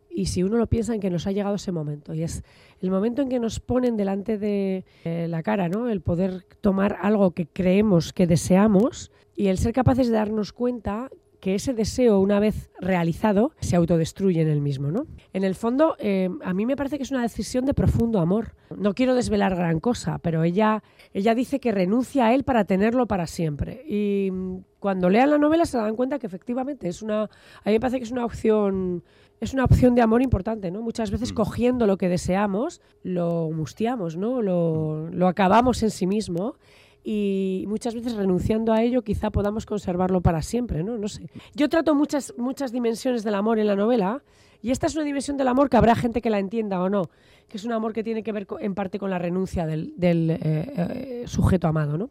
y 0.08 0.26
si 0.26 0.42
uno 0.42 0.56
lo 0.56 0.66
piensa 0.66 0.94
en 0.94 1.00
que 1.00 1.10
nos 1.10 1.26
ha 1.26 1.32
llegado 1.32 1.56
ese 1.56 1.72
momento 1.72 2.14
y 2.14 2.22
es 2.22 2.42
el 2.80 2.90
momento 2.90 3.20
en 3.20 3.28
que 3.28 3.38
nos 3.38 3.60
ponen 3.60 3.96
delante 3.96 4.38
de 4.38 4.84
eh, 5.04 5.26
la 5.28 5.42
cara, 5.42 5.68
¿no? 5.68 5.90
El 5.90 6.00
poder 6.00 6.46
tomar 6.62 6.96
algo 7.02 7.32
que 7.32 7.46
creemos 7.46 8.12
que 8.14 8.26
deseamos 8.26 9.12
y 9.34 9.48
el 9.48 9.58
ser 9.58 9.74
capaces 9.74 10.08
de 10.08 10.14
darnos 10.14 10.52
cuenta 10.52 11.10
que 11.40 11.54
ese 11.54 11.74
deseo, 11.74 12.18
una 12.18 12.40
vez 12.40 12.70
realizado, 12.80 13.52
se 13.60 13.76
autodestruye 13.76 14.40
en 14.40 14.48
el 14.48 14.60
mismo, 14.60 14.90
¿no? 14.90 15.06
En 15.32 15.44
el 15.44 15.54
fondo, 15.54 15.96
eh, 15.98 16.28
a 16.42 16.54
mí 16.54 16.66
me 16.66 16.76
parece 16.76 16.96
que 16.96 17.02
es 17.02 17.10
una 17.10 17.22
decisión 17.22 17.66
de 17.66 17.74
profundo 17.74 18.18
amor. 18.18 18.54
No 18.76 18.94
quiero 18.94 19.14
desvelar 19.14 19.54
gran 19.54 19.80
cosa, 19.80 20.18
pero 20.18 20.42
ella, 20.42 20.82
ella 21.12 21.34
dice 21.34 21.60
que 21.60 21.72
renuncia 21.72 22.26
a 22.26 22.34
él 22.34 22.42
para 22.42 22.64
tenerlo 22.64 23.06
para 23.06 23.26
siempre. 23.26 23.84
Y 23.86 24.30
mm, 24.32 24.56
cuando 24.86 25.10
lean 25.10 25.30
la 25.30 25.38
novela 25.38 25.66
se 25.66 25.76
dan 25.78 25.96
cuenta 25.96 26.20
que 26.20 26.28
efectivamente 26.28 26.86
es 26.86 27.02
una, 27.02 27.22
a 27.24 27.66
mí 27.66 27.72
me 27.72 27.80
parece 27.80 27.98
que 27.98 28.04
es 28.04 28.12
una 28.12 28.24
opción, 28.24 29.02
es 29.40 29.52
una 29.52 29.64
opción 29.64 29.96
de 29.96 30.00
amor 30.00 30.22
importante, 30.22 30.70
¿no? 30.70 30.80
Muchas 30.80 31.10
veces 31.10 31.32
cogiendo 31.32 31.88
lo 31.88 31.96
que 31.96 32.08
deseamos, 32.08 32.80
lo 33.02 33.50
mustiamos, 33.50 34.16
¿no? 34.16 34.42
Lo, 34.42 35.08
lo 35.10 35.26
acabamos 35.26 35.82
en 35.82 35.90
sí 35.90 36.06
mismo 36.06 36.54
y 37.02 37.64
muchas 37.66 37.96
veces 37.96 38.14
renunciando 38.14 38.72
a 38.72 38.80
ello 38.80 39.02
quizá 39.02 39.30
podamos 39.30 39.66
conservarlo 39.66 40.20
para 40.20 40.40
siempre, 40.40 40.84
¿no? 40.84 40.96
No 40.98 41.08
sé. 41.08 41.30
Yo 41.56 41.68
trato 41.68 41.96
muchas, 41.96 42.32
muchas 42.38 42.70
dimensiones 42.70 43.24
del 43.24 43.34
amor 43.34 43.58
en 43.58 43.66
la 43.66 43.74
novela 43.74 44.22
y 44.62 44.70
esta 44.70 44.86
es 44.86 44.94
una 44.94 45.04
dimensión 45.04 45.36
del 45.36 45.48
amor 45.48 45.70
que 45.70 45.76
habrá 45.76 45.94
gente 45.94 46.20
que 46.20 46.30
la 46.30 46.38
entienda 46.38 46.80
o 46.80 46.88
no, 46.88 47.10
que 47.48 47.56
es 47.56 47.64
un 47.64 47.72
amor 47.72 47.92
que 47.92 48.02
tiene 48.02 48.22
que 48.22 48.32
ver 48.32 48.46
en 48.60 48.74
parte 48.74 48.98
con 48.98 49.10
la 49.10 49.18
renuncia 49.18 49.66
del, 49.66 49.94
eh, 50.00 50.36
eh, 50.40 51.24
sujeto 51.26 51.68
amado, 51.68 51.96
¿no? 51.96 52.10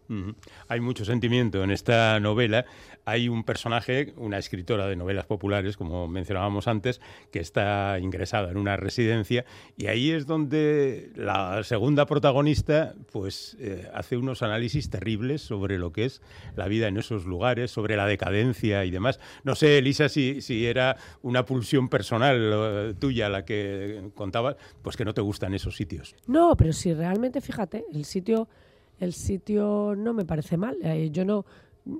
Hay 0.67 0.79
mucho 0.79 1.03
sentimiento 1.03 1.63
en 1.63 1.71
esta 1.71 2.19
novela. 2.19 2.65
Hay 3.03 3.29
un 3.29 3.43
personaje, 3.43 4.13
una 4.17 4.37
escritora 4.37 4.87
de 4.87 4.95
novelas 4.95 5.25
populares, 5.25 5.77
como 5.77 6.07
mencionábamos 6.07 6.67
antes, 6.67 7.01
que 7.31 7.39
está 7.39 7.99
ingresada 7.99 8.49
en 8.49 8.57
una 8.57 8.77
residencia 8.77 9.45
y 9.77 9.87
ahí 9.87 10.11
es 10.11 10.25
donde 10.25 11.11
la 11.15 11.63
segunda 11.63 12.05
protagonista 12.05 12.95
pues 13.11 13.57
eh, 13.59 13.89
hace 13.93 14.17
unos 14.17 14.41
análisis 14.41 14.89
terribles 14.89 15.41
sobre 15.41 15.77
lo 15.77 15.91
que 15.91 16.05
es 16.05 16.21
la 16.55 16.67
vida 16.67 16.87
en 16.87 16.97
esos 16.97 17.25
lugares, 17.25 17.71
sobre 17.71 17.95
la 17.97 18.07
decadencia 18.07 18.85
y 18.85 18.91
demás. 18.91 19.19
No 19.43 19.55
sé, 19.55 19.77
Elisa, 19.77 20.09
si, 20.09 20.41
si 20.41 20.65
era 20.65 20.97
una 21.21 21.45
pulsión 21.45 21.89
personal 21.89 22.34
eh, 22.39 22.93
tuya 22.99 23.29
la 23.29 23.45
que 23.45 24.11
contabas, 24.15 24.55
pues 24.81 24.95
que 24.97 25.05
no 25.05 25.13
te 25.13 25.21
gustan 25.21 25.53
esos 25.53 25.75
sitios. 25.75 26.15
No, 26.27 26.55
pero 26.55 26.73
si 26.73 26.93
realmente, 26.93 27.41
fíjate, 27.41 27.85
el 27.93 28.05
sitio, 28.05 28.47
el 28.99 29.13
sitio 29.13 29.93
no 29.95 30.13
me 30.13 30.25
parece 30.25 30.57
mal. 30.57 30.77
Eh, 30.83 31.09
yo 31.11 31.25
no, 31.25 31.45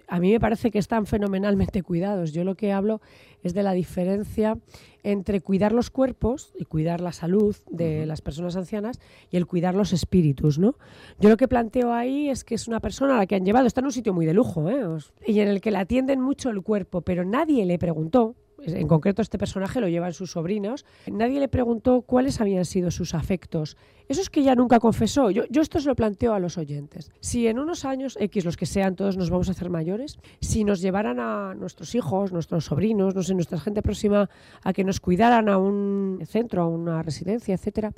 a 0.07 0.19
mí 0.19 0.31
me 0.31 0.39
parece 0.39 0.71
que 0.71 0.79
están 0.79 1.05
fenomenalmente 1.05 1.83
cuidados. 1.83 2.31
Yo 2.33 2.43
lo 2.43 2.55
que 2.55 2.71
hablo 2.71 3.01
es 3.43 3.53
de 3.53 3.63
la 3.63 3.73
diferencia 3.73 4.57
entre 5.03 5.41
cuidar 5.41 5.71
los 5.71 5.91
cuerpos 5.91 6.51
y 6.57 6.65
cuidar 6.65 7.01
la 7.01 7.11
salud 7.11 7.55
de 7.69 8.07
las 8.07 8.21
personas 8.21 8.55
ancianas 8.55 8.99
y 9.29 9.37
el 9.37 9.45
cuidar 9.45 9.75
los 9.75 9.93
espíritus, 9.93 10.57
¿no? 10.57 10.77
Yo 11.19 11.29
lo 11.29 11.37
que 11.37 11.47
planteo 11.47 11.93
ahí 11.93 12.29
es 12.29 12.43
que 12.43 12.55
es 12.55 12.67
una 12.67 12.79
persona 12.79 13.15
a 13.15 13.17
la 13.19 13.27
que 13.27 13.35
han 13.35 13.45
llevado, 13.45 13.67
está 13.67 13.81
en 13.81 13.85
un 13.85 13.91
sitio 13.91 14.13
muy 14.13 14.25
de 14.25 14.33
lujo, 14.33 14.69
¿eh? 14.69 14.83
Y 15.27 15.39
en 15.41 15.47
el 15.47 15.61
que 15.61 15.69
le 15.69 15.77
atienden 15.77 16.21
mucho 16.21 16.49
el 16.49 16.63
cuerpo, 16.63 17.01
pero 17.01 17.23
nadie 17.23 17.65
le 17.65 17.77
preguntó, 17.77 18.35
en 18.63 18.87
concreto 18.87 19.21
este 19.21 19.37
personaje 19.37 19.79
lo 19.79 19.87
llevan 19.87 20.13
sus 20.13 20.31
sobrinos, 20.31 20.85
nadie 21.11 21.39
le 21.39 21.47
preguntó 21.47 22.01
cuáles 22.01 22.41
habían 22.41 22.65
sido 22.65 22.91
sus 22.91 23.13
afectos. 23.13 23.77
Eso 24.07 24.21
es 24.21 24.29
que 24.29 24.41
ella 24.41 24.55
nunca 24.55 24.79
confesó. 24.79 25.31
Yo, 25.31 25.43
yo 25.49 25.61
esto 25.61 25.79
se 25.79 25.87
lo 25.87 25.95
planteo 25.95 26.33
a 26.33 26.39
los 26.39 26.57
oyentes. 26.57 27.11
Si 27.19 27.47
en 27.47 27.59
unos 27.59 27.85
años, 27.85 28.17
X, 28.19 28.45
los 28.45 28.57
que 28.57 28.65
sean, 28.65 28.95
todos 28.95 29.17
nos 29.17 29.29
vamos 29.29 29.49
a 29.49 29.51
hacer 29.51 29.69
mayores, 29.69 30.19
si 30.41 30.63
nos 30.63 30.81
llevaran 30.81 31.19
a 31.19 31.53
nuestros 31.55 31.95
hijos, 31.95 32.31
nuestros 32.31 32.65
sobrinos, 32.65 33.15
no 33.15 33.23
sé, 33.23 33.33
nuestra 33.33 33.59
gente 33.59 33.81
próxima, 33.81 34.29
a 34.63 34.73
que 34.73 34.83
nos 34.83 34.99
cuidaran 34.99 35.49
a 35.49 35.57
un 35.57 36.21
centro, 36.25 36.61
a 36.61 36.67
una 36.67 37.01
residencia, 37.03 37.55
etcétera, 37.55 37.93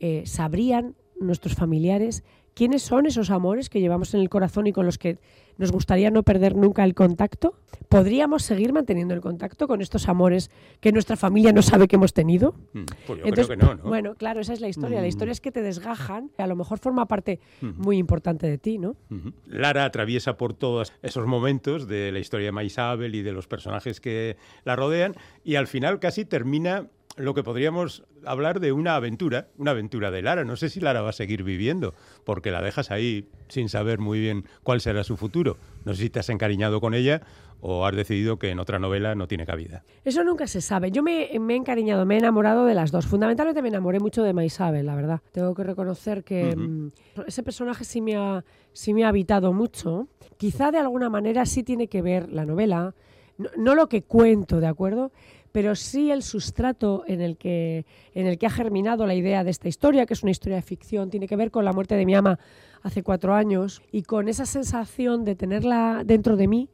eh, 0.00 0.22
sabrían 0.26 0.94
nuestros 1.18 1.54
familiares 1.54 2.22
quiénes 2.58 2.82
son 2.82 3.06
esos 3.06 3.30
amores 3.30 3.70
que 3.70 3.80
llevamos 3.80 4.14
en 4.14 4.20
el 4.20 4.28
corazón 4.28 4.66
y 4.66 4.72
con 4.72 4.84
los 4.84 4.98
que 4.98 5.18
nos 5.58 5.70
gustaría 5.72 6.10
no 6.10 6.22
perder 6.22 6.56
nunca 6.56 6.84
el 6.84 6.94
contacto. 6.94 7.54
¿Podríamos 7.88 8.42
seguir 8.44 8.72
manteniendo 8.72 9.14
el 9.14 9.20
contacto 9.20 9.66
con 9.66 9.80
estos 9.82 10.08
amores 10.08 10.50
que 10.80 10.92
nuestra 10.92 11.16
familia 11.16 11.52
no 11.52 11.62
sabe 11.62 11.88
que 11.88 11.96
hemos 11.96 12.12
tenido? 12.12 12.54
Mm, 12.72 12.84
Pues 13.06 13.18
yo 13.20 13.26
Entonces, 13.26 13.46
creo 13.46 13.58
que 13.58 13.64
no, 13.76 13.82
¿no? 13.82 13.88
Bueno, 13.88 14.14
claro, 14.14 14.40
esa 14.40 14.52
es 14.52 14.60
la 14.60 14.68
historia. 14.68 14.98
La 15.00 15.06
Mm. 15.06 15.08
historia 15.08 15.32
es 15.32 15.40
que 15.40 15.52
te 15.52 15.62
desgajan, 15.62 16.30
que 16.36 16.42
a 16.42 16.46
lo 16.46 16.54
mejor 16.56 16.78
forma 16.78 17.06
parte 17.06 17.40
Mm. 17.60 17.70
muy 17.82 17.98
importante 17.98 18.46
de 18.48 18.58
ti, 18.58 18.78
¿no? 18.78 18.96
Ujú. 19.10 19.32
Lara 19.46 19.84
atraviesa 19.84 20.36
por 20.36 20.54
todos 20.54 20.92
esos 21.02 21.26
momentos 21.26 21.88
de 21.88 22.12
la 22.12 22.18
historia 22.18 22.46
de 22.46 22.52
Maisabel 22.52 23.14
y 23.14 23.22
de 23.22 23.32
los 23.32 23.46
personajes 23.48 24.00
que 24.00 24.36
la 24.64 24.76
rodean 24.76 25.14
y 25.44 25.56
al 25.56 25.66
final 25.66 25.98
casi 25.98 26.24
termina 26.24 26.86
lo 27.18 27.34
que 27.34 27.42
podríamos 27.42 28.04
hablar 28.24 28.60
de 28.60 28.72
una 28.72 28.94
aventura, 28.94 29.48
una 29.58 29.72
aventura 29.72 30.10
de 30.10 30.22
Lara. 30.22 30.44
No 30.44 30.56
sé 30.56 30.68
si 30.68 30.80
Lara 30.80 31.02
va 31.02 31.10
a 31.10 31.12
seguir 31.12 31.42
viviendo, 31.42 31.94
porque 32.24 32.50
la 32.50 32.62
dejas 32.62 32.90
ahí 32.90 33.26
sin 33.48 33.68
saber 33.68 33.98
muy 33.98 34.20
bien 34.20 34.44
cuál 34.62 34.80
será 34.80 35.04
su 35.04 35.16
futuro. 35.16 35.56
No 35.84 35.94
sé 35.94 36.02
si 36.04 36.10
te 36.10 36.20
has 36.20 36.28
encariñado 36.28 36.80
con 36.80 36.94
ella 36.94 37.22
o 37.60 37.86
has 37.86 37.96
decidido 37.96 38.38
que 38.38 38.50
en 38.50 38.60
otra 38.60 38.78
novela 38.78 39.14
no 39.14 39.26
tiene 39.26 39.44
cabida. 39.44 39.84
Eso 40.04 40.22
nunca 40.22 40.46
se 40.46 40.60
sabe. 40.60 40.90
Yo 40.90 41.02
me, 41.02 41.28
me 41.40 41.54
he 41.54 41.56
encariñado, 41.56 42.06
me 42.06 42.14
he 42.14 42.18
enamorado 42.18 42.66
de 42.66 42.74
las 42.74 42.92
dos. 42.92 43.06
Fundamentalmente 43.06 43.62
me 43.62 43.68
enamoré 43.68 43.98
mucho 43.98 44.22
de 44.22 44.32
Maisabel, 44.32 44.86
la 44.86 44.94
verdad. 44.94 45.20
Tengo 45.32 45.54
que 45.54 45.64
reconocer 45.64 46.22
que 46.22 46.54
mm, 46.54 46.88
ese 47.26 47.42
personaje 47.42 47.84
sí 47.84 48.00
me, 48.00 48.16
ha, 48.16 48.44
sí 48.72 48.94
me 48.94 49.04
ha 49.04 49.08
habitado 49.08 49.52
mucho. 49.52 50.06
Quizá 50.36 50.70
de 50.70 50.78
alguna 50.78 51.10
manera 51.10 51.46
sí 51.46 51.64
tiene 51.64 51.88
que 51.88 52.00
ver 52.00 52.30
la 52.30 52.46
novela, 52.46 52.94
no, 53.38 53.50
no 53.56 53.74
lo 53.74 53.88
que 53.88 54.02
cuento, 54.02 54.60
¿de 54.60 54.68
acuerdo? 54.68 55.10
Pero 55.52 55.74
sí 55.74 56.10
el 56.10 56.22
sustrato 56.22 57.04
en 57.06 57.20
el, 57.20 57.36
que, 57.36 57.86
en 58.14 58.26
el 58.26 58.38
que 58.38 58.46
ha 58.46 58.50
germinado 58.50 59.06
la 59.06 59.14
idea 59.14 59.44
de 59.44 59.50
esta 59.50 59.68
historia, 59.68 60.04
que 60.06 60.14
es 60.14 60.22
una 60.22 60.30
historia 60.30 60.56
de 60.56 60.62
ficción, 60.62 61.10
tiene 61.10 61.26
que 61.26 61.36
ver 61.36 61.50
con 61.50 61.64
la 61.64 61.72
muerte 61.72 61.94
de 61.96 62.04
mi 62.06 62.14
ama 62.14 62.38
hace 62.82 63.02
cuatro 63.02 63.34
años 63.34 63.82
y 63.90 64.02
con 64.02 64.28
esa 64.28 64.46
sensación 64.46 65.24
de 65.24 65.34
tenerla 65.34 66.02
dentro 66.04 66.36
de 66.36 66.48
mí, 66.48 66.68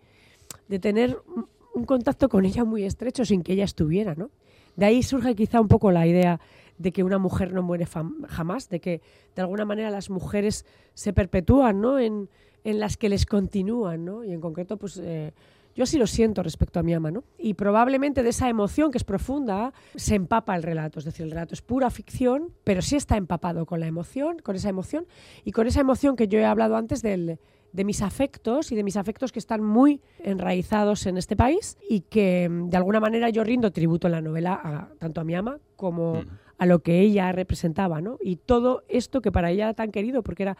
de 0.68 0.78
tener 0.78 1.18
un- 1.34 1.84
contacto 1.86 2.28
con 2.28 2.44
ella 2.44 2.64
muy 2.64 2.84
estrecho 2.84 3.24
sin 3.24 3.42
que 3.42 3.52
ella 3.52 3.64
estuviera, 3.64 4.14
¿no? 4.14 4.30
De 4.76 4.86
ahí 4.86 5.02
surge 5.02 5.34
quizá 5.34 5.60
un 5.60 5.66
poco 5.68 5.90
la 5.90 6.06
idea 6.06 6.40
de 6.78 6.92
que 6.92 7.02
una 7.02 7.18
mujer 7.18 7.52
no 7.52 7.62
muere 7.62 7.86
jamás, 8.28 8.68
de 8.68 8.78
que 8.80 9.00
de 9.34 9.42
alguna 9.42 9.64
manera 9.64 9.90
las 9.90 10.08
mujeres 10.08 10.64
se 10.94 11.12
perpetúan, 11.12 11.80
¿no? 11.80 11.98
En, 11.98 12.28
en 12.64 12.78
las 12.80 12.96
que 12.96 13.08
les 13.08 13.26
continúan, 13.26 14.04
¿no? 14.04 14.24
Y 14.24 14.32
en 14.32 14.40
concreto, 14.40 14.76
pues 14.76 14.98
eh, 15.02 15.32
yo 15.74 15.84
así 15.84 15.98
lo 15.98 16.06
siento 16.06 16.42
respecto 16.42 16.80
a 16.80 16.82
mi 16.82 16.94
ama, 16.94 17.10
¿no? 17.10 17.24
Y 17.38 17.54
probablemente 17.54 18.22
de 18.22 18.30
esa 18.30 18.48
emoción 18.48 18.90
que 18.90 18.98
es 18.98 19.04
profunda 19.04 19.72
se 19.94 20.14
empapa 20.14 20.54
el 20.56 20.62
relato, 20.62 20.98
es 20.98 21.04
decir, 21.04 21.24
el 21.24 21.30
relato 21.30 21.54
es 21.54 21.62
pura 21.62 21.90
ficción, 21.90 22.52
pero 22.64 22.82
sí 22.82 22.96
está 22.96 23.16
empapado 23.16 23.66
con 23.66 23.80
la 23.80 23.86
emoción, 23.86 24.38
con 24.38 24.56
esa 24.56 24.68
emoción 24.68 25.06
y 25.44 25.52
con 25.52 25.66
esa 25.66 25.80
emoción 25.80 26.16
que 26.16 26.28
yo 26.28 26.38
he 26.38 26.44
hablado 26.44 26.76
antes 26.76 27.02
de 27.02 27.38
mis 27.84 28.02
afectos 28.02 28.72
y 28.72 28.76
de 28.76 28.84
mis 28.84 28.96
afectos 28.96 29.32
que 29.32 29.38
están 29.38 29.62
muy 29.62 30.00
enraizados 30.20 31.06
en 31.06 31.18
este 31.18 31.36
país 31.36 31.76
y 31.88 32.00
que 32.02 32.48
mm, 32.48 32.70
de 32.70 32.76
alguna 32.76 33.00
manera 33.00 33.28
yo 33.30 33.42
rindo 33.42 33.72
tributo 33.72 34.06
en 34.06 34.12
la 34.12 34.20
novela 34.20 34.90
tanto 34.98 35.20
a 35.20 35.24
mi 35.24 35.34
ama 35.34 35.58
como. 35.76 36.22
A 36.58 36.66
lo 36.66 36.80
que 36.80 37.00
ella 37.00 37.32
representaba, 37.32 38.00
¿no? 38.00 38.18
Y 38.22 38.36
todo 38.36 38.84
esto 38.88 39.20
que 39.20 39.32
para 39.32 39.50
ella 39.50 39.64
era 39.64 39.74
tan 39.74 39.90
querido, 39.90 40.22
porque 40.22 40.44
era... 40.44 40.56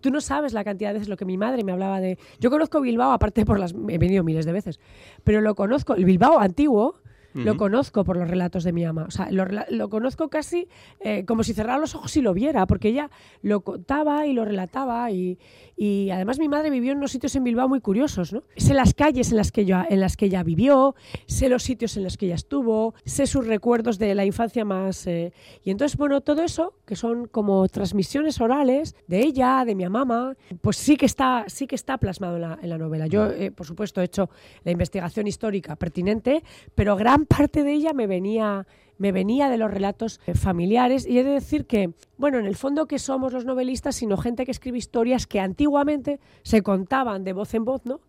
tú- 0.00 0.10
no 0.10 0.20
sabes 0.20 0.52
la 0.52 0.64
cantidad 0.64 0.90
de 0.90 0.94
veces 0.94 1.08
lo 1.08 1.16
que 1.16 1.24
mi 1.24 1.36
madre 1.36 1.64
me 1.64 1.72
hablaba 1.72 2.00
de... 2.00 2.18
Yo 2.40 2.50
conozco 2.50 2.80
Bilbao, 2.80 3.12
aparte 3.12 3.44
por 3.44 3.58
las... 3.58 3.72
He 3.88 3.98
venido 3.98 4.24
miles 4.24 4.44
de 4.46 4.52
veces, 4.52 4.80
pero 5.24 5.40
lo 5.40 5.54
conozco, 5.54 5.94
el 5.94 6.04
Bilbao 6.04 6.38
antiguo... 6.38 6.96
Lo 7.34 7.56
conozco 7.56 8.02
por 8.02 8.16
los 8.16 8.26
relatos 8.28 8.64
de 8.64 8.72
mi 8.72 8.84
ama. 8.84 9.04
O 9.06 9.12
sea, 9.12 9.30
lo, 9.30 9.44
lo 9.68 9.88
conozco 9.90 10.28
casi 10.28 10.66
eh, 10.98 11.24
como 11.24 11.44
si 11.44 11.52
cerrara 11.52 11.78
los 11.78 11.94
ojos 11.94 12.16
y 12.16 12.22
lo 12.22 12.34
viera, 12.34 12.66
porque 12.66 12.88
ella 12.88 13.10
lo 13.42 13.60
contaba 13.60 14.26
y 14.26 14.32
lo 14.32 14.44
relataba. 14.44 15.08
Y, 15.12 15.38
y 15.78 16.10
además 16.10 16.40
mi 16.40 16.48
madre 16.48 16.70
vivió 16.70 16.90
en 16.90 16.98
unos 16.98 17.12
sitios 17.12 17.36
en 17.36 17.44
Bilbao 17.44 17.68
muy 17.68 17.80
curiosos, 17.80 18.32
¿no? 18.32 18.42
Sé 18.56 18.74
las 18.74 18.94
calles 18.94 19.30
en 19.30 19.36
las, 19.36 19.52
que 19.52 19.64
yo, 19.64 19.76
en 19.88 20.00
las 20.00 20.16
que 20.16 20.26
ella 20.26 20.42
vivió, 20.42 20.96
sé 21.26 21.48
los 21.48 21.62
sitios 21.62 21.96
en 21.96 22.02
los 22.02 22.16
que 22.16 22.26
ella 22.26 22.34
estuvo, 22.34 22.94
sé 23.04 23.28
sus 23.28 23.46
recuerdos 23.46 23.98
de 23.98 24.14
la 24.16 24.24
infancia 24.24 24.64
más... 24.64 25.06
eh, 25.06 25.32
y 25.62 25.70
entonces, 25.70 25.96
bueno, 25.96 26.20
todo 26.20 26.42
eso, 26.42 26.74
que 26.84 26.96
son 26.96 27.28
como 27.28 27.68
transmisiones 27.68 28.40
orales 28.40 28.96
de 29.06 29.20
ella, 29.20 29.64
de 29.64 29.76
mi 29.76 29.88
mamá, 29.88 30.36
pues 30.60 30.76
sí 30.76 30.96
que 30.96 31.06
está, 31.06 31.44
sí 31.46 31.68
que 31.68 31.76
está 31.76 31.98
plasmado 31.98 32.36
en 32.36 32.42
la, 32.42 32.58
en 32.60 32.70
la 32.70 32.78
novela. 32.78 33.06
Yo, 33.06 33.30
eh, 33.30 33.52
por 33.52 33.64
supuesto, 33.64 34.00
he 34.00 34.04
hecho 34.04 34.30
la 34.64 34.72
investigación 34.72 35.28
histórica 35.28 35.76
pertinente, 35.76 36.42
pero 36.74 36.96
gran 36.96 37.24
parte 37.24 37.62
de 37.62 37.72
ella 37.72 37.92
me 37.92 38.08
venía 38.08 38.66
me 38.98 39.12
venía 39.12 39.48
de 39.48 39.56
los 39.56 39.70
relatos 39.70 40.20
eh, 40.26 40.34
familiares 40.34 41.06
y 41.06 41.18
he 41.18 41.24
de 41.24 41.30
decir 41.30 41.66
que, 41.66 41.92
bueno, 42.16 42.38
en 42.38 42.46
el 42.46 42.56
fondo 42.56 42.86
que 42.86 42.98
somos 42.98 43.32
los 43.32 43.44
novelistas, 43.44 43.96
sino 43.96 44.16
gente 44.16 44.44
que 44.44 44.50
escribe 44.50 44.78
historias 44.78 45.26
que 45.26 45.40
antiguamente 45.40 46.20
se 46.42 46.62
contaban 46.62 47.24
de 47.24 47.32
voz 47.32 47.54
en 47.54 47.64
voz, 47.64 47.86
¿no? 47.86 48.00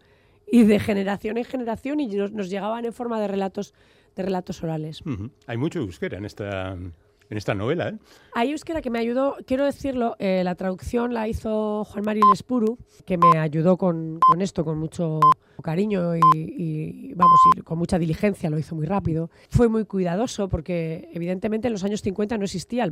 Y 0.51 0.63
de 0.63 0.79
generación 0.79 1.37
en 1.37 1.45
generación 1.45 1.99
y 1.99 2.07
nos, 2.07 2.31
nos 2.31 2.49
llegaban 2.49 2.83
en 2.85 2.93
forma 2.93 3.21
de 3.21 3.27
relatos, 3.27 3.73
de 4.15 4.23
relatos 4.23 4.63
orales. 4.63 5.01
Hay 5.45 5.57
mucho 5.57 5.79
euskera 5.79 6.17
en 6.17 6.25
esta, 6.25 6.75
en 7.29 7.37
esta 7.37 7.53
novela, 7.53 7.89
¿eh? 7.89 7.97
Hay 8.33 8.51
euskera 8.51 8.81
que 8.81 8.89
me 8.89 8.99
ayudó, 8.99 9.37
quiero 9.45 9.65
decirlo, 9.65 10.15
eh, 10.19 10.41
la 10.43 10.55
traducción 10.55 11.13
la 11.13 11.27
hizo 11.27 11.83
Juan 11.85 12.03
Mario 12.03 12.23
Lespuru, 12.31 12.77
que 13.05 13.17
me 13.17 13.37
ayudó 13.37 13.77
con, 13.77 14.19
con 14.19 14.41
esto, 14.41 14.65
con 14.65 14.79
mucho 14.79 15.19
cariño 15.63 16.15
y, 16.15 16.21
y, 16.35 17.13
vamos, 17.13 17.37
y 17.55 17.61
con 17.61 17.77
mucha 17.77 17.99
diligencia, 17.99 18.49
lo 18.49 18.57
hizo 18.57 18.75
muy 18.75 18.85
rápido. 18.85 19.29
Fue 19.49 19.67
muy 19.67 19.85
cuidadoso 19.85 20.49
porque 20.49 21.09
evidentemente 21.13 21.67
en 21.67 21.73
los 21.73 21.83
años 21.83 22.01
50 22.01 22.37
no 22.37 22.45
existía 22.45 22.83
el 22.83 22.89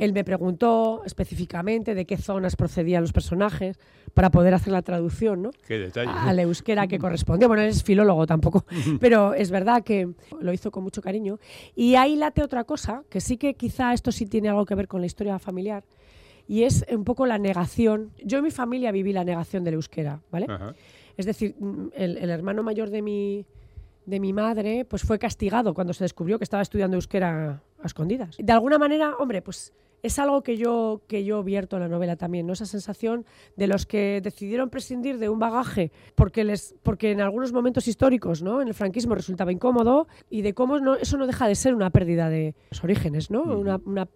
Él 0.00 0.12
me 0.12 0.24
preguntó 0.24 1.02
específicamente 1.04 1.94
de 1.94 2.04
qué 2.04 2.16
zonas 2.16 2.56
procedían 2.56 3.02
los 3.02 3.12
personajes 3.12 3.78
para 4.14 4.30
poder 4.30 4.54
hacer 4.54 4.72
la 4.72 4.82
traducción, 4.82 5.42
¿no? 5.42 5.50
Qué 5.66 5.78
detalle. 5.78 6.10
al 6.10 6.38
euskera 6.40 6.86
que 6.86 6.98
correspondió. 6.98 7.48
Bueno, 7.48 7.62
él 7.62 7.68
es 7.68 7.84
filólogo 7.84 8.26
tampoco, 8.26 8.64
pero 9.00 9.34
es 9.34 9.50
verdad 9.50 9.84
que 9.84 10.08
lo 10.40 10.52
hizo 10.52 10.70
con 10.70 10.82
mucho 10.82 11.00
cariño. 11.00 11.38
Y 11.76 11.94
ahí 11.94 12.16
late 12.16 12.42
otra 12.42 12.64
cosa, 12.64 13.04
que 13.08 13.20
sí 13.20 13.36
que 13.36 13.54
quizá 13.54 13.92
esto 13.92 14.10
sí 14.10 14.26
tiene 14.26 14.48
algo 14.48 14.66
que 14.66 14.74
ver 14.74 14.88
con 14.88 15.00
la 15.00 15.06
historia 15.06 15.38
familiar, 15.38 15.84
y 16.48 16.62
es 16.62 16.84
un 16.90 17.04
poco 17.04 17.26
la 17.26 17.38
negación. 17.38 18.10
Yo 18.24 18.38
en 18.38 18.44
mi 18.44 18.50
familia 18.50 18.90
viví 18.90 19.12
la 19.12 19.24
negación 19.24 19.64
del 19.64 19.74
euskera, 19.74 20.22
¿vale? 20.32 20.46
Es 21.16 21.26
decir, 21.26 21.54
mm, 21.58 21.88
el, 21.94 22.16
el 22.16 22.30
hermano 22.30 22.62
mayor 22.62 22.90
de 22.90 23.02
mi, 23.02 23.44
de 24.06 24.20
mi 24.20 24.32
madre 24.32 24.86
pues 24.86 25.02
fue 25.02 25.18
castigado 25.18 25.74
cuando 25.74 25.92
se 25.92 26.04
descubrió 26.04 26.38
que 26.38 26.44
estaba 26.44 26.62
estudiando 26.62 26.96
euskera 26.96 27.62
a 27.82 27.86
escondidas. 27.86 28.36
De 28.38 28.52
alguna 28.52 28.78
manera, 28.78 29.14
hombre, 29.18 29.42
pues 29.42 29.72
es 30.00 30.16
algo 30.20 30.42
que 30.44 30.56
yo, 30.56 31.02
que 31.08 31.24
yo 31.24 31.42
vierto 31.42 31.74
en 31.74 31.82
la 31.82 31.88
novela 31.88 32.14
también, 32.14 32.46
¿no? 32.46 32.52
Esa 32.52 32.66
sensación 32.66 33.26
de 33.56 33.66
los 33.66 33.84
que 33.84 34.20
decidieron 34.22 34.70
prescindir 34.70 35.18
de 35.18 35.28
un 35.28 35.40
bagaje 35.40 35.90
porque, 36.14 36.44
les, 36.44 36.76
porque 36.84 37.10
en 37.10 37.20
algunos 37.20 37.52
momentos 37.52 37.88
históricos, 37.88 38.40
¿no? 38.40 38.62
En 38.62 38.68
el 38.68 38.74
franquismo 38.74 39.16
resultaba 39.16 39.50
incómodo 39.50 40.06
y 40.30 40.42
de 40.42 40.54
cómo 40.54 40.78
no, 40.78 40.94
eso 40.94 41.16
no 41.18 41.26
deja 41.26 41.48
de 41.48 41.56
ser 41.56 41.74
una 41.74 41.90
pérdida 41.90 42.28
de 42.30 42.54
los 42.70 42.84
orígenes, 42.84 43.28
¿no? 43.32 43.42
Una- 43.42 43.80
una- 43.84 44.08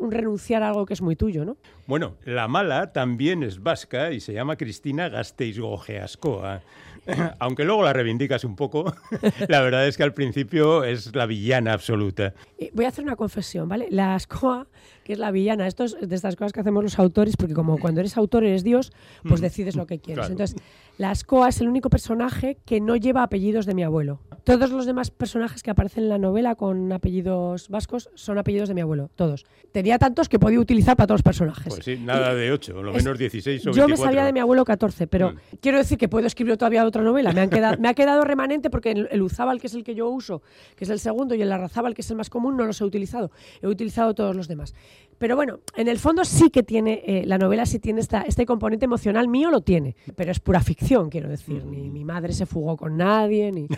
un 0.00 0.10
renunciar 0.10 0.62
a 0.64 0.68
algo 0.70 0.84
que 0.86 0.94
es 0.94 1.02
muy 1.02 1.14
tuyo, 1.14 1.44
¿no? 1.44 1.58
Bueno, 1.86 2.16
la 2.24 2.48
mala 2.48 2.92
también 2.92 3.42
es 3.44 3.62
vasca 3.62 4.10
y 4.12 4.18
se 4.20 4.32
llama 4.32 4.56
Cristina 4.56 5.08
Gasteiz-Gojeascoa. 5.10 6.62
Aunque 7.38 7.64
luego 7.64 7.82
la 7.82 7.92
reivindicas 7.92 8.44
un 8.44 8.56
poco, 8.56 8.92
la 9.48 9.60
verdad 9.60 9.86
es 9.86 9.96
que 9.96 10.02
al 10.02 10.14
principio 10.14 10.84
es 10.84 11.14
la 11.14 11.26
villana 11.26 11.72
absoluta. 11.72 12.34
Eh, 12.58 12.70
Voy 12.74 12.84
a 12.84 12.88
hacer 12.88 13.04
una 13.04 13.16
confesión, 13.16 13.68
¿vale? 13.68 13.88
La 13.90 14.14
Ascoa, 14.14 14.66
que 15.10 15.14
es 15.14 15.18
la 15.18 15.32
villana, 15.32 15.66
esto 15.66 15.82
es 15.82 15.96
de 16.00 16.14
estas 16.14 16.36
cosas 16.36 16.52
que 16.52 16.60
hacemos 16.60 16.84
los 16.84 16.96
autores, 17.00 17.36
porque 17.36 17.52
como 17.52 17.78
cuando 17.80 17.98
eres 17.98 18.16
autor 18.16 18.44
eres 18.44 18.62
Dios, 18.62 18.92
pues 19.26 19.40
Mm, 19.40 19.42
decides 19.42 19.74
lo 19.74 19.86
que 19.86 19.98
quieres. 19.98 20.20
claro. 20.26 20.32
Entonces, 20.32 20.56
la 20.98 21.10
Ascoa 21.10 21.48
es 21.48 21.60
el 21.60 21.66
único 21.68 21.90
personaje 21.90 22.58
que 22.64 22.80
no 22.80 22.94
lleva 22.94 23.24
apellidos 23.24 23.66
de 23.66 23.74
mi 23.74 23.82
abuelo. 23.82 24.20
Todos 24.44 24.70
los 24.70 24.86
demás 24.86 25.10
personajes 25.10 25.62
que 25.64 25.70
aparecen 25.72 26.04
en 26.04 26.10
la 26.10 26.18
novela 26.18 26.54
con 26.54 26.92
apellidos 26.92 27.68
vascos 27.68 28.08
son 28.14 28.38
apellidos 28.38 28.68
de 28.68 28.74
mi 28.74 28.82
abuelo, 28.82 29.10
todos. 29.16 29.44
Tenía 29.72 29.98
tantos 29.98 30.28
que 30.28 30.38
podía 30.38 30.60
utilizar 30.60 30.96
para 30.96 31.08
todos 31.08 31.18
los 31.20 31.22
personajes. 31.24 31.72
Pues 31.74 31.84
sí, 31.84 31.96
nada 31.98 32.34
de 32.34 32.52
8, 32.52 32.82
lo 32.82 32.92
menos 32.92 33.18
16 33.18 33.62
o 33.66 33.70
24. 33.72 33.82
Yo 33.82 33.88
me 33.88 33.96
sabía 33.96 34.24
de 34.24 34.32
mi 34.32 34.38
abuelo 34.40 34.64
14, 34.64 35.06
pero 35.08 35.32
Mm. 35.32 35.36
quiero 35.60 35.78
decir 35.78 35.98
que 35.98 36.08
puedo 36.08 36.26
escribir 36.26 36.56
todavía 36.56 36.84
otra 36.84 37.02
novela. 37.02 37.32
Me, 37.32 37.40
han 37.40 37.50
quedado, 37.50 37.76
me 37.80 37.88
ha 37.88 37.94
quedado 37.94 38.22
remanente 38.22 38.70
porque 38.70 38.92
el, 38.92 39.08
el 39.10 39.22
Uzábal, 39.22 39.60
que 39.60 39.66
es 39.66 39.74
el 39.74 39.82
que 39.82 39.94
yo 39.96 40.08
uso, 40.08 40.42
que 40.76 40.84
es 40.84 40.90
el 40.90 41.00
segundo, 41.00 41.34
y 41.34 41.42
el 41.42 41.48
Larrazábal, 41.48 41.94
que 41.94 42.02
es 42.02 42.10
el 42.10 42.16
más 42.16 42.30
común, 42.30 42.56
no 42.56 42.64
los 42.66 42.80
he 42.80 42.84
utilizado. 42.84 43.30
He 43.62 43.66
utilizado 43.66 44.14
todos 44.14 44.36
los 44.36 44.46
demás. 44.48 44.74
Pero 45.18 45.36
bueno, 45.36 45.60
en 45.76 45.88
el 45.88 45.98
fondo 45.98 46.24
sí 46.24 46.48
que 46.48 46.62
tiene, 46.62 47.02
eh, 47.06 47.24
la 47.26 47.36
novela 47.36 47.66
sí 47.66 47.78
tiene 47.78 48.00
esta, 48.00 48.22
este 48.22 48.46
componente 48.46 48.86
emocional, 48.86 49.28
mío 49.28 49.50
lo 49.50 49.60
tiene, 49.60 49.94
pero 50.16 50.30
es 50.32 50.40
pura 50.40 50.62
ficción, 50.62 51.10
quiero 51.10 51.28
decir. 51.28 51.62
Ni 51.66 51.90
mi 51.90 52.06
madre 52.06 52.32
se 52.32 52.46
fugó 52.46 52.78
con 52.78 52.96
nadie, 52.96 53.52
ni, 53.52 53.68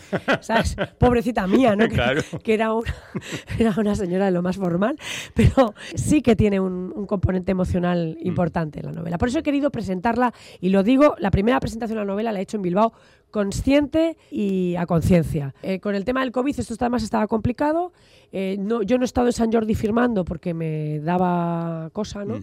¿sabes? 0.41 0.77
Pobrecita 1.01 1.49
mía, 1.49 1.75
¿no? 1.75 1.89
Que, 1.89 1.95
Claro. 1.95 2.23
que 2.45 2.55
era, 2.55 2.73
una, 2.73 2.95
era 3.59 3.75
una 3.77 3.97
señora 3.97 4.27
de 4.27 4.31
lo 4.31 4.41
más 4.41 4.57
formal, 4.57 4.97
pero 5.35 5.75
sí 5.97 6.23
que 6.23 6.37
tiene 6.37 6.61
un, 6.61 6.93
un 6.95 7.07
componente 7.07 7.51
emocional 7.51 8.17
importante 8.21 8.79
en 8.79 8.87
la 8.87 8.93
novela. 8.93 9.19
Por 9.19 9.27
eso 9.29 9.41
he 9.41 9.43
querido 9.43 9.71
presentarla, 9.71 10.33
y 10.61 10.69
lo 10.69 10.85
digo, 10.85 11.17
la 11.19 11.33
primera 11.33 11.59
presentación 11.59 11.97
de 11.99 12.05
la 12.05 12.13
novela 12.13 12.31
la 12.31 12.39
he 12.39 12.43
hecho 12.43 12.57
en 12.57 12.63
Bilbao 12.63 12.93
consciente 13.33 14.17
y 14.31 14.77
a 14.77 14.87
conciencia. 14.87 15.55
Eh, 15.65 15.81
con 15.81 15.97
el 15.97 16.05
tema 16.05 16.21
del 16.21 16.31
COVID 16.31 16.61
esto 16.61 16.75
además 16.79 17.03
estaba 17.03 17.27
complicado. 17.27 17.93
Eh, 18.31 18.57
no, 18.61 18.83
yo 18.83 18.99
no 18.99 19.05
he 19.05 19.07
estado 19.07 19.27
en 19.27 19.33
San 19.33 19.51
Jordi 19.51 19.75
firmando 19.75 20.25
porque 20.25 20.55
me 20.55 21.01
daba 21.01 21.91
cosa, 21.93 22.25
¿no? 22.25 22.39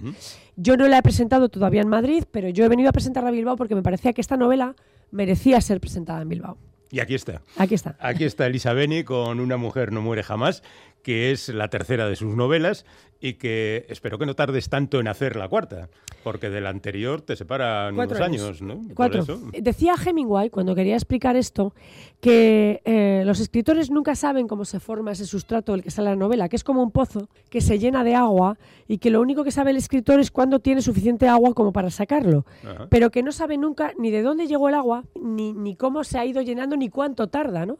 Yo 0.57 0.75
no 0.75 0.87
la 0.89 0.97
he 0.97 1.01
presentado 1.01 1.47
todavía 1.47 1.81
en 1.81 1.87
Madrid, 1.87 2.25
pero 2.29 2.49
yo 2.49 2.65
he 2.65 2.67
venido 2.67 2.89
a 2.89 2.91
presentarla 2.91 3.29
a 3.29 3.31
Bilbao 3.31 3.55
porque 3.55 3.75
me 3.75 3.81
parecía 3.81 4.11
que 4.11 4.19
esta 4.19 4.35
novela 4.35 4.75
merecía 5.11 5.61
ser 5.61 5.79
presentada 5.79 6.21
en 6.21 6.29
Bilbao. 6.29 6.57
Y 6.91 6.99
aquí 6.99 7.13
está. 7.13 7.41
Aquí 7.55 7.75
está. 7.75 7.95
Aquí 7.99 8.23
está 8.23 8.47
Elisa 8.47 8.73
Beni 8.73 9.03
con 9.03 9.39
Una 9.39 9.57
mujer 9.57 9.91
no 9.91 10.01
muere 10.01 10.23
jamás, 10.23 10.63
que 11.09 11.31
es 11.31 11.49
la 11.49 11.69
tercera 11.69 12.07
de 12.07 12.15
sus 12.15 12.35
novelas 12.35 12.85
y 13.19 13.33
que 13.33 13.87
espero 13.89 14.19
que 14.19 14.27
no 14.27 14.35
tardes 14.35 14.69
tanto 14.69 14.99
en 14.99 15.07
hacer 15.07 15.37
la 15.37 15.47
cuarta, 15.47 15.89
porque 16.23 16.51
de 16.51 16.61
la 16.61 16.69
anterior 16.69 17.21
te 17.23 17.35
separan 17.35 17.95
Cuatro 17.95 18.17
unos 18.17 18.27
años. 18.27 18.43
años, 18.43 18.61
¿no? 18.61 18.81
Cuatro. 18.93 19.23
eso. 19.23 19.41
Decía 19.59 19.95
Hemingway, 19.95 20.51
cuando 20.51 20.75
quería 20.75 20.93
explicar 20.93 21.35
esto, 21.35 21.73
que 22.21 22.83
eh, 22.85 23.23
los 23.25 23.39
escritores 23.39 23.89
nunca 23.89 24.13
saben 24.13 24.47
cómo 24.47 24.65
se 24.65 24.79
forma 24.79 25.11
ese 25.13 25.25
sustrato 25.25 25.71
del 25.71 25.81
que 25.81 25.89
sale 25.89 26.11
la 26.11 26.15
novela, 26.15 26.47
que 26.47 26.57
es 26.57 26.63
como 26.63 26.83
un 26.83 26.91
pozo 26.91 27.27
que 27.49 27.59
se 27.61 27.79
llena 27.79 28.03
de 28.03 28.13
agua 28.13 28.59
y 28.87 28.99
que 28.99 29.09
lo 29.09 29.19
único 29.19 29.43
que 29.43 29.49
sabe 29.49 29.71
el 29.71 29.77
escritor 29.77 30.19
es 30.19 30.29
cuándo 30.29 30.59
tiene 30.59 30.83
suficiente 30.83 31.27
agua 31.27 31.55
como 31.55 31.73
para 31.73 31.89
sacarlo, 31.89 32.45
Ajá. 32.63 32.85
pero 32.91 33.09
que 33.09 33.23
no 33.23 33.31
sabe 33.31 33.57
nunca 33.57 33.93
ni 33.97 34.11
de 34.11 34.21
dónde 34.21 34.45
llegó 34.45 34.69
el 34.69 34.75
agua, 34.75 35.05
ni, 35.19 35.53
ni 35.53 35.75
cómo 35.75 36.03
se 36.03 36.19
ha 36.19 36.25
ido 36.27 36.43
llenando, 36.43 36.77
ni 36.77 36.89
cuánto 36.89 37.29
tarda, 37.29 37.65
¿no? 37.65 37.79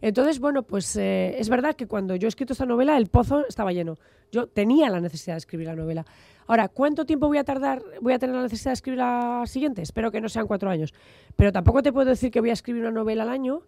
Entonces, 0.00 0.38
bueno, 0.40 0.62
pues 0.62 0.96
eh, 0.96 1.36
es 1.38 1.48
verdad 1.48 1.74
que 1.74 1.86
cuando 1.86 2.16
yo 2.16 2.26
he 2.26 2.28
escrito 2.28 2.52
esta 2.52 2.66
novela, 2.66 2.96
el 2.96 3.06
pozo 3.06 3.46
estaba 3.46 3.72
lleno. 3.72 3.98
Yo 4.32 4.46
tenía 4.46 4.90
la 4.90 5.00
necesidad 5.00 5.34
de 5.34 5.38
escribir 5.38 5.66
la 5.66 5.76
novela. 5.76 6.04
Ahora, 6.46 6.68
¿cuánto 6.68 7.04
tiempo 7.04 7.26
voy 7.26 7.38
a 7.38 7.44
tardar, 7.44 7.82
voy 8.00 8.12
a 8.12 8.18
tener 8.18 8.36
la 8.36 8.42
necesidad 8.42 8.70
de 8.70 8.74
escribir 8.74 8.98
la 8.98 9.42
siguiente? 9.46 9.82
Espero 9.82 10.10
que 10.10 10.20
no 10.20 10.28
sean 10.28 10.46
cuatro 10.46 10.70
años. 10.70 10.94
Pero 11.36 11.52
tampoco 11.52 11.82
te 11.82 11.92
puedo 11.92 12.08
decir 12.08 12.30
que 12.30 12.40
voy 12.40 12.50
a 12.50 12.54
escribir 12.54 12.82
una 12.82 12.92
novela 12.92 13.22
al 13.22 13.30
año, 13.30 13.62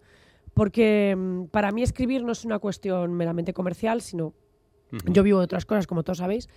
porque 0.54 1.14
mm, 1.16 1.44
para 1.46 1.72
mí 1.72 1.82
escribir 1.82 2.22
no 2.24 2.32
es 2.32 2.44
una 2.44 2.58
cuestión 2.58 3.12
meramente 3.14 3.52
comercial, 3.52 4.00
sino 4.02 4.32
yo 5.04 5.22
vivo 5.22 5.38
de 5.38 5.44
otras 5.44 5.66
cosas, 5.66 5.86
como 5.86 6.02
todos 6.02 6.18
sabéis, 6.18 6.48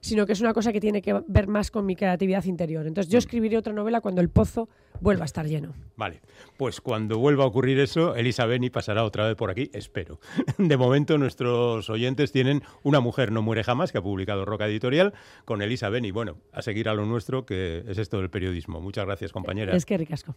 sino 0.00 0.26
que 0.26 0.32
es 0.32 0.40
una 0.40 0.52
cosa 0.52 0.72
que 0.72 0.80
tiene 0.80 1.02
que 1.02 1.20
ver 1.26 1.46
más 1.46 1.70
con 1.70 1.86
mi 1.86 1.96
creatividad 1.96 2.44
interior. 2.44 2.86
Entonces, 2.86 3.10
yo 3.12 3.18
escribiré 3.18 3.56
otra 3.56 3.72
novela 3.72 4.00
cuando 4.00 4.20
el 4.20 4.28
pozo 4.28 4.68
vuelva 5.00 5.22
a 5.22 5.26
estar 5.26 5.46
lleno. 5.46 5.74
Vale, 5.96 6.20
pues 6.56 6.80
cuando 6.80 7.18
vuelva 7.18 7.44
a 7.44 7.46
ocurrir 7.46 7.78
eso, 7.80 8.14
Elisa 8.14 8.46
Beni 8.46 8.70
pasará 8.70 9.04
otra 9.04 9.26
vez 9.26 9.36
por 9.36 9.50
aquí, 9.50 9.70
espero. 9.72 10.20
De 10.58 10.76
momento, 10.76 11.18
nuestros 11.18 11.88
oyentes 11.90 12.32
tienen 12.32 12.62
Una 12.82 13.00
mujer 13.00 13.32
no 13.32 13.42
muere 13.42 13.64
jamás, 13.64 13.92
que 13.92 13.98
ha 13.98 14.02
publicado 14.02 14.44
Roca 14.44 14.66
Editorial, 14.66 15.14
con 15.44 15.62
Elisa 15.62 15.88
Beni. 15.88 16.10
Bueno, 16.10 16.38
a 16.52 16.62
seguir 16.62 16.88
a 16.88 16.94
lo 16.94 17.06
nuestro, 17.06 17.46
que 17.46 17.84
es 17.86 17.98
esto 17.98 18.18
del 18.18 18.30
periodismo. 18.30 18.80
Muchas 18.80 19.06
gracias, 19.06 19.32
compañera. 19.32 19.76
Es 19.76 19.86
que 19.86 19.98
ricasco. 19.98 20.34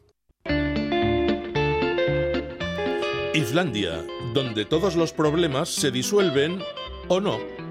Islandia, 3.34 4.06
donde 4.34 4.64
todos 4.66 4.96
los 4.96 5.12
problemas 5.12 5.70
se 5.70 5.90
disuelven 5.90 6.60
o 7.08 7.20
no. 7.20 7.63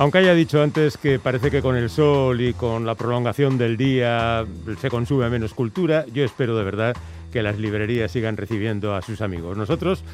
Aunque 0.00 0.18
haya 0.18 0.32
dicho 0.32 0.62
antes 0.62 0.96
que 0.96 1.18
parece 1.18 1.50
que 1.50 1.60
con 1.60 1.74
el 1.76 1.90
sol 1.90 2.40
y 2.40 2.54
con 2.54 2.86
la 2.86 2.94
prolongación 2.94 3.58
del 3.58 3.76
día 3.76 4.46
se 4.80 4.90
consume 4.90 5.28
menos 5.28 5.54
cultura, 5.54 6.04
yo 6.12 6.22
espero 6.22 6.56
de 6.56 6.62
verdad 6.62 6.96
que 7.32 7.42
las 7.42 7.58
librerías 7.58 8.12
sigan 8.12 8.36
recibiendo 8.36 8.94
a 8.94 9.02
sus 9.02 9.20
amigos. 9.22 9.56
Nosotros, 9.56 10.04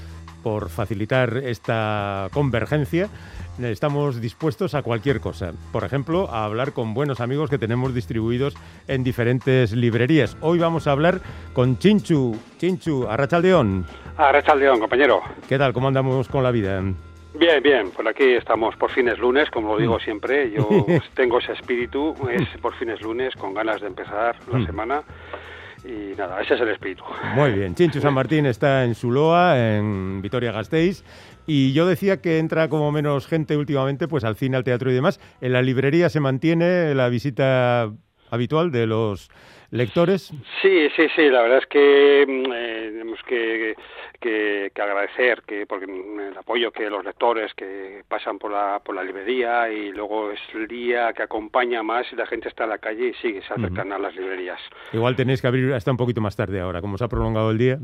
por 0.42 0.70
facilitar 0.70 1.36
esta 1.36 2.30
convergencia, 2.32 3.10
estamos 3.60 4.22
dispuestos 4.22 4.74
a 4.74 4.80
cualquier 4.80 5.20
cosa. 5.20 5.52
Por 5.70 5.84
ejemplo, 5.84 6.30
a 6.30 6.46
hablar 6.46 6.72
con 6.72 6.94
buenos 6.94 7.20
amigos 7.20 7.50
que 7.50 7.58
tenemos 7.58 7.94
distribuidos 7.94 8.54
en 8.88 9.04
diferentes 9.04 9.72
librerías. 9.72 10.34
Hoy 10.40 10.58
vamos 10.58 10.86
a 10.86 10.92
hablar 10.92 11.20
con 11.52 11.78
Chinchu. 11.78 12.34
Chinchu, 12.56 13.06
Arrachaldeón. 13.06 13.84
A 14.16 14.32
León, 14.54 14.80
compañero. 14.80 15.20
¿Qué 15.46 15.58
tal? 15.58 15.74
¿Cómo 15.74 15.88
andamos 15.88 16.26
con 16.28 16.42
la 16.42 16.52
vida? 16.52 16.82
Bien, 17.36 17.62
bien, 17.62 17.90
por 17.90 18.06
aquí 18.06 18.24
estamos 18.34 18.76
por 18.76 18.90
fines 18.92 19.18
lunes, 19.18 19.50
como 19.50 19.72
lo 19.74 19.78
digo 19.78 19.98
siempre. 19.98 20.50
Yo 20.50 20.86
tengo 21.14 21.38
ese 21.38 21.52
espíritu, 21.52 22.14
es 22.30 22.46
por 22.60 22.74
fines 22.76 23.00
lunes, 23.00 23.34
con 23.34 23.52
ganas 23.54 23.80
de 23.80 23.88
empezar 23.88 24.36
la 24.50 24.58
Mm. 24.58 24.66
semana. 24.66 25.02
y 25.86 26.16
nada, 26.16 26.40
ese 26.40 26.54
es 26.54 26.60
el 26.62 26.68
espíritu. 26.70 27.04
Muy 27.34 27.52
bien, 27.52 27.74
Chincho 27.74 28.00
San 28.00 28.14
Martín 28.14 28.46
está 28.46 28.84
en 28.84 28.94
Zuloa, 28.94 29.58
en 29.76 30.22
Vitoria-Gasteiz, 30.22 31.04
y 31.46 31.74
yo 31.74 31.84
decía 31.86 32.22
que 32.22 32.38
entra 32.38 32.70
como 32.70 32.90
menos 32.90 33.26
gente 33.26 33.54
últimamente, 33.54 34.08
pues 34.08 34.24
al 34.24 34.34
cine, 34.36 34.56
al 34.56 34.64
teatro 34.64 34.90
y 34.90 34.94
demás. 34.94 35.20
En 35.42 35.52
la 35.52 35.60
librería 35.60 36.08
se 36.08 36.20
mantiene 36.20 36.94
la 36.94 37.10
visita 37.10 37.90
habitual 38.30 38.70
de 38.72 38.86
los 38.86 39.28
lectores. 39.70 40.32
Sí, 40.62 40.88
sí, 40.96 41.06
sí, 41.14 41.28
la 41.28 41.42
verdad 41.42 41.58
es 41.58 41.66
que 41.66 42.24
mm, 42.26 42.52
eh, 42.54 42.88
tenemos 42.92 43.18
que, 43.28 43.74
que, 44.24 44.72
que 44.74 44.80
agradecer 44.80 45.42
que 45.46 45.66
porque 45.66 45.84
el 45.84 46.34
apoyo 46.38 46.72
que 46.72 46.88
los 46.88 47.04
lectores 47.04 47.52
que 47.52 48.02
pasan 48.08 48.38
por 48.38 48.50
la, 48.50 48.80
por 48.82 48.94
la 48.94 49.04
librería 49.04 49.68
y 49.70 49.92
luego 49.92 50.30
es 50.30 50.40
el 50.54 50.66
día 50.66 51.12
que 51.12 51.24
acompaña 51.24 51.82
más 51.82 52.06
y 52.10 52.16
la 52.16 52.24
gente 52.24 52.48
está 52.48 52.64
en 52.64 52.70
la 52.70 52.78
calle 52.78 53.08
y 53.08 53.14
sigue, 53.20 53.42
se 53.42 53.52
acercan 53.52 53.92
a 53.92 53.98
las 53.98 54.16
librerías. 54.16 54.58
Igual 54.94 55.14
tenéis 55.14 55.42
que 55.42 55.48
abrir 55.48 55.74
hasta 55.74 55.90
un 55.90 55.98
poquito 55.98 56.22
más 56.22 56.36
tarde 56.36 56.58
ahora, 56.58 56.80
como 56.80 56.96
se 56.96 57.04
ha 57.04 57.08
prolongado 57.08 57.50
el 57.50 57.58
día. 57.58 57.78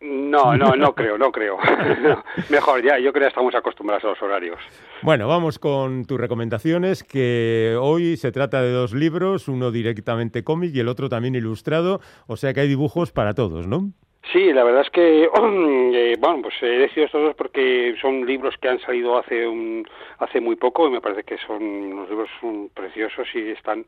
No, 0.00 0.56
no, 0.56 0.74
no 0.76 0.94
creo, 0.94 1.18
no 1.18 1.30
creo. 1.30 1.58
No, 2.02 2.24
mejor 2.48 2.82
ya, 2.82 2.98
yo 2.98 3.12
creo 3.12 3.24
que 3.24 3.28
estamos 3.28 3.54
acostumbrados 3.54 4.04
a 4.04 4.08
los 4.08 4.22
horarios. 4.22 4.58
Bueno, 5.02 5.28
vamos 5.28 5.58
con 5.58 6.06
tus 6.06 6.18
recomendaciones, 6.18 7.04
que 7.04 7.76
hoy 7.78 8.16
se 8.16 8.32
trata 8.32 8.62
de 8.62 8.72
dos 8.72 8.94
libros, 8.94 9.46
uno 9.46 9.70
directamente 9.70 10.42
cómic 10.42 10.74
y 10.74 10.80
el 10.80 10.88
otro 10.88 11.10
también 11.10 11.34
ilustrado, 11.34 12.00
o 12.26 12.36
sea 12.36 12.54
que 12.54 12.60
hay 12.60 12.68
dibujos 12.68 13.12
para 13.12 13.34
todos, 13.34 13.66
¿no? 13.66 13.92
Sí, 14.30 14.52
la 14.52 14.62
verdad 14.62 14.82
es 14.82 14.90
que, 14.90 15.24
eh, 15.34 16.14
bueno, 16.18 16.42
pues 16.42 16.54
he 16.62 16.66
decidido 16.66 17.06
estos 17.06 17.22
dos 17.22 17.34
porque 17.34 17.94
son 18.00 18.24
libros 18.24 18.56
que 18.58 18.68
han 18.68 18.78
salido 18.80 19.18
hace 19.18 19.46
un, 19.48 19.84
hace 20.18 20.40
muy 20.40 20.54
poco 20.56 20.86
y 20.86 20.90
me 20.92 21.00
parece 21.00 21.24
que 21.24 21.36
son 21.38 21.60
unos 21.62 22.08
libros 22.08 22.30
mm, 22.40 22.66
preciosos 22.72 23.26
y 23.34 23.50
están, 23.50 23.84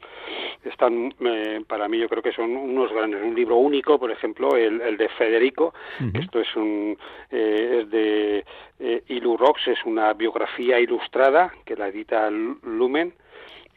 están 0.64 1.14
eh, 1.20 1.62
para 1.68 1.88
mí 1.88 1.98
yo 1.98 2.08
creo 2.08 2.22
que 2.22 2.32
son 2.32 2.50
unos 2.56 2.92
grandes. 2.92 3.22
Un 3.22 3.34
libro 3.34 3.56
único, 3.56 3.98
por 3.98 4.10
ejemplo, 4.10 4.56
el, 4.56 4.80
el 4.80 4.96
de 4.96 5.08
Federico, 5.10 5.72
esto 6.14 6.40
es 6.40 6.56
un, 6.56 6.98
eh, 7.30 7.78
es 7.82 7.90
de 7.90 8.44
eh, 8.80 9.02
Ilu 9.08 9.36
Rox, 9.36 9.68
es 9.68 9.78
una 9.84 10.12
biografía 10.14 10.80
ilustrada 10.80 11.52
que 11.64 11.76
la 11.76 11.88
edita 11.88 12.28
Lu- 12.30 12.58
Lumen. 12.64 13.14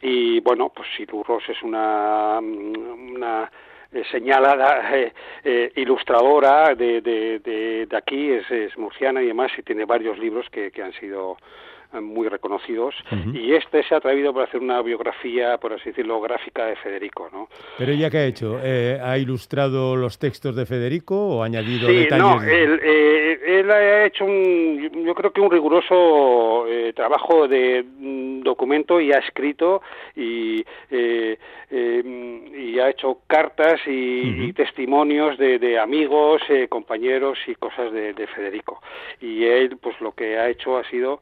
Y 0.02 0.40
bueno, 0.40 0.72
pues 0.74 0.88
Ilu 0.98 1.22
Rox 1.22 1.48
es 1.50 1.62
una, 1.62 2.40
mm, 2.42 3.14
una 3.14 3.50
eh, 3.92 4.02
señalada 4.10 4.94
eh, 4.96 5.12
eh, 5.44 5.72
ilustradora 5.76 6.74
de, 6.74 7.00
de, 7.00 7.38
de, 7.38 7.86
de 7.86 7.96
aquí, 7.96 8.30
es, 8.30 8.50
es 8.50 8.76
murciana 8.76 9.22
y 9.22 9.26
demás, 9.28 9.50
y 9.56 9.62
tiene 9.62 9.84
varios 9.84 10.18
libros 10.18 10.46
que, 10.50 10.70
que 10.70 10.82
han 10.82 10.92
sido 10.92 11.38
muy 12.00 12.28
reconocidos 12.28 12.94
y 13.32 13.54
este 13.54 13.82
se 13.84 13.94
ha 13.94 13.98
atrevido 13.98 14.32
para 14.34 14.46
hacer 14.46 14.60
una 14.60 14.82
biografía, 14.82 15.56
por 15.58 15.72
así 15.72 15.90
decirlo, 15.90 16.20
gráfica 16.20 16.66
de 16.66 16.76
Federico, 16.76 17.28
¿no? 17.32 17.48
Pero 17.78 17.92
ella 17.92 18.10
qué 18.10 18.18
ha 18.18 18.24
hecho? 18.26 18.58
Eh, 18.62 19.00
¿Ha 19.02 19.16
ilustrado 19.18 19.96
los 19.96 20.18
textos 20.18 20.54
de 20.54 20.66
Federico 20.66 21.16
o 21.16 21.42
ha 21.42 21.46
añadido 21.46 21.88
Sí, 21.88 21.94
detalles? 21.96 22.18
no, 22.26 22.40
de- 22.40 22.62
él, 22.64 22.80
eh, 22.82 23.40
él 23.60 23.70
ha 23.70 24.04
hecho 24.04 24.24
un, 24.24 25.02
yo 25.06 25.14
creo 25.14 25.32
que 25.32 25.40
un 25.40 25.50
riguroso 25.50 26.66
eh, 26.68 26.92
trabajo 26.94 27.48
de 27.48 27.82
mm, 27.84 28.42
documento 28.42 29.00
y 29.00 29.12
ha 29.12 29.18
escrito 29.18 29.80
y, 30.14 30.64
y 31.70 32.78
ha 32.80 32.90
hecho 32.90 33.18
cartas 33.26 33.80
y, 33.86 34.46
y 34.48 34.52
testimonios 34.52 35.36
de, 35.38 35.58
de 35.58 35.78
amigos, 35.78 36.40
eh, 36.48 36.68
compañeros 36.68 37.38
y 37.46 37.54
cosas 37.54 37.92
de, 37.92 38.12
de 38.12 38.26
Federico. 38.26 38.80
Y 39.20 39.44
él, 39.44 39.76
pues 39.80 40.00
lo 40.00 40.12
que 40.12 40.38
ha 40.38 40.48
hecho 40.48 40.76
ha 40.78 40.84
sido 40.90 41.20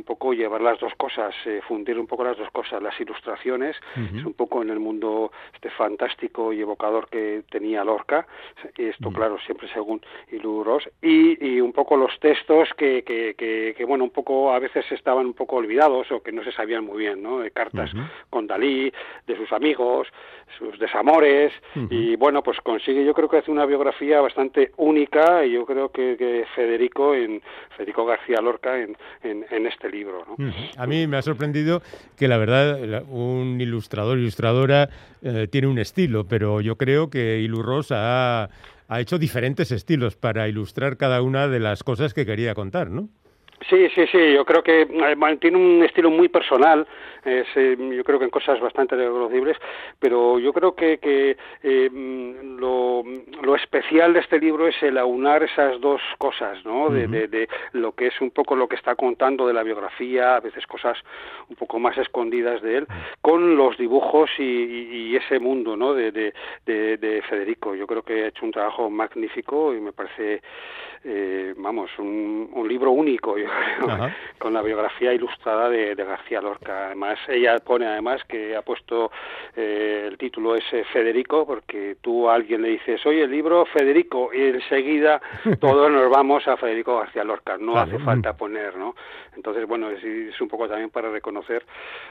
un 0.00 0.04
poco 0.04 0.32
llevar 0.32 0.62
las 0.62 0.78
dos 0.80 0.94
cosas, 0.96 1.34
eh, 1.44 1.60
fundir 1.68 1.98
un 1.98 2.06
poco 2.06 2.24
las 2.24 2.38
dos 2.38 2.50
cosas, 2.50 2.82
las 2.82 2.98
ilustraciones, 2.98 3.76
es 4.16 4.24
un 4.24 4.32
poco 4.32 4.62
en 4.62 4.70
el 4.70 4.80
mundo 4.80 5.30
este 5.54 5.68
fantástico 5.70 6.52
y 6.54 6.60
evocador 6.60 7.08
que 7.08 7.42
tenía 7.50 7.84
Lorca, 7.84 8.26
y 8.78 8.86
esto 8.86 9.10
claro, 9.10 9.36
siempre 9.44 9.68
según 9.68 10.00
Ilu 10.32 10.64
Ross, 10.64 10.88
y, 11.02 11.36
y 11.46 11.60
un 11.60 11.72
poco 11.72 11.96
los 11.96 12.18
textos 12.18 12.70
que, 12.78 13.02
que, 13.02 13.34
que, 13.36 13.74
que, 13.76 13.84
bueno, 13.84 14.04
un 14.04 14.10
poco 14.10 14.52
a 14.52 14.58
veces 14.58 14.90
estaban 14.90 15.26
un 15.26 15.34
poco 15.34 15.56
olvidados 15.56 16.10
o 16.12 16.22
que 16.22 16.32
no 16.32 16.42
se 16.42 16.52
sabían 16.52 16.84
muy 16.84 16.98
bien, 16.98 17.22
¿no? 17.22 17.40
De 17.40 17.50
cartas 17.50 17.90
con 18.30 18.46
Dalí, 18.46 18.90
de 19.26 19.36
sus 19.36 19.52
amigos, 19.52 20.08
sus 20.58 20.78
desamores, 20.78 21.52
y 21.90 22.16
bueno, 22.16 22.42
pues 22.42 22.58
consigue, 22.62 23.04
yo 23.04 23.12
creo 23.12 23.28
que 23.28 23.38
hace 23.38 23.50
una 23.50 23.66
biografía 23.66 24.20
bastante 24.20 24.72
única, 24.78 25.44
y 25.44 25.52
yo 25.52 25.66
creo 25.66 25.90
que, 25.90 26.16
que 26.16 26.46
Federico, 26.54 27.14
en 27.14 27.42
Federico 27.76 28.06
García 28.06 28.40
Lorca, 28.40 28.78
en, 28.78 28.96
en, 29.22 29.44
en 29.50 29.66
este 29.66 29.89
libro, 29.90 30.24
¿no? 30.26 30.52
A 30.76 30.86
mí 30.86 31.06
me 31.06 31.16
ha 31.16 31.22
sorprendido 31.22 31.82
que 32.16 32.28
la 32.28 32.38
verdad 32.38 33.04
un 33.08 33.60
ilustrador, 33.60 34.18
ilustradora 34.18 34.88
eh, 35.22 35.48
tiene 35.50 35.66
un 35.66 35.78
estilo, 35.78 36.26
pero 36.26 36.60
yo 36.60 36.76
creo 36.76 37.10
que 37.10 37.40
Ilu 37.40 37.62
Ross 37.62 37.92
ha, 37.92 38.48
ha 38.88 39.00
hecho 39.00 39.18
diferentes 39.18 39.70
estilos 39.72 40.16
para 40.16 40.48
ilustrar 40.48 40.96
cada 40.96 41.22
una 41.22 41.48
de 41.48 41.60
las 41.60 41.82
cosas 41.84 42.14
que 42.14 42.26
quería 42.26 42.54
contar, 42.54 42.90
¿no? 42.90 43.08
Sí, 43.68 43.88
sí, 43.94 44.06
sí, 44.10 44.32
yo 44.32 44.44
creo 44.44 44.62
que 44.62 44.82
eh, 44.82 45.38
tiene 45.38 45.58
un 45.58 45.82
estilo 45.84 46.10
muy 46.10 46.28
personal, 46.28 46.86
es, 47.24 47.46
eh, 47.56 47.76
yo 47.78 48.02
creo 48.04 48.18
que 48.18 48.24
en 48.24 48.30
cosas 48.30 48.58
bastante 48.58 48.96
reconocibles, 48.96 49.56
pero 49.98 50.38
yo 50.38 50.52
creo 50.52 50.74
que, 50.74 50.98
que 50.98 51.36
eh, 51.62 51.90
lo, 52.58 53.02
lo 53.50 53.56
especial 53.56 54.12
de 54.12 54.20
este 54.20 54.38
libro 54.38 54.68
es 54.68 54.80
el 54.80 54.96
aunar 54.96 55.42
esas 55.42 55.80
dos 55.80 56.00
cosas, 56.18 56.64
¿no? 56.64 56.88
De, 56.88 57.08
de, 57.08 57.26
de 57.26 57.48
lo 57.72 57.92
que 57.92 58.06
es 58.06 58.20
un 58.20 58.30
poco 58.30 58.54
lo 58.54 58.68
que 58.68 58.76
está 58.76 58.94
contando 58.94 59.44
de 59.44 59.52
la 59.52 59.64
biografía, 59.64 60.36
a 60.36 60.40
veces 60.40 60.64
cosas 60.68 60.96
un 61.48 61.56
poco 61.56 61.80
más 61.80 61.98
escondidas 61.98 62.62
de 62.62 62.76
él, 62.78 62.86
con 63.20 63.56
los 63.56 63.76
dibujos 63.76 64.30
y, 64.38 64.42
y- 64.42 64.90
y 65.10 65.16
ese 65.16 65.40
mundo, 65.40 65.76
¿no? 65.76 65.94
De, 65.94 66.12
de, 66.12 66.32
de, 66.64 66.96
de 66.96 67.22
Federico. 67.22 67.74
Yo 67.74 67.88
creo 67.88 68.02
que 68.04 68.22
ha 68.24 68.28
hecho 68.28 68.44
un 68.46 68.52
trabajo 68.52 68.88
magnífico 68.88 69.74
y 69.74 69.80
me 69.80 69.92
parece, 69.92 70.42
eh, 71.02 71.54
vamos, 71.56 71.90
un, 71.98 72.50
un 72.52 72.68
libro 72.68 72.90
único, 72.90 73.38
yo 73.38 73.46
creo, 73.46 74.10
con 74.38 74.52
la 74.52 74.60
biografía 74.60 75.14
ilustrada 75.14 75.68
de, 75.70 75.94
de 75.94 76.04
García 76.04 76.40
Lorca. 76.40 76.86
Además, 76.86 77.18
ella 77.28 77.58
pone 77.58 77.86
además 77.86 78.22
que 78.24 78.54
ha 78.54 78.62
puesto 78.62 79.10
eh, 79.56 80.06
el 80.08 80.18
título 80.18 80.56
ese 80.56 80.84
Federico, 80.84 81.46
porque 81.46 81.96
tú 82.00 82.28
a 82.28 82.34
alguien 82.34 82.62
le 82.62 82.70
dices, 82.70 83.04
oye, 83.06 83.22
el 83.22 83.30
libro 83.30 83.64
Federico, 83.66 84.30
y 84.32 84.42
enseguida 84.42 85.20
todos 85.60 85.90
nos 85.90 86.10
vamos 86.10 86.46
a 86.46 86.56
Federico 86.56 86.98
García 86.98 87.24
Lorca. 87.24 87.56
No 87.58 87.78
hace 87.78 87.98
falta 87.98 88.36
poner, 88.36 88.76
¿no? 88.76 88.94
Entonces, 89.36 89.66
bueno, 89.66 89.90
es, 89.90 90.02
es 90.04 90.40
un 90.40 90.48
poco 90.48 90.68
también 90.68 90.90
para 90.90 91.10
reconocer 91.10 91.64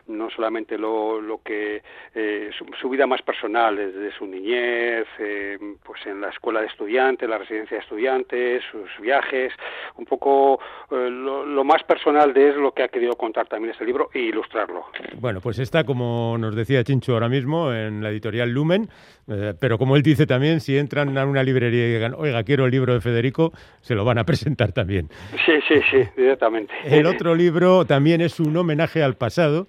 no 0.07 0.29
solamente 0.29 0.77
lo, 0.77 1.21
lo 1.21 1.41
que 1.43 1.83
eh, 2.15 2.49
su, 2.57 2.65
su 2.79 2.89
vida 2.89 3.05
más 3.05 3.21
personal, 3.21 3.75
desde 3.75 4.11
su 4.11 4.25
niñez, 4.25 5.05
eh, 5.19 5.59
pues 5.83 6.05
en 6.07 6.21
la 6.21 6.29
escuela 6.29 6.61
de 6.61 6.67
estudiantes, 6.67 7.29
la 7.29 7.37
residencia 7.37 7.77
de 7.77 7.83
estudiantes, 7.83 8.63
sus 8.87 9.03
viajes, 9.03 9.51
un 9.97 10.05
poco 10.05 10.59
eh, 10.91 11.09
lo, 11.09 11.45
lo 11.45 11.63
más 11.63 11.83
personal 11.83 12.33
de 12.33 12.49
es 12.49 12.55
lo 12.55 12.71
que 12.71 12.83
ha 12.83 12.87
querido 12.87 13.15
contar 13.15 13.47
también 13.47 13.71
este 13.71 13.85
libro 13.85 14.09
e 14.13 14.19
ilustrarlo. 14.19 14.85
Bueno, 15.19 15.41
pues 15.41 15.59
está, 15.59 15.83
como 15.83 16.37
nos 16.37 16.55
decía 16.55 16.83
Chincho 16.83 17.13
ahora 17.13 17.29
mismo, 17.29 17.73
en 17.73 18.01
la 18.01 18.09
editorial 18.09 18.49
Lumen, 18.49 18.89
eh, 19.27 19.53
pero 19.59 19.77
como 19.77 19.95
él 19.95 20.01
dice 20.01 20.25
también, 20.25 20.59
si 20.59 20.77
entran 20.77 21.17
a 21.17 21.25
una 21.25 21.43
librería 21.43 21.87
y 21.87 21.93
digan, 21.93 22.15
oiga, 22.17 22.43
quiero 22.43 22.65
el 22.65 22.71
libro 22.71 22.93
de 22.93 23.01
Federico, 23.01 23.51
se 23.81 23.95
lo 23.95 24.05
van 24.05 24.17
a 24.17 24.23
presentar 24.25 24.71
también. 24.71 25.09
Sí, 25.45 25.53
sí, 25.67 25.81
sí, 25.91 26.03
directamente. 26.17 26.73
El 26.85 27.05
otro 27.05 27.35
libro 27.35 27.85
también 27.85 28.21
es 28.21 28.39
un 28.39 28.55
homenaje 28.57 29.03
al 29.03 29.15
pasado, 29.15 29.67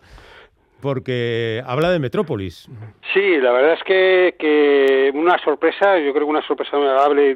porque 0.81 1.63
habla 1.67 1.91
de 1.91 1.99
Metrópolis. 1.99 2.69
Sí, 3.13 3.39
la 3.39 3.53
verdad 3.53 3.75
es 3.75 3.85
que, 3.85 4.37
que 4.39 5.11
una 5.15 5.39
sorpresa, 5.39 5.99
yo 5.99 6.13
creo 6.13 6.27
que 6.27 6.31
una 6.31 6.47
sorpresa 6.47 6.77
agradable 6.77 7.33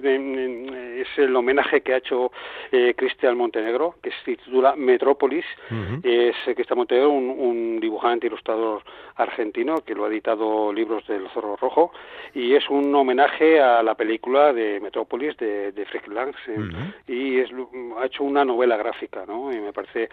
es 1.00 1.08
el 1.18 1.34
homenaje 1.34 1.80
que 1.82 1.94
ha 1.94 1.98
hecho 1.98 2.32
eh, 2.72 2.94
Cristian 2.96 3.36
Montenegro, 3.36 3.96
que 4.02 4.10
se 4.10 4.36
titula 4.36 4.74
Metrópolis. 4.76 5.44
Es 6.02 6.36
eh, 6.46 6.54
Cristian 6.54 6.78
Montenegro, 6.78 7.10
un, 7.10 7.30
un 7.30 7.80
dibujante 7.80 8.26
ilustrador 8.26 8.82
argentino 9.16 9.76
que 9.84 9.94
lo 9.94 10.04
ha 10.04 10.08
editado 10.08 10.72
Libros 10.72 11.06
del 11.06 11.28
Zorro 11.30 11.56
Rojo 11.56 11.92
y 12.34 12.54
es 12.54 12.68
un 12.68 12.94
homenaje 12.94 13.60
a 13.60 13.82
la 13.82 13.94
película 13.94 14.52
de 14.52 14.80
Metrópolis 14.80 15.36
de, 15.36 15.72
de 15.72 15.86
Fred 15.86 16.06
Lang 16.08 16.34
y 17.06 17.38
es, 17.38 17.50
ha 17.98 18.06
hecho 18.06 18.24
una 18.24 18.44
novela 18.44 18.76
gráfica, 18.76 19.24
¿no? 19.26 19.52
Y 19.52 19.60
me 19.60 19.72
parece 19.72 20.08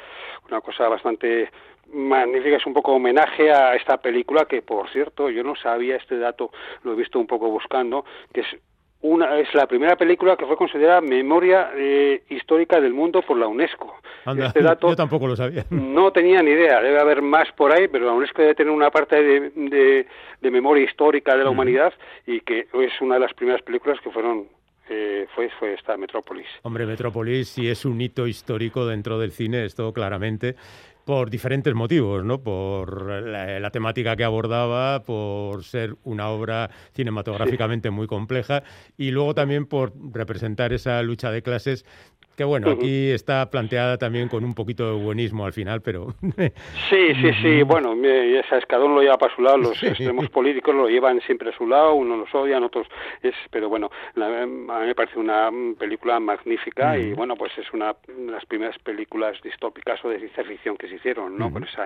una 0.47 0.61
cosa 0.61 0.87
bastante 0.87 1.49
magnífica, 1.93 2.57
es 2.57 2.65
un 2.65 2.73
poco 2.73 2.93
homenaje 2.93 3.51
a 3.51 3.75
esta 3.75 3.97
película 3.97 4.45
que, 4.45 4.61
por 4.61 4.89
cierto, 4.89 5.29
yo 5.29 5.43
no 5.43 5.55
sabía 5.55 5.95
este 5.95 6.17
dato, 6.17 6.51
lo 6.83 6.93
he 6.93 6.95
visto 6.95 7.19
un 7.19 7.27
poco 7.27 7.49
buscando, 7.49 8.05
que 8.33 8.41
es 8.41 8.47
una 9.03 9.39
es 9.39 9.51
la 9.55 9.67
primera 9.67 9.95
película 9.95 10.37
que 10.37 10.45
fue 10.45 10.55
considerada 10.55 11.01
memoria 11.01 11.71
eh, 11.75 12.23
histórica 12.29 12.79
del 12.79 12.93
mundo 12.93 13.21
por 13.23 13.37
la 13.37 13.47
UNESCO. 13.47 13.95
Anda, 14.25 14.47
este 14.47 14.61
dato 14.61 14.89
yo 14.89 14.95
tampoco 14.95 15.27
lo 15.27 15.35
sabía. 15.35 15.65
no 15.71 16.11
tenía 16.11 16.41
ni 16.43 16.51
idea, 16.51 16.81
debe 16.81 16.99
haber 16.99 17.21
más 17.21 17.51
por 17.53 17.71
ahí, 17.71 17.87
pero 17.87 18.05
la 18.05 18.13
UNESCO 18.13 18.43
debe 18.43 18.55
tener 18.55 18.71
una 18.71 18.91
parte 18.91 19.21
de, 19.21 19.49
de, 19.55 20.07
de 20.39 20.51
memoria 20.51 20.83
histórica 20.83 21.35
de 21.35 21.43
la 21.43 21.49
humanidad 21.49 21.93
y 22.27 22.41
que 22.41 22.67
es 22.71 23.01
una 23.01 23.15
de 23.15 23.21
las 23.21 23.33
primeras 23.33 23.61
películas 23.63 23.99
que 24.01 24.11
fueron 24.11 24.47
eh, 24.93 25.25
fue, 25.33 25.49
fue 25.57 25.73
esta 25.73 25.95
Metrópolis. 25.95 26.47
Hombre, 26.63 26.85
Metrópolis 26.85 27.47
sí 27.47 27.69
es 27.69 27.85
un 27.85 28.01
hito 28.01 28.27
histórico 28.27 28.85
dentro 28.85 29.17
del 29.19 29.31
cine, 29.31 29.63
esto 29.63 29.93
claramente 29.93 30.55
por 31.05 31.29
diferentes 31.29 31.73
motivos, 31.73 32.23
¿no? 32.23 32.41
Por 32.41 33.23
la, 33.23 33.59
la, 33.59 33.69
temática 33.71 34.15
que 34.15 34.23
abordaba, 34.23 35.03
por 35.03 35.63
ser 35.63 35.95
una 36.03 36.29
obra 36.29 36.69
cinematográficamente 36.93 37.89
muy 37.89 38.07
compleja 38.07 38.63
y 38.97 39.11
luego 39.11 39.33
también 39.33 39.65
por 39.65 39.93
representar 40.13 40.73
esa 40.73 41.01
lucha 41.01 41.31
de 41.31 41.41
clases 41.41 41.85
que 42.41 42.45
bueno, 42.45 42.71
aquí 42.71 43.11
está 43.11 43.47
planteada 43.51 43.99
también 43.99 44.27
con 44.27 44.43
un 44.43 44.55
poquito 44.55 44.97
de 44.97 45.03
buenismo 45.03 45.45
al 45.45 45.53
final, 45.53 45.81
pero... 45.81 46.15
sí, 46.89 47.13
sí, 47.21 47.31
sí, 47.39 47.61
bueno, 47.61 47.93
esa 48.03 48.57
escadón 48.57 48.95
lo 48.95 49.01
lleva 49.01 49.17
para 49.19 49.35
su 49.35 49.43
lado, 49.43 49.57
los 49.57 49.77
sí. 49.77 49.85
extremos 49.85 50.27
políticos 50.29 50.73
lo 50.73 50.87
llevan 50.87 51.21
siempre 51.21 51.51
a 51.51 51.57
su 51.57 51.67
lado, 51.67 51.93
unos 51.93 52.17
los 52.17 52.33
odian, 52.33 52.63
otros... 52.63 52.87
Es, 53.21 53.35
pero 53.51 53.69
bueno, 53.69 53.91
la, 54.15 54.41
a 54.41 54.45
mí 54.45 54.87
me 54.87 54.95
parece 54.95 55.19
una 55.19 55.51
película 55.77 56.19
magnífica 56.19 56.97
y 56.97 57.13
bueno, 57.13 57.35
pues 57.35 57.55
es 57.59 57.71
una 57.73 57.95
de 58.07 58.31
las 58.31 58.45
primeras 58.45 58.77
películas 58.79 59.39
distópicas 59.43 60.03
o 60.03 60.09
de 60.09 60.17
ciencia 60.17 60.43
ficción 60.43 60.77
que 60.77 60.87
se 60.87 60.95
hicieron, 60.95 61.37
¿no? 61.37 61.51
Con, 61.51 61.63
esa, 61.63 61.85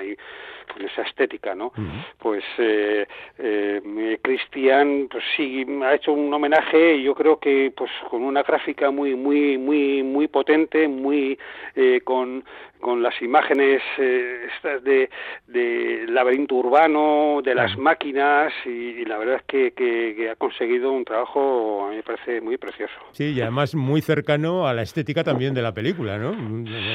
con 0.71 0.85
esa 0.85 1.01
estética, 1.01 1.53
¿no? 1.53 1.73
Pues 2.17 2.43
eh, 2.59 3.05
eh, 3.39 4.19
Cristian, 4.21 5.07
pues 5.11 5.23
sí, 5.35 5.65
ha 5.83 5.95
hecho 5.95 6.13
un 6.13 6.33
homenaje, 6.33 7.01
yo 7.01 7.13
creo 7.13 7.39
que 7.39 7.73
pues 7.75 7.91
con 8.09 8.23
una 8.23 8.43
gráfica 8.43 8.91
muy, 8.91 9.15
muy, 9.15 9.57
muy, 9.57 10.03
muy 10.03 10.27
potente, 10.27 10.44
muy 10.87 11.37
eh, 11.75 12.01
con, 12.03 12.43
con 12.79 13.01
las 13.01 13.19
imágenes 13.21 13.81
eh, 13.97 14.47
estas 14.55 14.83
de, 14.83 15.09
de 15.47 16.05
laberinto 16.07 16.55
urbano, 16.55 17.41
de 17.43 17.55
las 17.55 17.75
máquinas, 17.77 18.53
y, 18.65 18.69
y 18.69 19.05
la 19.05 19.17
verdad 19.17 19.37
es 19.37 19.43
que, 19.43 19.71
que, 19.71 20.13
que, 20.15 20.29
ha 20.29 20.35
conseguido 20.35 20.91
un 20.91 21.03
trabajo, 21.03 21.85
a 21.85 21.89
mí 21.89 21.95
me 21.97 22.03
parece 22.03 22.41
muy 22.41 22.57
precioso. 22.57 22.93
Sí, 23.11 23.33
y 23.33 23.41
además 23.41 23.75
muy 23.75 24.01
cercano 24.01 24.67
a 24.67 24.73
la 24.73 24.83
estética 24.83 25.23
también 25.23 25.53
de 25.53 25.61
la 25.61 25.73
película, 25.73 26.17
¿no? 26.17 26.33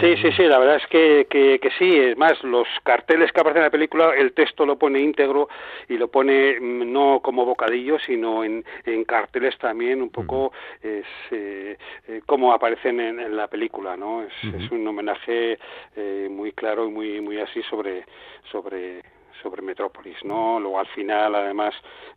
Sí, 0.01 0.17
sí, 0.23 0.31
sí, 0.37 0.45
la 0.45 0.59
verdad 0.59 0.77
es 0.77 0.87
que, 0.87 1.27
que, 1.29 1.59
que 1.59 1.71
sí, 1.79 1.99
es 1.99 2.17
más, 2.17 2.43
los 2.45 2.69
carteles 2.85 3.33
que 3.33 3.41
aparecen 3.41 3.63
en 3.63 3.67
la 3.67 3.71
película, 3.71 4.15
el 4.17 4.33
texto 4.33 4.65
lo 4.65 4.77
pone 4.77 5.01
íntegro 5.01 5.49
y 5.89 5.97
lo 5.97 6.09
pone 6.09 6.59
mm, 6.61 6.93
no 6.93 7.21
como 7.21 7.45
bocadillo, 7.45 7.99
sino 7.99 8.45
en, 8.45 8.65
en 8.85 9.05
carteles 9.05 9.59
también, 9.59 10.03
un 10.03 10.11
poco 10.11 10.47
uh 10.47 10.51
-huh. 10.51 11.01
es 11.01 11.07
eh, 11.33 11.77
eh, 12.09 12.21
como 12.27 12.53
aparecen 12.53 13.01
en, 13.01 13.21
en, 13.21 13.30
la 13.37 13.49
película, 13.49 13.97
¿no? 13.97 14.23
Es, 14.23 14.33
uh 14.45 14.49
-huh. 14.49 14.65
es 14.65 14.71
un 14.71 14.87
homenaje 14.87 15.59
eh, 15.97 16.29
muy 16.31 16.53
claro 16.53 16.87
y 16.87 16.91
muy 16.91 17.21
muy 17.21 17.39
así 17.39 17.63
sobre 17.65 18.05
sobre 18.51 19.03
sobre 19.43 19.63
Metrópolis, 19.63 20.23
¿no? 20.23 20.61
Luego 20.61 20.79
al 20.79 20.87
final, 20.89 21.35
además, 21.35 21.75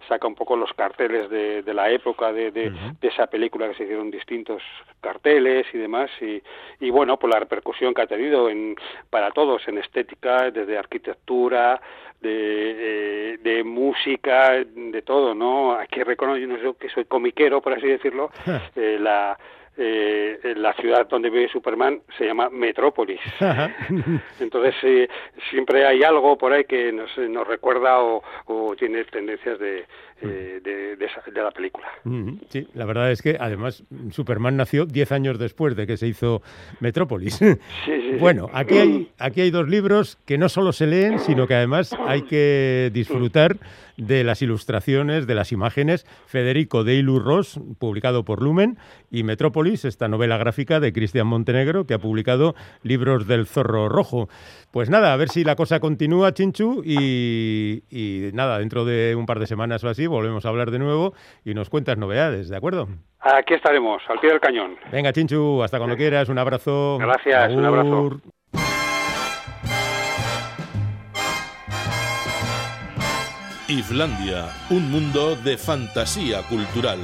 saca 0.10 0.28
un 0.28 0.36
poco 0.36 0.58
los 0.58 0.74
carteles 0.74 1.30
de, 1.30 1.62
de 1.64 1.74
la 1.74 1.90
época 1.90 2.34
de, 2.34 2.52
de, 2.52 2.68
uh 2.68 2.74
-huh. 2.74 3.00
de, 3.00 3.08
esa 3.08 3.28
película 3.28 3.68
que 3.70 3.76
se 3.76 3.84
hicieron 3.84 4.12
distintos 4.12 4.62
carteles 5.00 5.66
y 5.74 5.78
demás, 5.78 6.10
y, 6.22 6.42
y 6.80 6.90
bueno, 6.90 7.18
pues 7.18 7.34
la 7.34 7.40
repercusión 7.40 7.94
que 7.94 8.02
ha 8.02 8.08
tenido 8.08 8.50
en, 8.50 8.76
para 9.10 9.32
todos 9.32 9.66
en 9.70 9.78
estética, 9.78 10.52
desde 10.52 10.78
arquitectura, 10.78 11.80
de, 12.22 13.38
de 13.42 13.64
música, 13.64 14.64
de 14.66 15.02
todo, 15.02 15.36
¿no? 15.36 15.74
Aquí 15.74 16.02
reconozco, 16.04 16.40
yo 16.40 16.48
no 16.48 16.58
sé 16.58 16.78
que 16.80 16.90
soy 16.90 17.06
comiquero, 17.06 17.62
por 17.62 17.74
así 17.74 17.88
decirlo, 17.88 18.32
eh, 18.76 18.98
la 19.00 19.38
eh, 19.76 20.54
la 20.56 20.74
ciudad 20.74 21.08
donde 21.10 21.30
vive 21.30 21.50
Superman 21.50 22.02
se 22.18 22.26
llama 22.26 22.50
Metrópolis. 22.50 23.20
Entonces 24.40 24.76
eh, 24.84 25.08
siempre 25.50 25.86
hay 25.86 26.04
algo 26.04 26.38
por 26.38 26.54
ahí 26.54 26.66
que 26.66 26.92
nos, 26.92 27.18
nos 27.18 27.48
recuerda 27.48 28.00
o, 28.00 28.22
o, 28.46 28.76
tiene 28.76 29.04
tendencias 29.06 29.58
de, 29.58 29.86
eh, 30.22 30.60
de, 30.64 30.96
de, 30.96 31.06
esa, 31.06 31.22
de, 31.30 31.42
la 31.42 31.52
película. 31.52 31.88
Sí, 32.50 32.68
la 32.76 32.86
verdad 32.86 33.12
es 33.12 33.22
que 33.22 33.38
además 33.40 33.84
Superman 34.12 34.58
nació 34.58 34.86
10 34.86 35.12
años 35.12 35.40
después 35.40 35.76
de 35.76 35.88
que 35.88 35.98
se 35.98 36.08
hizo 36.08 36.42
Metrópolis. 36.80 37.36
Sí, 37.36 37.56
sí, 37.86 38.18
bueno, 38.20 38.50
aquí 38.54 38.78
hay, 38.78 39.12
aquí 39.18 39.42
hay 39.42 39.52
dos 39.52 39.68
libros 39.68 40.18
que 40.26 40.38
no 40.38 40.50
solo 40.50 40.72
se 40.72 40.86
leen, 40.86 41.20
sino 41.20 41.48
que 41.48 41.56
además 41.56 41.96
hay 42.06 42.22
que 42.24 42.92
disfrutar 42.94 43.58
de 43.98 44.24
las 44.24 44.42
ilustraciones, 44.42 45.28
de 45.28 45.36
las 45.36 45.52
imágenes. 45.52 46.06
Federico 46.26 46.84
de 46.84 46.96
Ilu 46.96 47.20
Ross, 47.20 47.60
publicado 47.80 48.24
por 48.24 48.42
Lumen, 48.42 48.78
y 49.12 49.24
Metrópolis, 49.24 49.63
esta 49.72 50.08
novela 50.08 50.38
gráfica 50.38 50.80
de 50.80 50.92
Cristian 50.92 51.28
Montenegro, 51.28 51.86
que 51.86 51.94
ha 51.94 52.00
publicado 52.00 52.54
Libros 52.84 53.28
del 53.28 53.48
Zorro 53.48 53.88
Rojo. 53.88 54.28
Pues 54.72 54.90
nada, 54.90 55.14
a 55.14 55.18
ver 55.18 55.30
si 55.30 55.44
la 55.44 55.56
cosa 55.56 55.80
continúa, 55.80 56.34
Chinchu, 56.34 56.84
y, 56.86 57.84
y 57.90 58.32
nada, 58.34 58.60
dentro 58.60 58.84
de 58.84 59.16
un 59.16 59.26
par 59.26 59.40
de 59.40 59.48
semanas 59.48 59.84
o 59.84 59.90
así 59.90 60.06
volvemos 60.06 60.46
a 60.46 60.50
hablar 60.50 60.72
de 60.72 60.80
nuevo 60.80 61.14
y 61.46 61.54
nos 61.54 61.70
cuentas 61.70 61.98
novedades, 61.98 62.50
¿de 62.50 62.58
acuerdo? 62.58 62.90
Aquí 63.22 63.54
estaremos, 63.54 64.02
al 64.10 64.20
pie 64.20 64.32
del 64.32 64.42
cañón. 64.42 64.76
Venga, 64.92 65.14
Chinchu, 65.14 65.64
hasta 65.64 65.78
cuando 65.78 65.96
quieras, 65.96 66.28
un 66.28 66.38
abrazo. 66.38 66.98
Gracias, 67.00 67.44
Agur. 67.46 67.58
un 67.58 67.66
abrazo. 67.66 68.22
Islandia, 73.70 74.50
un 74.70 74.92
mundo 74.92 75.36
de 75.38 75.58
fantasía 75.58 76.42
cultural. 76.50 77.00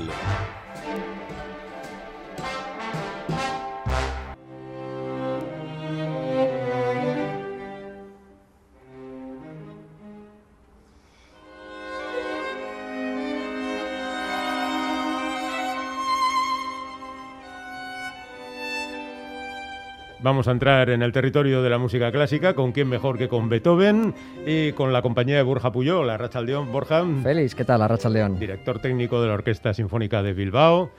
Vamos 20.21 20.49
a 20.49 20.51
entrar 20.51 20.89
en 20.89 21.01
el 21.01 21.13
territorio 21.13 21.63
de 21.63 21.69
la 21.69 21.77
música 21.77 22.11
clásica, 22.11 22.53
con 22.53 22.73
quién 22.73 22.89
mejor 22.89 23.17
que 23.17 23.29
con 23.29 23.47
Beethoven 23.47 24.13
y 24.45 24.73
con 24.73 24.91
la 24.91 25.01
compañía 25.01 25.37
de 25.37 25.43
Borja 25.43 25.71
Puyol, 25.71 26.05
la 26.07 26.17
Rachaldeón. 26.17 26.73
Borja. 26.73 27.05
Félix, 27.23 27.55
¿qué 27.55 27.63
tal, 27.63 27.79
la 27.79 27.87
Rachaldeón? 27.87 28.37
Director 28.37 28.79
técnico 28.79 29.21
de 29.21 29.29
la 29.29 29.35
Orquesta 29.35 29.73
Sinfónica 29.73 30.21
de 30.21 30.33
Bilbao. 30.33 30.89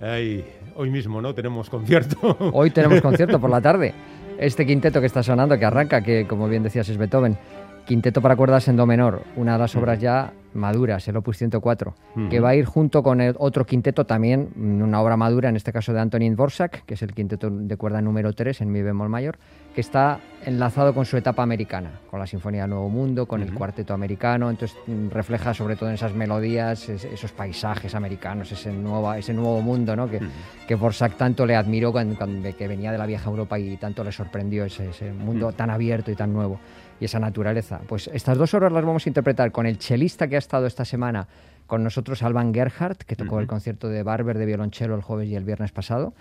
Ay, 0.00 0.42
hoy 0.74 0.88
mismo, 0.88 1.20
¿no? 1.20 1.34
Tenemos 1.34 1.68
concierto. 1.68 2.36
Hoy 2.54 2.70
tenemos 2.70 3.02
concierto 3.02 3.38
por 3.38 3.50
la 3.50 3.60
tarde. 3.60 3.92
Este 4.38 4.64
quinteto 4.64 5.00
que 5.00 5.06
está 5.06 5.22
sonando, 5.22 5.58
que 5.58 5.66
arranca, 5.66 6.02
que 6.02 6.26
como 6.26 6.48
bien 6.48 6.62
decías 6.62 6.88
es 6.88 6.96
Beethoven. 6.96 7.36
Quinteto 7.84 8.22
para 8.22 8.36
cuerdas 8.36 8.66
en 8.68 8.76
do 8.76 8.86
menor, 8.86 9.22
una 9.36 9.52
de 9.52 9.58
las 9.58 9.76
obras 9.76 10.00
ya 10.00 10.32
maduras, 10.54 11.06
el 11.08 11.16
Opus 11.16 11.38
104, 11.38 11.94
uh 12.16 12.20
-huh. 12.20 12.28
que 12.28 12.40
va 12.40 12.50
a 12.50 12.54
ir 12.54 12.64
junto 12.64 13.02
con 13.02 13.20
el 13.20 13.34
otro 13.38 13.64
quinteto 13.64 14.04
también, 14.04 14.48
una 14.56 15.00
obra 15.00 15.16
madura, 15.16 15.48
en 15.48 15.56
este 15.56 15.72
caso 15.72 15.92
de 15.92 16.00
Antonin 16.00 16.34
Dvorak, 16.34 16.84
que 16.84 16.94
es 16.94 17.02
el 17.02 17.12
quinteto 17.12 17.50
de 17.50 17.76
cuerda 17.76 18.00
número 18.00 18.32
3 18.32 18.60
en 18.60 18.72
mi 18.72 18.82
bemol 18.82 19.08
mayor, 19.08 19.38
que 19.74 19.80
está 19.80 20.20
enlazado 20.44 20.94
con 20.94 21.04
su 21.04 21.16
etapa 21.16 21.42
americana, 21.42 22.00
con 22.10 22.20
la 22.20 22.26
Sinfonía 22.26 22.66
Nuevo 22.66 22.88
Mundo, 22.88 23.26
con 23.26 23.40
uh 23.40 23.44
-huh. 23.44 23.48
el 23.48 23.54
cuarteto 23.54 23.94
americano, 23.94 24.50
entonces 24.50 24.76
refleja 25.10 25.54
sobre 25.54 25.76
todo 25.76 25.88
en 25.88 25.94
esas 25.94 26.14
melodías, 26.14 26.88
esos 26.88 27.32
paisajes 27.32 27.94
americanos, 27.94 28.50
ese 28.52 28.72
nuevo, 28.72 29.14
ese 29.14 29.32
nuevo 29.32 29.60
mundo 29.62 29.96
¿no? 29.96 30.08
que, 30.08 30.16
uh 30.16 30.20
-huh. 30.20 30.66
que 30.66 30.76
Dvorak 30.76 31.16
tanto 31.16 31.46
le 31.46 31.56
admiró 31.56 31.92
cuando, 31.92 32.16
cuando, 32.16 32.56
que 32.56 32.68
venía 32.68 32.92
de 32.92 32.98
la 32.98 33.06
vieja 33.06 33.30
Europa 33.30 33.58
y 33.58 33.76
tanto 33.76 34.04
le 34.04 34.12
sorprendió 34.12 34.64
ese, 34.64 34.90
ese 34.90 35.12
mundo 35.12 35.52
tan 35.52 35.70
abierto 35.70 36.10
y 36.10 36.16
tan 36.16 36.32
nuevo 36.32 36.58
y 37.02 37.04
esa 37.04 37.18
naturaleza. 37.18 37.80
Pues 37.88 38.08
estas 38.14 38.38
dos 38.38 38.54
obras 38.54 38.70
las 38.70 38.84
vamos 38.84 39.04
a 39.04 39.10
interpretar 39.10 39.50
con 39.50 39.66
el 39.66 39.76
chelista 39.76 40.28
que 40.28 40.36
ha 40.36 40.38
estado 40.38 40.66
esta 40.66 40.84
semana 40.84 41.26
con 41.66 41.82
nosotros, 41.82 42.22
Alban 42.22 42.54
Gerhardt, 42.54 43.02
que 43.02 43.16
tocó 43.16 43.34
uh 43.34 43.38
-huh. 43.38 43.42
el 43.42 43.46
concierto 43.48 43.88
de 43.88 44.04
Barber 44.04 44.38
de 44.38 44.46
violonchelo 44.46 44.94
el 44.94 45.02
jueves 45.02 45.28
y 45.28 45.34
el 45.34 45.42
viernes 45.42 45.72
pasado, 45.72 46.14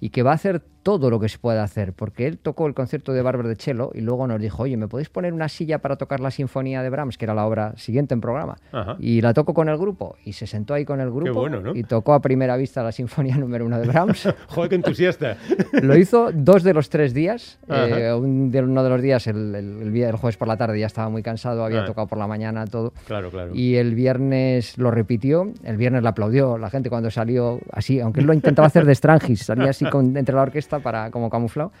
y 0.00 0.10
que 0.10 0.22
va 0.22 0.30
a 0.30 0.34
hacer 0.34 0.62
todo 0.88 1.10
lo 1.10 1.20
que 1.20 1.28
se 1.28 1.38
pueda 1.38 1.62
hacer, 1.62 1.92
porque 1.92 2.26
él 2.26 2.38
tocó 2.38 2.66
el 2.66 2.72
concierto 2.72 3.12
de 3.12 3.20
Barber 3.20 3.46
de 3.46 3.56
cello 3.56 3.90
y 3.92 4.00
luego 4.00 4.26
nos 4.26 4.40
dijo, 4.40 4.62
oye, 4.62 4.78
¿me 4.78 4.88
podéis 4.88 5.10
poner 5.10 5.34
una 5.34 5.50
silla 5.50 5.80
para 5.80 5.96
tocar 5.96 6.18
la 6.18 6.30
sinfonía 6.30 6.82
de 6.82 6.88
Brahms, 6.88 7.18
que 7.18 7.26
era 7.26 7.34
la 7.34 7.44
obra 7.44 7.74
siguiente 7.76 8.14
en 8.14 8.22
programa? 8.22 8.56
Ajá. 8.72 8.96
Y 8.98 9.20
la 9.20 9.34
tocó 9.34 9.52
con 9.52 9.68
el 9.68 9.76
grupo, 9.76 10.16
y 10.24 10.32
se 10.32 10.46
sentó 10.46 10.72
ahí 10.72 10.86
con 10.86 10.98
el 11.02 11.10
grupo 11.10 11.40
bueno, 11.40 11.60
¿no? 11.60 11.74
y 11.74 11.82
tocó 11.82 12.14
a 12.14 12.22
primera 12.22 12.56
vista 12.56 12.82
la 12.82 12.90
sinfonía 12.90 13.36
número 13.36 13.66
uno 13.66 13.78
de 13.78 13.86
Brahms. 13.86 14.34
Joder, 14.48 14.70
qué 14.70 14.76
entusiasta. 14.76 15.36
lo 15.82 15.94
hizo 15.94 16.30
dos 16.32 16.62
de 16.62 16.72
los 16.72 16.88
tres 16.88 17.12
días, 17.12 17.58
eh, 17.68 18.10
un 18.10 18.50
de, 18.50 18.62
uno 18.62 18.82
de 18.82 18.88
los 18.88 19.02
días, 19.02 19.26
el, 19.26 19.54
el, 19.54 19.94
el, 19.94 20.16
jueves 20.16 20.38
por 20.38 20.48
la 20.48 20.56
tarde 20.56 20.80
ya 20.80 20.86
estaba 20.86 21.10
muy 21.10 21.22
cansado, 21.22 21.66
había 21.66 21.80
Ajá. 21.80 21.88
tocado 21.88 22.06
por 22.06 22.16
la 22.16 22.26
mañana 22.26 22.66
todo. 22.66 22.94
Claro, 23.06 23.30
claro. 23.30 23.54
Y 23.54 23.74
el 23.74 23.94
viernes 23.94 24.78
lo 24.78 24.90
repitió, 24.90 25.52
el 25.64 25.76
viernes 25.76 26.02
le 26.02 26.08
aplaudió 26.08 26.56
la 26.56 26.70
gente 26.70 26.88
cuando 26.88 27.10
salió 27.10 27.60
así, 27.72 28.00
aunque 28.00 28.20
él 28.20 28.26
lo 28.26 28.32
intentaba 28.32 28.68
hacer 28.68 28.86
de 28.86 28.94
Strangis, 28.94 29.44
salía 29.44 29.68
así 29.68 29.84
con, 29.84 30.16
entre 30.16 30.34
la 30.34 30.40
orquesta 30.40 30.77
para 30.80 31.10
como 31.10 31.30
camuflado. 31.30 31.72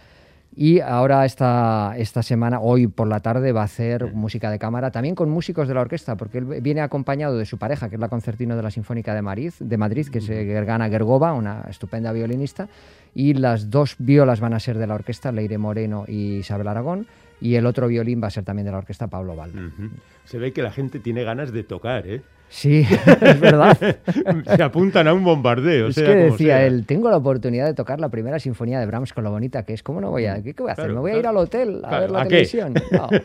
Y 0.56 0.80
ahora 0.80 1.24
esta, 1.24 1.94
esta 1.98 2.22
semana, 2.22 2.60
hoy 2.60 2.86
por 2.86 3.06
la 3.06 3.20
tarde, 3.20 3.52
va 3.52 3.60
a 3.60 3.64
hacer 3.64 4.12
música 4.14 4.50
de 4.50 4.58
cámara, 4.58 4.90
también 4.90 5.14
con 5.14 5.28
músicos 5.28 5.68
de 5.68 5.74
la 5.74 5.82
orquesta, 5.82 6.16
porque 6.16 6.38
él 6.38 6.46
viene 6.62 6.80
acompañado 6.80 7.36
de 7.36 7.44
su 7.44 7.58
pareja, 7.58 7.88
que 7.88 7.96
es 7.96 8.00
la 8.00 8.08
concertino 8.08 8.56
de 8.56 8.62
la 8.62 8.70
Sinfónica 8.70 9.14
de 9.14 9.22
Madrid, 9.22 9.52
de 9.60 9.76
Madrid 9.76 10.08
que 10.08 10.18
es 10.18 10.26
Gergana 10.26 10.88
Gergova, 10.88 11.34
una 11.34 11.66
estupenda 11.68 12.12
violinista, 12.12 12.68
y 13.14 13.34
las 13.34 13.70
dos 13.70 13.96
violas 13.98 14.40
van 14.40 14.54
a 14.54 14.58
ser 14.58 14.78
de 14.78 14.86
la 14.86 14.94
orquesta, 14.94 15.30
Leire 15.32 15.58
Moreno 15.58 16.04
y 16.08 16.38
Isabel 16.38 16.66
Aragón, 16.66 17.06
y 17.40 17.54
el 17.54 17.66
otro 17.66 17.86
violín 17.86 18.20
va 18.22 18.28
a 18.28 18.30
ser 18.30 18.44
también 18.44 18.66
de 18.66 18.72
la 18.72 18.78
orquesta 18.78 19.06
Pablo 19.06 19.36
Val. 19.36 19.50
Uh 19.50 19.82
-huh. 19.82 19.90
Se 20.24 20.38
ve 20.38 20.52
que 20.52 20.62
la 20.62 20.72
gente 20.72 20.98
tiene 20.98 21.22
ganas 21.22 21.52
de 21.52 21.62
tocar, 21.62 22.06
¿eh? 22.06 22.22
Sí, 22.50 22.86
es 23.20 23.40
verdad. 23.40 23.76
Se 24.56 24.62
apuntan 24.62 25.06
a 25.06 25.12
un 25.14 25.22
bombardeo. 25.22 25.88
es 25.88 25.94
sea 25.96 26.06
que 26.06 26.14
decía 26.14 26.56
sea. 26.58 26.66
él, 26.66 26.86
tengo 26.86 27.10
la 27.10 27.16
oportunidad 27.18 27.66
de 27.66 27.74
tocar 27.74 28.00
la 28.00 28.08
primera 28.08 28.38
sinfonía 28.38 28.80
de 28.80 28.86
Brahms 28.86 29.12
con 29.12 29.24
lo 29.24 29.30
bonita 29.30 29.64
que 29.64 29.74
es. 29.74 29.82
¿Cómo 29.82 30.00
no 30.00 30.10
voy 30.10 30.26
a, 30.26 30.42
qué, 30.42 30.54
qué 30.54 30.62
voy 30.62 30.70
a 30.70 30.72
hacer? 30.72 30.86
Claro, 30.86 30.94
¿Me 30.94 31.00
voy 31.00 31.10
a 31.12 31.16
ir 31.18 31.26
al 31.26 31.36
hotel 31.36 31.80
a 31.84 31.88
Claro, 31.88 32.00
ver 32.02 32.10
la 32.10 32.20
¿a 32.22 32.24
televisión? 32.26 32.74
No. 32.90 33.08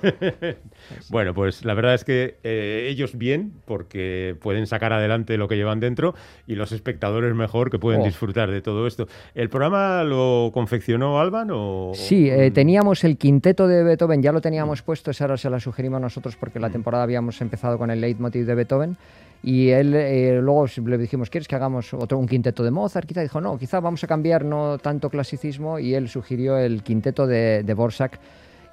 Bueno, 1.09 1.33
pues 1.33 1.63
la 1.63 1.73
verdad 1.73 1.93
es 1.93 2.03
que 2.03 2.35
eh, 2.43 2.87
ellos 2.89 3.17
bien, 3.17 3.53
porque 3.65 4.35
pueden 4.41 4.67
sacar 4.67 4.91
adelante 4.93 5.37
lo 5.37 5.47
que 5.47 5.55
llevan 5.55 5.79
dentro, 5.79 6.13
y 6.47 6.55
los 6.55 6.71
espectadores 6.71 7.33
mejor, 7.35 7.69
que 7.69 7.79
pueden 7.79 8.01
Oh. 8.01 8.05
disfrutar 8.05 8.51
de 8.51 8.61
todo 8.61 8.85
esto. 8.87 9.07
¿El 9.35 9.49
programa 9.49 10.03
lo 10.03 10.51
confeccionó 10.53 11.19
Alban 11.19 11.49
o...? 11.53 11.91
Sí, 11.93 12.29
eh, 12.29 12.47
o- 12.49 12.53
teníamos 12.53 13.03
el 13.03 13.17
quinteto 13.17 13.67
de 13.67 13.83
Beethoven, 13.83 14.21
ya 14.21 14.31
lo 14.31 14.41
teníamos 14.41 14.81
puesto, 14.81 15.11
esa 15.11 15.23
ahora 15.25 15.37
se 15.37 15.49
la 15.49 15.59
sugerimos 15.59 16.01
nosotros 16.01 16.35
porque 16.35 16.59
la 16.59 16.69
temporada 16.69 17.03
habíamos 17.03 17.39
empezado 17.41 17.77
con 17.77 17.89
el 17.91 18.01
leitmotiv 18.01 18.45
de 18.45 18.55
Beethoven 18.55 18.97
y 19.43 19.69
él 19.69 19.93
eh, 19.93 20.39
luego 20.41 20.65
le 20.85 20.97
dijimos, 20.97 21.29
¿quieres 21.29 21.47
que 21.47 21.55
hagamos 21.55 21.93
otro 21.93 22.17
un 22.17 22.27
quinteto 22.27 22.63
de 22.63 22.71
Mozart? 22.71 23.05
Quizá 23.07 23.21
dijo, 23.21 23.41
no, 23.41 23.57
quizá 23.57 23.79
vamos 23.81 24.03
a 24.03 24.07
cambiar 24.07 24.45
no 24.45 24.77
tanto 24.77 25.09
clasicismo 25.09 25.79
y 25.79 25.93
él 25.93 26.07
sugirió 26.09 26.57
el 26.57 26.81
quinteto 26.81 27.27
de, 27.27 27.63
de 27.63 27.73
Borsak 27.73 28.19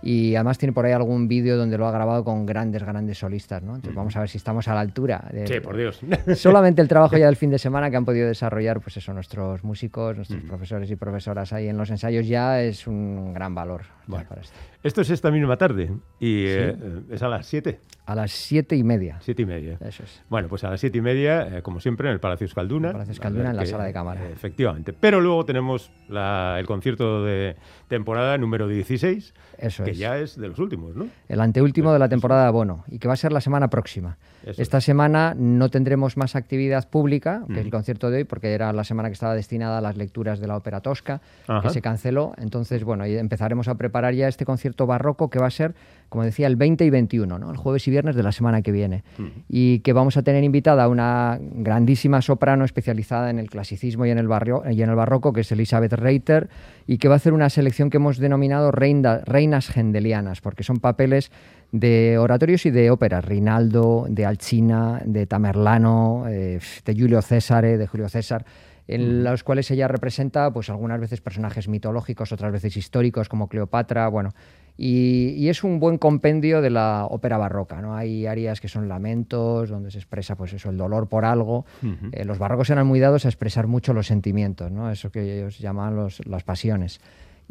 y 0.03 0.35
además 0.35 0.57
tiene 0.57 0.73
por 0.73 0.87
ahí 0.87 0.93
algún 0.93 1.29
vídeo 1.29 1.59
donde 1.59 1.77
lo 1.77 1.87
ha 1.87 1.91
grabado 1.91 2.25
con 2.25 2.47
grandes, 2.47 2.83
grandes 2.83 3.19
solistas, 3.19 3.63
¿no? 3.63 3.75
Entonces 3.75 3.95
vamos 3.95 4.17
a 4.17 4.21
ver 4.21 4.29
si 4.31 4.39
estamos 4.39 4.67
a 4.69 4.73
la 4.75 4.81
altura. 4.81 5.29
de- 5.31 5.47
Sí, 5.47 5.61
por 5.61 5.77
Dios. 5.77 6.01
Solamente 6.37 6.81
el 6.81 6.89
trabajo 6.89 7.19
ya 7.19 7.27
del 7.27 7.37
fin 7.37 7.51
de 7.51 7.59
semana 7.59 7.91
que 7.91 7.97
han 7.97 8.07
podido 8.07 8.27
desarrollar, 8.27 8.81
pues 8.81 8.97
eso, 8.97 9.13
nuestros 9.13 9.63
músicos, 9.63 10.17
nuestros 10.17 10.43
profesores 10.45 10.91
y 10.91 10.97
profesoras 10.97 11.53
ahí 11.53 11.69
en 11.69 11.77
los 11.77 11.91
ensayos 11.91 12.27
ya 12.27 12.63
es 12.63 12.87
un 12.87 13.35
gran 13.35 13.55
valor 13.55 13.83
Bueno. 14.07 14.27
para 14.29 14.41
esto. 14.41 14.57
Esto 14.83 15.03
es 15.03 15.11
esta 15.11 15.31
misma 15.31 15.59
tarde 15.59 15.91
y 16.19 16.45
eh, 16.47 16.75
es 17.11 17.23
a 17.23 17.29
las 17.29 17.45
siete, 17.47 17.81
A 18.07 18.15
las 18.15 18.31
siete 18.33 18.77
y 18.77 18.83
media. 18.83 19.19
siete 19.21 19.43
y 19.43 19.45
media. 19.45 19.77
Eso 19.85 20.03
es. 20.05 20.23
Bueno, 20.31 20.49
pues 20.49 20.65
a 20.65 20.71
las 20.71 20.81
siete 20.81 20.97
y 20.97 21.01
media, 21.03 21.59
eh, 21.59 21.63
como 21.63 21.81
siempre, 21.81 22.09
en 22.09 22.15
el 22.15 22.21
Palacio 22.21 22.47
Escalduna. 22.47 22.89
El 22.89 22.93
Palacio 22.95 23.13
Escalduna, 23.13 23.51
en 23.51 23.57
la 23.57 23.63
que- 23.63 23.69
sala 23.69 23.85
de 23.85 23.93
cámara. 23.93 24.23
eh, 24.25 24.31
Efectivamente. 24.33 24.95
Pero 24.95 25.21
luego 25.21 25.45
tenemos 25.45 25.91
la- 26.09 26.57
el 26.59 26.65
concierto 26.67 27.23
de 27.25 27.57
temporada 27.89 28.39
número 28.39 28.69
16, 28.69 29.35
Eso 29.59 29.85
que 29.85 29.91
es. 29.91 29.99
ya 29.99 30.17
es 30.17 30.37
de 30.41 30.49
los 30.49 30.59
últimos, 30.59 30.97
¿no? 30.97 31.09
El 31.29 31.41
anteúltimo 31.43 31.93
de 31.93 31.99
la 31.99 32.09
temporada 32.09 32.43
de 32.43 32.49
abono 32.49 32.85
y 32.89 32.99
que 32.99 33.07
va 33.07 33.13
a 33.15 33.19
ser 33.19 33.33
la 33.33 33.43
semana 33.43 33.69
próxima. 33.69 34.17
Eso 34.45 34.63
Esta 34.63 34.81
semana 34.81 35.35
no 35.37 35.69
tendremos 35.69 36.17
más 36.17 36.35
actividad 36.37 36.89
pública, 36.89 37.45
que 37.47 37.61
es 37.61 37.65
el 37.65 37.71
concierto 37.71 38.11
de 38.11 38.19
hoy, 38.19 38.25
porque 38.25 38.53
era 38.53 38.73
la 38.73 38.85
semana 38.85 39.09
que 39.09 39.15
estaba 39.15 39.35
destinada 39.35 39.79
a 39.79 39.81
las 39.81 39.97
lecturas 39.97 40.41
de 40.41 40.47
la 40.47 40.57
ópera 40.57 40.81
tosca, 40.81 41.21
Ajá. 41.47 41.61
que 41.63 41.71
se 41.71 41.83
canceló. 41.83 42.33
Entonces, 42.39 42.85
bueno, 42.85 43.05
empezaremos 43.05 43.69
a 43.69 43.75
preparar 43.75 44.15
ya 44.15 44.29
este 44.29 44.45
concierto 44.45 44.87
barroco 44.87 45.31
que 45.31 45.39
va 45.39 45.47
a 45.47 45.51
ser, 45.51 45.75
como 46.11 46.25
decía, 46.25 46.49
el 46.49 46.57
20 46.57 46.85
y 46.85 46.91
21, 46.91 47.39
¿no? 47.39 47.51
el 47.51 47.57
jueves 47.57 47.87
y 47.87 47.91
viernes 47.93 48.17
de 48.17 48.23
la 48.25 48.33
semana 48.33 48.63
que 48.63 48.73
viene. 48.73 49.05
Y 49.49 49.79
que 49.79 49.93
vamos 49.93 50.17
a 50.17 50.23
tener 50.23 50.43
invitada 50.43 50.85
a 50.85 50.89
una 50.89 51.39
grandísima 51.41 52.21
soprano 52.21 52.65
especializada 52.65 53.31
en 53.31 53.39
el 53.39 53.49
clasicismo 53.49 54.05
y 54.05 54.11
en 54.11 54.19
el, 54.19 54.27
barrio, 54.27 54.63
y 54.69 54.83
en 54.83 54.91
el 54.91 54.97
barroco, 54.97 55.33
que 55.33 55.43
es 55.43 55.53
Elizabeth 55.53 55.93
Reiter, 55.93 56.51
y 56.89 56.99
que 56.99 57.07
va 57.07 57.15
a 57.15 57.17
hacer 57.17 57.33
una 57.33 57.49
selección 57.49 57.91
que 57.91 57.99
hemos 57.99 58.19
denominado 58.19 58.73
reinas 58.73 59.69
gendelianas, 59.69 60.41
porque 60.41 60.65
son 60.65 60.79
papeles 60.79 61.31
de 61.71 62.19
oratorios 62.19 62.67
y 62.67 62.71
de 62.71 62.91
óperas, 62.91 63.25
Rinaldo, 63.25 64.07
de 64.09 64.27
Alcina, 64.27 65.01
de 65.05 65.27
Tamerlano, 65.29 66.25
eh, 66.29 66.59
de 66.85 66.95
Julio 66.95 67.23
César, 67.23 67.65
de 67.65 67.87
Julio 67.87 68.09
César, 68.09 68.45
en 68.89 69.23
los 69.23 69.45
cuales 69.45 69.71
ella 69.71 69.87
representa, 69.87 70.53
pues 70.53 70.69
algunas 70.71 70.99
veces 70.99 71.21
personajes 71.21 71.69
mitológicos, 71.69 72.33
otras 72.33 72.51
veces 72.51 72.77
históricos, 72.77 73.29
como 73.29 73.47
Cleopatra, 73.47 74.09
bueno. 74.09 74.35
Y, 74.77 75.35
y 75.37 75.49
es 75.49 75.63
un 75.63 75.79
buen 75.79 75.99
compendio 75.99 76.63
de 76.63 76.71
la 76.71 77.07
ópera 77.09 77.37
barroca, 77.37 77.83
¿no? 77.83 77.95
Hay 77.95 78.27
áreas 78.27 78.61
que 78.61 78.69
son 78.69 78.89
lamentos, 78.89 79.69
donde 79.69 79.91
se 79.91 79.99
expresa, 79.99 80.37
pues 80.37 80.53
eso, 80.53 80.71
el 80.71 80.77
dolor 80.77 81.09
por 81.09 81.25
algo. 81.25 81.67
Eh, 82.13 82.25
los 82.25 82.39
barrocos 82.39 82.71
eran 82.71 82.87
muy 82.87 83.01
dados 83.01 83.27
a 83.27 83.29
expresar 83.29 83.67
mucho 83.67 83.93
los 83.93 84.07
sentimientos, 84.07 84.71
¿no? 84.71 84.91
Eso 84.91 85.11
que 85.11 85.39
ellos 85.39 85.59
llaman 85.59 85.97
los, 85.97 86.25
las 86.27 86.45
pasiones. 86.45 87.01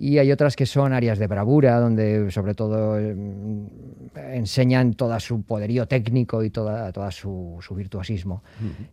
Y 0.01 0.17
hay 0.17 0.31
otras 0.31 0.55
que 0.55 0.65
son 0.65 0.93
áreas 0.93 1.19
de 1.19 1.27
bravura, 1.27 1.77
donde 1.77 2.31
sobre 2.31 2.53
todo 2.53 2.97
eh, 2.97 3.13
enseñan 4.31 4.93
todo 4.93 5.19
su 5.19 5.41
poderío 5.41 5.89
técnico 5.89 6.41
y 6.41 6.49
toda, 6.49 6.93
toda 6.93 7.11
su, 7.11 7.57
su 7.59 7.75
virtuosismo. 7.75 8.41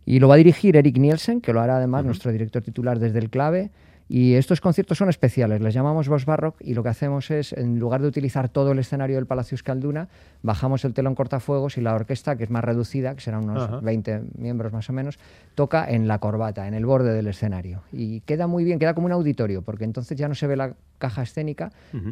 Y 0.05 0.19
lo 0.19 0.27
va 0.27 0.35
a 0.35 0.37
dirigir 0.37 0.75
Eric 0.75 0.97
Nielsen, 0.97 1.39
que 1.39 1.53
lo 1.53 1.61
hará 1.61 1.77
además 1.77 2.03
nuestro 2.03 2.29
director 2.33 2.61
titular 2.61 2.99
desde 2.99 3.19
el 3.19 3.29
clave. 3.29 3.71
Y 4.09 4.35
estos 4.35 4.61
conciertos 4.61 4.97
son 4.97 5.09
especiales, 5.09 5.61
les 5.61 5.73
llamamos 5.73 6.07
Voz 6.07 6.25
Barrock 6.25 6.55
y 6.61 6.73
lo 6.73 6.83
que 6.83 6.89
hacemos 6.89 7.29
es, 7.29 7.51
en 7.53 7.77
lugar 7.79 8.01
de 8.01 8.07
utilizar 8.07 8.47
todo 8.47 8.71
el 8.71 8.79
escenario 8.79 9.17
del 9.17 9.25
Palacio 9.25 9.55
Escalduna, 9.55 10.07
bajamos 10.43 10.85
el 10.85 10.93
telón 10.93 11.15
cortafuegos 11.15 11.77
y 11.77 11.81
la 11.81 11.93
orquesta, 11.93 12.37
que 12.37 12.45
es 12.45 12.49
más 12.49 12.63
reducida, 12.63 13.15
que 13.15 13.21
serán 13.21 13.43
unos 13.43 13.63
Ajá. 13.63 13.79
20 13.81 14.21
miembros 14.37 14.71
más 14.71 14.89
o 14.89 14.93
menos, 14.93 15.19
toca 15.55 15.89
en 15.89 16.07
la 16.07 16.19
corbata, 16.19 16.67
en 16.67 16.73
el 16.73 16.85
borde 16.85 17.13
del 17.13 17.27
escenario. 17.27 17.83
Y 17.91 18.21
queda 18.21 18.47
muy 18.47 18.63
bien, 18.63 18.79
queda 18.79 18.93
como 18.93 19.07
un 19.07 19.11
auditorio, 19.11 19.61
porque 19.61 19.83
entonces 19.83 20.17
ya 20.17 20.27
no 20.27 20.35
se 20.35 20.47
ve 20.47 20.55
la 20.55 20.75
caja 20.99 21.21
escénica, 21.21 21.71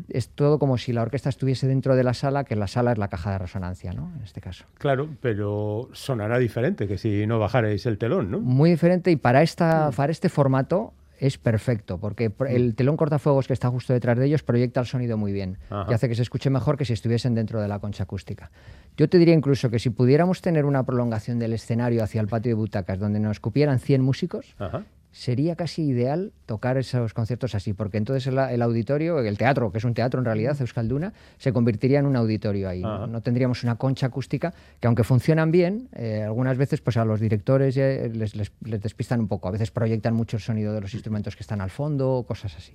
es 0.10 0.30
todo 0.30 0.60
como 0.60 0.78
si 0.78 0.94
la 0.94 1.02
orquesta 1.02 1.30
estuviese 1.30 1.68
dentro 1.68 1.96
de 1.96 2.04
la 2.04 2.14
sala, 2.14 2.44
que 2.44 2.56
la 2.56 2.68
sala 2.68 2.92
es 2.92 2.98
la 2.98 3.08
caja 3.08 3.32
de 3.32 3.40
resonancia, 3.40 3.94
¿no? 3.94 4.12
En 4.18 4.24
este 4.24 4.42
caso. 4.42 4.66
Claro, 4.78 5.10
pero 5.22 5.90
sonará 5.94 6.38
diferente 6.38 6.88
que 6.88 6.98
si 6.98 7.26
no 7.26 7.40
bajarais 7.40 7.86
el 7.86 7.98
telón, 7.98 8.30
¿no? 8.30 8.40
Muy 8.42 8.70
diferente 8.70 9.12
y 9.12 9.16
para, 9.16 9.42
esta, 9.42 9.90
para 9.92 10.12
este 10.12 10.30
formato 10.30 10.94
es 11.20 11.38
perfecto, 11.38 11.98
porque 12.00 12.30
pr- 12.32 12.50
el 12.50 12.76
telón 12.76 12.98
cortafuegos 12.98 13.48
que 13.48 13.54
está 13.54 13.70
justo 13.70 13.94
detrás 13.94 14.18
de 14.18 14.26
ellos 14.26 14.44
proyecta 14.44 14.80
el 14.80 14.86
sonido 14.86 15.18
muy 15.18 15.32
bien 15.32 15.58
Ajá. 15.70 15.90
y 15.92 15.94
hace 15.94 16.10
que 16.10 16.16
se 16.16 16.22
escuche 16.22 16.50
mejor 16.50 16.78
que 16.78 16.86
si 16.86 16.94
estuviesen 16.94 17.36
dentro 17.36 17.62
de 17.62 17.68
la 17.68 17.80
concha 17.80 18.04
acústica. 18.04 18.52
Yo 18.98 19.10
te 19.10 19.18
diría 19.18 19.34
incluso 19.34 19.70
que 19.70 19.80
si 19.80 19.90
pudiéramos 19.90 20.42
tener 20.42 20.66
una 20.66 20.84
prolongación 20.86 21.40
del 21.40 21.54
escenario 21.54 22.04
hacia 22.04 22.22
el 22.22 22.28
patio 22.28 22.50
de 22.52 22.54
butacas 22.56 23.00
donde 23.00 23.20
nos 23.20 23.40
cupieran 23.40 23.80
100 23.80 24.02
músicos, 24.02 24.56
Ajá. 24.60 24.84
Sería 25.18 25.56
casi 25.56 25.84
ideal 25.84 26.34
tocar 26.46 26.76
esos 26.78 27.14
conciertos 27.14 27.56
así, 27.56 27.72
porque 27.72 27.98
entonces 27.98 28.28
el, 28.28 28.38
el 28.38 28.62
auditorio, 28.62 29.20
el 29.20 29.38
teatro, 29.38 29.72
que 29.72 29.78
es 29.78 29.86
un 29.86 29.94
teatro 29.94 30.20
en 30.20 30.26
realidad, 30.26 30.58
Euskalduna, 30.60 31.14
se 31.38 31.54
convertiría 31.54 32.00
en 32.00 32.06
un 32.06 32.18
auditorio 32.18 32.68
ahí. 32.68 32.82
¿no? 32.82 33.08
No 33.08 33.22
tendríamos 33.22 33.64
una 33.64 33.76
concha 33.78 34.08
acústica 34.08 34.54
que 34.82 34.88
aunque 34.88 35.06
funcionan 35.06 35.52
bien, 35.52 35.88
eh, 35.96 36.24
algunas 36.24 36.58
veces 36.58 36.82
pues 36.82 36.98
a 36.98 37.06
los 37.06 37.22
directores 37.22 37.78
eh, 37.78 38.12
les, 38.14 38.36
les- 38.36 38.52
les 38.66 38.82
despistan 38.82 39.22
un 39.22 39.30
poco. 39.30 39.48
A 39.48 39.52
veces 39.52 39.72
proyectan 39.72 40.14
mucho 40.14 40.36
el 40.36 40.44
sonido 40.44 40.74
de 40.74 40.82
los 40.82 40.94
instrumentos 40.94 41.38
que 41.38 41.44
están 41.44 41.62
al 41.62 41.70
fondo, 41.70 42.26
cosas 42.28 42.54
así. 42.58 42.74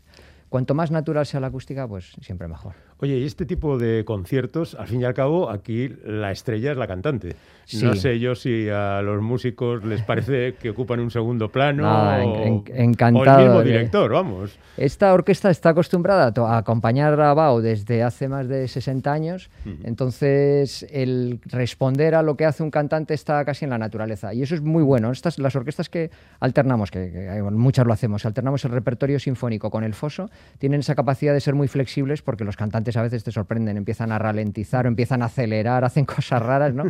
Cuanto 0.50 0.74
más 0.74 0.90
natural 0.90 1.24
sea 1.26 1.40
la 1.40 1.46
acústica, 1.46 1.86
pues 1.88 2.12
siempre 2.20 2.48
mejor. 2.48 2.74
Oye, 2.98 3.16
y 3.18 3.24
este 3.24 3.46
tipo 3.46 3.78
de 3.78 4.04
conciertos, 4.04 4.74
al 4.74 4.88
fin 4.88 5.00
y 5.00 5.04
al 5.04 5.14
cabo, 5.14 5.48
aquí 5.48 5.88
la 6.04 6.32
estrella 6.32 6.72
es 6.72 6.76
la 6.76 6.86
cantante. 6.86 7.28
No 7.80 7.94
Sí. 7.94 8.00
sé 8.00 8.18
yo 8.18 8.34
si 8.34 8.68
a 8.68 9.00
los 9.00 9.22
músicos 9.22 9.84
les 9.84 10.02
parece 10.02 10.54
que 10.54 10.70
ocupan 10.70 10.98
un 11.00 11.10
segundo 11.10 11.50
plano 11.50 11.84
Nada, 11.84 12.18
o, 12.18 12.20
en- 12.20 12.42
en- 12.42 12.52
o 12.58 12.62
el 12.66 12.80
encantado 12.90 13.38
mismo 13.44 13.58
de- 13.60 13.64
director, 13.64 14.10
vamos. 14.12 14.58
Esta 14.76 15.14
orquesta 15.14 15.50
está 15.50 15.68
acostumbrada 15.70 16.32
a, 16.44 16.58
acompañar 16.58 17.18
a 17.20 17.32
Bao 17.32 17.60
desde 17.62 18.02
hace 18.02 18.28
más 18.28 18.48
de 18.48 18.66
60 18.66 19.12
años, 19.12 19.50
entonces 19.84 20.84
el 20.90 21.40
responder 21.46 22.14
a 22.14 22.22
lo 22.22 22.36
que 22.36 22.44
hace 22.44 22.62
un 22.62 22.70
cantante 22.70 23.14
está 23.14 23.44
casi 23.44 23.64
en 23.66 23.70
la 23.70 23.78
naturaleza 23.78 24.34
y 24.34 24.42
eso 24.42 24.54
es 24.56 24.62
muy 24.62 24.82
bueno. 24.82 25.12
Estas 25.12 25.38
las 25.38 25.54
orquestas 25.54 25.88
que 25.88 26.10
alternamos, 26.40 26.90
que, 26.90 27.10
que 27.12 27.42
muchas 27.52 27.86
lo 27.86 27.92
hacemos, 27.92 28.26
alternamos 28.26 28.64
el 28.64 28.72
repertorio 28.72 29.18
sinfónico 29.20 29.70
con 29.70 29.84
el 29.84 29.94
foso, 29.94 30.28
tienen 30.58 30.80
esa 30.80 30.94
capacidad 30.94 31.32
de 31.32 31.40
ser 31.40 31.54
muy 31.54 31.68
flexibles 31.68 32.22
porque 32.22 32.44
los 32.44 32.56
cantantes 32.56 32.96
a 32.96 33.02
veces 33.02 33.24
te 33.24 33.32
sorprenden, 33.32 33.76
empiezan 33.76 34.12
a 34.12 34.18
ralentizar 34.18 34.86
o 34.86 34.88
empiezan 34.88 35.22
a 35.22 35.26
acelerar, 35.26 35.84
hacen 35.84 36.04
cosas 36.04 36.42
raras, 36.42 36.74
¿no? 36.74 36.84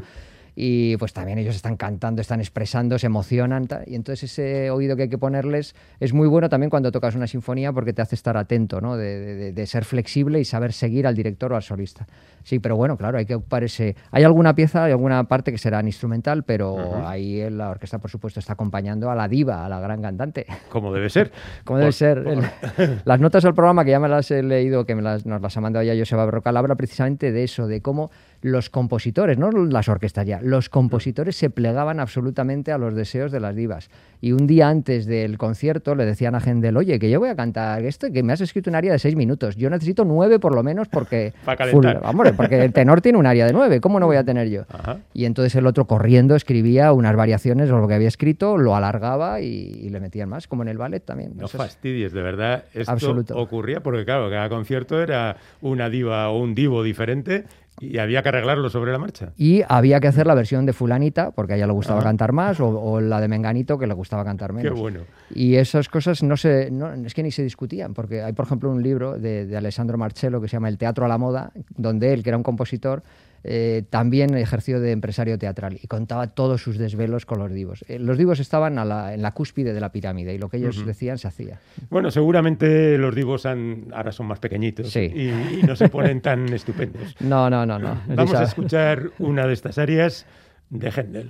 y 0.57 0.97
pues 0.97 1.13
también 1.13 1.39
ellos 1.39 1.55
están 1.55 1.77
cantando, 1.77 2.21
están 2.21 2.41
expresando, 2.41 2.99
se 2.99 3.07
emocionan 3.07 3.69
y 3.87 3.95
entonces 3.95 4.33
ese 4.33 4.71
oído 4.71 4.97
que 4.97 5.03
hay 5.05 5.09
que 5.09 5.17
ponerles 5.17 5.77
es 6.01 6.13
muy 6.13 6.27
bueno 6.27 6.49
también 6.49 6.71
cuando 6.71 6.91
tocas 6.91 7.15
una 7.15 7.29
sinfonía 7.29 7.73
porque 7.73 7.93
te 7.93 8.03
hace 8.03 8.17
estar 8.17 8.37
atento, 8.37 8.81
¿no? 8.81 8.97
de- 8.97 9.53
de 9.53 9.67
ser 9.67 9.85
flexible 9.85 10.41
y 10.41 10.45
saber 10.45 10.73
seguir 10.73 11.07
al 11.07 11.15
director 11.15 11.53
o 11.53 11.57
al 11.57 11.63
solista. 11.63 12.07
Sí, 12.51 12.59
pero 12.59 12.75
bueno, 12.75 12.97
claro, 12.97 13.17
hay 13.17 13.27
que 13.27 13.37
ocupar 13.37 13.63
ese... 13.63 13.95
Hay 14.11 14.25
alguna 14.25 14.57
pieza, 14.57 14.83
hay 14.83 14.91
alguna 14.91 15.23
parte 15.23 15.53
que 15.53 15.59
será 15.59 15.81
instrumental, 15.85 16.43
pero 16.43 17.07
ahí 17.07 17.49
la 17.49 17.71
orquesta 17.71 17.99
por 18.01 18.11
supuesto 18.11 18.41
está 18.41 18.55
acompañando 18.55 19.09
a 19.09 19.15
la 19.15 19.29
diva, 19.29 19.65
a 19.65 19.69
la 19.69 19.79
gran 19.79 20.03
cantante. 20.03 20.47
Como 20.69 20.93
debe 20.93 21.09
ser. 21.11 21.31
Como 21.65 21.79
debe 21.79 21.93
ser. 21.93 22.19
El- 22.27 23.01
las 23.05 23.21
notas 23.21 23.45
del 23.45 23.55
programa, 23.55 23.85
que 23.85 23.93
ya 23.93 24.01
me 24.01 24.09
las 24.09 24.29
he 24.33 24.43
leído, 24.43 24.85
que 24.85 24.97
me 24.97 25.03
las- 25.03 25.27
nos 25.27 25.41
las 25.41 25.57
ha 25.57 25.61
mandado 25.61 25.85
ya 25.85 25.95
Joseba 25.97 26.27
Brocal, 26.27 26.57
habla 26.57 26.75
precisamente 26.75 27.31
de 27.31 27.45
eso, 27.45 27.69
de 27.69 27.83
cómo 27.83 28.11
los 28.43 28.69
compositores, 28.69 29.39
no 29.39 29.51
las 29.53 29.89
orquestas 29.89 30.27
ya, 30.27 30.41
los 30.43 30.71
compositores 30.71 31.37
se 31.37 31.51
plegaban 31.51 32.01
absolutamente 32.01 32.73
a 32.73 32.79
los 32.79 32.95
deseos 32.97 33.31
de 33.31 33.39
las 33.39 33.55
divas. 33.55 33.91
Y 34.23 34.33
un 34.33 34.47
día 34.47 34.69
antes 34.69 35.07
del 35.07 35.39
concierto 35.39 35.95
le 35.95 36.05
decían 36.07 36.35
a 36.35 36.41
Gendel, 36.41 36.77
oye, 36.79 36.99
que 36.99 37.11
yo 37.11 37.21
voy 37.21 37.29
a 37.29 37.37
cantar 37.37 37.85
esto, 37.85 38.09
que 38.11 38.23
me 38.23 38.33
has 38.33 38.41
escrito 38.41 38.71
un 38.71 38.77
área 38.77 38.93
de 38.93 38.99
seis 38.99 39.15
minutos. 39.15 39.57
Yo 39.57 39.69
necesito 39.71 40.05
nueve 40.05 40.39
por 40.41 40.55
lo 40.55 40.63
menos 40.63 40.89
porque... 40.89 41.33
Pa' 41.45 41.55
calentar. 41.55 41.99
full- 42.01 42.09
hombre, 42.09 42.33
porque 42.43 42.63
el 42.65 42.73
tenor 42.73 43.01
tiene 43.01 43.19
un 43.19 43.27
área 43.27 43.47
de 43.47 43.53
nueve, 43.53 43.81
¿cómo 43.81 44.01
no 44.01 44.07
voy 44.07 44.17
a 44.17 44.25
tener 44.25 44.49
yo? 44.49 44.63
Ajá. 44.69 44.99
Y 45.15 45.25
entonces 45.25 45.55
el 45.55 45.67
otro 45.67 45.87
corriendo 45.87 46.35
escribía 46.37 46.93
unas 46.93 47.15
variaciones 47.17 47.69
de 47.69 47.75
lo 47.75 47.87
que 47.89 47.95
había 47.95 48.09
escrito, 48.09 48.57
lo 48.59 48.75
alargaba 48.77 49.41
y, 49.41 49.47
y 49.47 49.89
le 49.91 50.01
metían 50.01 50.29
más, 50.29 50.47
como 50.49 50.63
en 50.63 50.69
el 50.69 50.79
ballet 50.79 51.05
también. 51.05 51.33
No 51.37 51.47
Eso 51.47 51.57
es- 51.57 51.63
fastidies, 51.65 52.13
de 52.13 52.23
verdad. 52.23 52.65
Esto 52.75 52.93
Absoluto. 52.93 53.37
ocurría 53.37 53.83
porque, 53.83 54.05
claro, 54.05 54.29
cada 54.31 54.49
concierto 54.49 55.03
era 55.03 55.37
una 55.61 55.89
diva 55.89 56.29
o 56.31 56.39
un 56.39 56.55
divo 56.55 56.83
diferente 56.83 57.45
Y 57.81 57.99
había 57.99 58.23
que 58.23 58.29
arreglarlo 58.29 58.69
sobre 58.69 58.93
la 58.93 58.99
marcha. 58.99 59.33
Y 59.37 59.63
había 59.69 60.01
que 60.01 60.09
hacer 60.09 60.27
la 60.27 60.35
versión 60.35 60.67
de 60.67 60.73
fulanita, 60.73 61.31
porque 61.31 61.55
a 61.55 61.57
ella 61.57 61.67
le 61.67 61.73
gustaba 61.73 62.01
Ah. 62.01 62.05
cantar 62.05 62.33
más, 62.33 62.61
o, 62.61 62.69
o 62.69 63.01
la 63.01 63.21
de 63.21 63.29
menganito, 63.29 63.79
que 63.79 63.87
le 63.87 63.95
gustaba 63.95 64.23
cantar 64.25 64.51
Qué 64.51 64.57
menos. 64.57 64.79
bueno. 64.79 65.01
Y 65.35 65.55
esas 65.57 65.89
cosas 65.89 66.23
no 66.23 66.37
se, 66.37 66.71
no, 66.71 66.93
es 66.93 67.15
que 67.15 67.23
ni 67.23 67.31
se 67.31 67.43
discutían, 67.43 67.95
porque 67.95 68.23
hay, 68.23 68.33
por 68.35 68.45
ejemplo, 68.47 68.71
un 68.71 68.83
libro 68.83 69.19
de, 69.19 69.47
de 69.47 69.57
Alessandro 69.57 69.97
Marcello 69.97 70.41
que 70.41 70.49
se 70.49 70.53
llama 70.57 70.69
El 70.69 70.77
teatro 70.79 71.05
a 71.05 71.09
la 71.09 71.17
moda, 71.19 71.53
donde 71.77 72.13
él, 72.13 72.23
que 72.23 72.31
era 72.31 72.37
un 72.37 72.43
compositor, 72.43 73.03
eh, 73.45 73.85
también 73.91 74.35
ejerció 74.37 74.81
de 74.81 74.93
empresario 74.93 75.39
teatral 75.39 75.79
y 75.83 75.87
contaba 75.87 76.29
todos 76.29 76.63
sus 76.63 76.77
desvelos 76.79 77.27
con 77.27 77.39
los 77.39 77.51
divos. 77.53 77.85
Eh, 77.89 77.99
los 77.99 78.19
divos 78.19 78.41
estaban 78.41 78.79
a 78.79 78.85
la- 78.85 79.15
en 79.15 79.23
la 79.23 79.33
cúspide 79.33 79.73
de 79.73 79.81
la 79.81 79.91
pirámide 79.93 80.35
y 80.35 80.39
lo 80.39 80.49
que 80.49 80.59
ellos 80.59 80.85
decían 80.85 81.19
se 81.19 81.29
hacía. 81.29 81.61
Bueno, 81.89 82.11
seguramente 82.11 82.99
los 82.99 83.15
divos 83.15 83.47
han- 83.47 83.87
ahora 83.95 84.13
son 84.13 84.27
más 84.27 84.39
pequeñitos 84.41 84.91
Sí. 84.91 85.11
y, 85.15 85.29
y 85.29 85.63
no 85.67 85.75
se 85.77 85.89
ponen 85.89 86.21
tan 86.21 86.53
estupendos. 86.53 87.17
No, 87.21 87.49
no, 87.49 87.65
no, 87.65 87.79
no. 87.79 88.01
Vamos 88.09 88.35
a 88.35 88.45
escuchar 88.45 89.11
una 89.19 89.47
de 89.47 89.53
estas 89.55 89.79
áreas 89.79 90.27
de 90.71 90.91
Händel. 90.91 91.29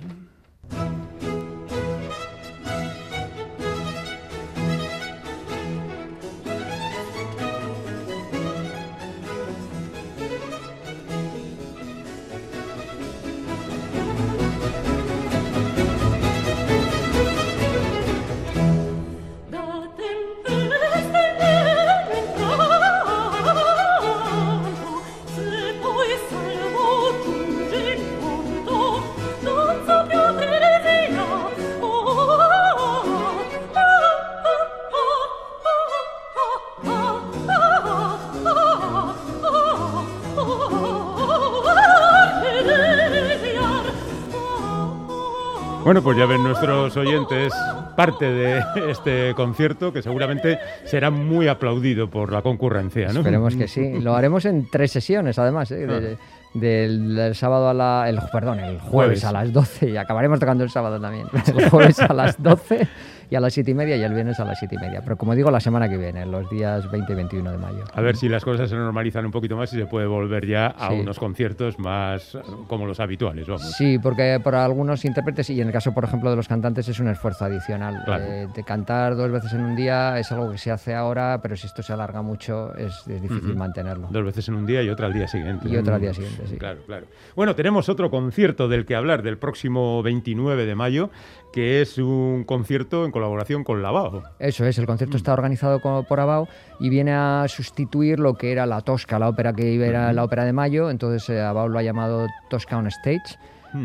Bueno, 45.91 46.03
pues 46.05 46.17
ya 46.17 46.25
ven 46.25 46.41
nuestros 46.41 46.95
oyentes 46.95 47.51
parte 47.97 48.23
de 48.23 48.63
este 48.89 49.33
concierto 49.35 49.91
que 49.91 50.01
seguramente 50.01 50.57
será 50.85 51.09
muy 51.11 51.49
aplaudido 51.49 52.09
por 52.09 52.31
la 52.31 52.41
concurrencia, 52.41 53.11
¿no? 53.11 53.19
Esperemos 53.19 53.57
que 53.57 53.67
sí. 53.67 53.99
Lo 53.99 54.15
haremos 54.15 54.45
en 54.45 54.69
tres 54.69 54.89
sesiones, 54.93 55.37
además. 55.37 55.69
¿eh? 55.71 55.85
De- 55.85 56.17
del, 56.53 57.15
del 57.15 57.35
sábado 57.35 57.69
a 57.69 57.73
la. 57.73 58.05
El, 58.09 58.19
perdón, 58.31 58.59
el 58.59 58.79
jueves, 58.79 58.89
Jueves. 59.21 59.25
a 59.25 59.31
las 59.31 59.51
12. 59.53 59.89
Y 59.91 59.97
acabaremos 59.97 60.39
tocando 60.39 60.63
el 60.63 60.69
sábado 60.69 60.99
también. 60.99 61.27
El 61.57 61.69
jueves 61.69 61.99
a 61.99 62.13
las 62.13 62.41
12 62.41 62.87
y 63.29 63.35
a 63.35 63.39
las 63.39 63.53
7 63.53 63.71
y 63.71 63.73
media 63.73 63.95
y 63.95 64.01
el 64.03 64.13
viernes 64.13 64.37
a 64.41 64.43
las 64.45 64.59
7 64.59 64.75
y 64.75 64.77
media. 64.77 64.99
Pero 65.01 65.15
como 65.15 65.33
digo, 65.35 65.49
la 65.51 65.61
semana 65.61 65.87
que 65.87 65.95
viene, 65.97 66.25
los 66.25 66.49
días 66.49 66.91
20 66.91 67.13
y 67.13 67.15
21 67.15 67.51
de 67.51 67.57
mayo. 67.57 67.83
A 67.93 68.01
ver 68.01 68.17
si 68.17 68.27
las 68.27 68.43
cosas 68.43 68.69
se 68.69 68.75
normalizan 68.75 69.25
un 69.25 69.31
poquito 69.31 69.55
más 69.55 69.71
y 69.71 69.77
se 69.77 69.85
puede 69.85 70.05
volver 70.05 70.45
ya 70.45 70.67
a 70.67 70.89
Sí. 70.89 70.95
unos 70.99 71.17
conciertos 71.17 71.79
más 71.79 72.35
eh, 72.35 72.41
como 72.67 72.85
los 72.85 72.99
habituales, 72.99 73.47
vamos. 73.47 73.71
Sí, 73.71 73.97
porque 73.99 74.41
para 74.43 74.65
algunos 74.65 75.05
intérpretes, 75.05 75.49
y 75.49 75.61
en 75.61 75.67
el 75.67 75.73
caso, 75.73 75.93
por 75.93 76.03
ejemplo, 76.03 76.29
de 76.29 76.35
los 76.35 76.49
cantantes, 76.49 76.89
es 76.89 76.99
un 76.99 77.07
esfuerzo 77.07 77.45
adicional. 77.45 78.01
Claro. 78.03 78.23
Eh, 78.25 78.47
de 78.53 78.63
cantar 78.65 79.15
dos 79.15 79.31
veces 79.31 79.53
en 79.53 79.61
un 79.61 79.77
día 79.77 80.19
es 80.19 80.29
algo 80.33 80.51
que 80.51 80.57
se 80.57 80.69
hace 80.69 80.93
ahora, 80.93 81.39
pero 81.41 81.55
si 81.55 81.67
esto 81.67 81.81
se 81.81 81.93
alarga 81.93 82.21
mucho, 82.21 82.75
es, 82.75 82.93
es 83.07 83.21
difícil 83.21 83.51
Ujú. 83.51 83.57
mantenerlo. 83.57 84.09
Dos 84.11 84.25
veces 84.25 84.45
en 84.49 84.55
un 84.55 84.65
día 84.65 84.83
y 84.83 84.89
otra 84.89 85.05
al 85.07 85.13
día 85.13 85.29
siguiente. 85.29 85.69
Y 85.69 85.77
otra 85.77 85.95
al 85.95 86.01
día 86.01 86.13
siguiente, 86.13 86.40
sí. 86.45 86.57
Claro, 86.57 86.81
claro. 86.85 87.05
Bueno, 87.35 87.55
tenemos 87.55 87.89
otro 87.89 88.09
concierto 88.09 88.67
del 88.67 88.85
que 88.85 88.95
hablar 88.95 89.23
del 89.23 89.37
próximo 89.37 90.03
29 90.03 90.65
de 90.65 90.75
mayo, 90.75 91.09
que 91.51 91.81
es 91.81 91.97
un 91.97 92.43
concierto 92.45 93.05
en 93.05 93.11
colaboración 93.11 93.63
con 93.63 93.81
Lavao. 93.81 94.23
Eso 94.39 94.65
es, 94.65 94.77
el 94.77 94.85
concierto 94.85 95.17
está 95.17 95.33
organizado 95.33 95.79
por 95.79 96.19
Abao 96.19 96.47
y 96.79 96.89
viene 96.89 97.13
a 97.13 97.45
sustituir 97.47 98.19
lo 98.19 98.35
que 98.35 98.51
era 98.51 98.65
la 98.65 98.81
Tosca, 98.81 99.19
la 99.19 99.29
ópera 99.29 99.53
que 99.53 99.75
era 99.75 100.13
la 100.13 100.23
ópera 100.23 100.45
de 100.45 100.53
mayo, 100.53 100.89
entonces 100.89 101.29
eh, 101.29 101.41
Abao 101.41 101.67
lo 101.67 101.79
ha 101.79 101.83
llamado 101.83 102.27
Tosca 102.49 102.77
on 102.77 102.87
Stage 102.87 103.37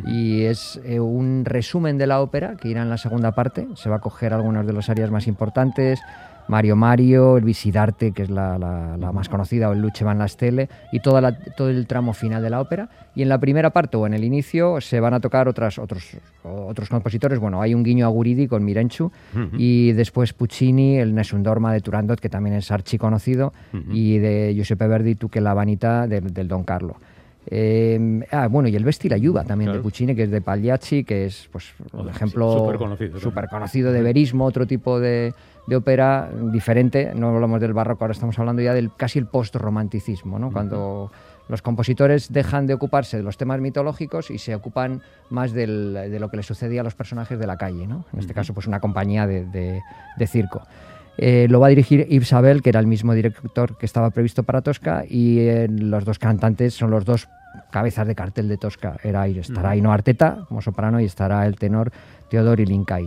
y 0.05 0.43
es 0.43 0.81
eh, 0.85 0.99
un 0.99 1.45
resumen 1.45 1.97
de 1.97 2.07
la 2.07 2.21
ópera 2.21 2.57
que 2.57 2.69
irá 2.69 2.83
en 2.83 2.91
la 2.91 2.99
segunda 2.99 3.33
parte, 3.33 3.69
se 3.75 3.89
va 3.89 3.97
a 3.97 4.01
coger 4.01 4.33
algunas 4.35 4.67
de 4.67 4.73
las 4.73 4.91
áreas 4.91 5.11
más 5.11 5.27
importantes, 5.27 6.01
Mario 6.49 6.77
Mario, 6.77 7.37
el 7.37 7.45
Visidarte, 7.45 8.13
que 8.13 8.23
es 8.23 8.31
la, 8.31 8.59
la- 8.59 8.97
la 8.97 9.13
más 9.13 9.29
conocida, 9.29 9.69
o 9.69 9.73
el 9.73 9.81
Luce 9.81 10.05
van 10.05 10.19
la 10.19 10.29
Stelle, 10.29 10.69
y 10.93 11.01
toda 11.01 11.21
la- 11.21 11.37
todo 11.37 11.71
el 11.71 11.87
tramo 11.87 12.13
final 12.13 12.43
de 12.43 12.51
la 12.51 12.61
ópera. 12.61 12.89
Y 13.15 13.23
en 13.23 13.29
la 13.29 13.39
primera 13.39 13.71
parte 13.71 13.97
o 13.97 14.07
en 14.07 14.15
el 14.15 14.23
inicio 14.25 14.81
se 14.81 15.01
van 15.01 15.15
a 15.15 15.21
tocar 15.21 15.49
otras, 15.49 15.79
otros, 15.79 16.17
otros 16.45 16.89
compositores. 16.89 17.39
Bueno, 17.39 17.61
hay 17.63 17.75
un 17.75 17.83
guiño 17.83 18.07
a 18.07 18.09
Guridi 18.11 18.47
con 18.47 18.65
Mirenchu, 18.65 19.11
y 19.59 19.93
después 19.93 20.33
Puccini, 20.33 20.99
el 20.99 21.15
Nessun 21.15 21.43
Dorma 21.43 21.73
de 21.73 21.81
Turandot, 21.81 22.21
que 22.21 22.29
también 22.29 22.57
es 22.57 22.71
archiconocido, 22.71 23.53
y 23.91 24.19
de 24.19 24.53
Giuseppe 24.55 24.87
Verdi, 24.87 25.15
Tu 25.17 25.29
que 25.29 25.41
la 25.41 25.55
vanita 25.55 26.07
del, 26.07 26.33
del 26.33 26.47
Don 26.49 26.63
Carlo. 26.65 26.97
Eh, 27.49 28.25
ah, 28.33 28.49
bueno, 28.49 28.69
y 28.69 28.75
el 28.75 28.85
Vesti 28.85 29.09
la 29.09 29.17
Yuba 29.19 29.45
también 29.45 29.69
Claro. 29.69 29.79
de 29.79 29.83
Puccini, 29.85 30.15
que 30.17 30.25
es 30.25 30.31
de 30.33 30.41
Pagliacci, 30.41 31.05
que 31.05 31.27
es 31.27 31.49
pues, 31.53 31.75
un 31.93 32.09
ejemplo 32.09 32.75
súper 33.21 33.49
conocido 33.49 33.93
de 33.93 34.03
verismo, 34.03 34.45
otro 34.47 34.67
tipo 34.67 34.99
de, 34.99 35.33
de 35.67 35.77
ópera 35.77 36.31
diferente. 36.53 37.13
No 37.15 37.29
hablamos 37.35 37.61
del 37.61 37.73
barroco, 37.73 38.05
ahora 38.05 38.13
estamos 38.13 38.39
hablando 38.39 38.63
ya 38.63 38.73
del 38.75 38.91
casi 38.97 39.19
el 39.19 39.27
post-romanticismo, 39.27 40.39
¿no? 40.39 40.51
cuando 40.53 41.11
los 41.49 41.63
compositores 41.63 42.33
dejan 42.33 42.67
de 42.67 42.75
ocuparse 42.75 43.17
de 43.17 43.23
los 43.23 43.37
temas 43.37 43.61
mitológicos 43.61 44.31
y 44.31 44.39
se 44.39 44.55
ocupan 44.55 45.03
más 45.31 45.53
del- 45.53 45.93
de 45.95 46.19
lo 46.21 46.29
que 46.29 46.37
le 46.39 46.43
sucedía 46.43 46.81
a 46.81 46.85
los 46.85 46.95
personajes 46.95 47.39
de 47.39 47.47
la 47.47 47.57
calle. 47.57 47.87
¿no? 47.87 48.05
En 48.13 48.19
este 48.21 48.35
caso, 48.35 48.53
pues 48.55 48.67
una 48.67 48.81
compañía 48.81 49.27
de, 49.27 49.45
de- 49.45 49.81
de 50.17 50.27
circo. 50.27 50.63
Eh, 51.19 51.47
lo 51.49 51.61
va 51.61 51.69
a 51.69 51.71
dirigir 51.71 52.07
Yves 52.09 52.33
Abel, 52.33 52.63
que 52.63 52.69
era 52.71 52.79
el 52.81 52.87
mismo 52.87 53.15
director 53.15 53.79
que 53.79 53.87
estaba 53.87 54.11
previsto 54.11 54.43
para 54.43 54.61
Tosca, 54.61 55.05
y 55.09 55.39
eh, 55.39 55.67
los 55.71 56.05
dos 56.05 56.19
cantantes 56.19 56.75
son 56.75 56.91
los 56.91 57.05
dos 57.07 57.27
cabezas 57.71 58.07
de 58.07 58.15
cartel 58.15 58.49
de 58.49 58.59
Tosca. 58.59 58.97
Era, 59.03 59.27
estará 59.27 59.71
Aino 59.71 59.93
Arteta 59.93 60.45
como 60.49 60.61
soprano 60.61 61.01
y 61.01 61.05
estará 61.07 61.47
el 61.47 61.57
tenor 61.57 61.91
Teodori 62.29 62.67
Lincay. 62.67 63.07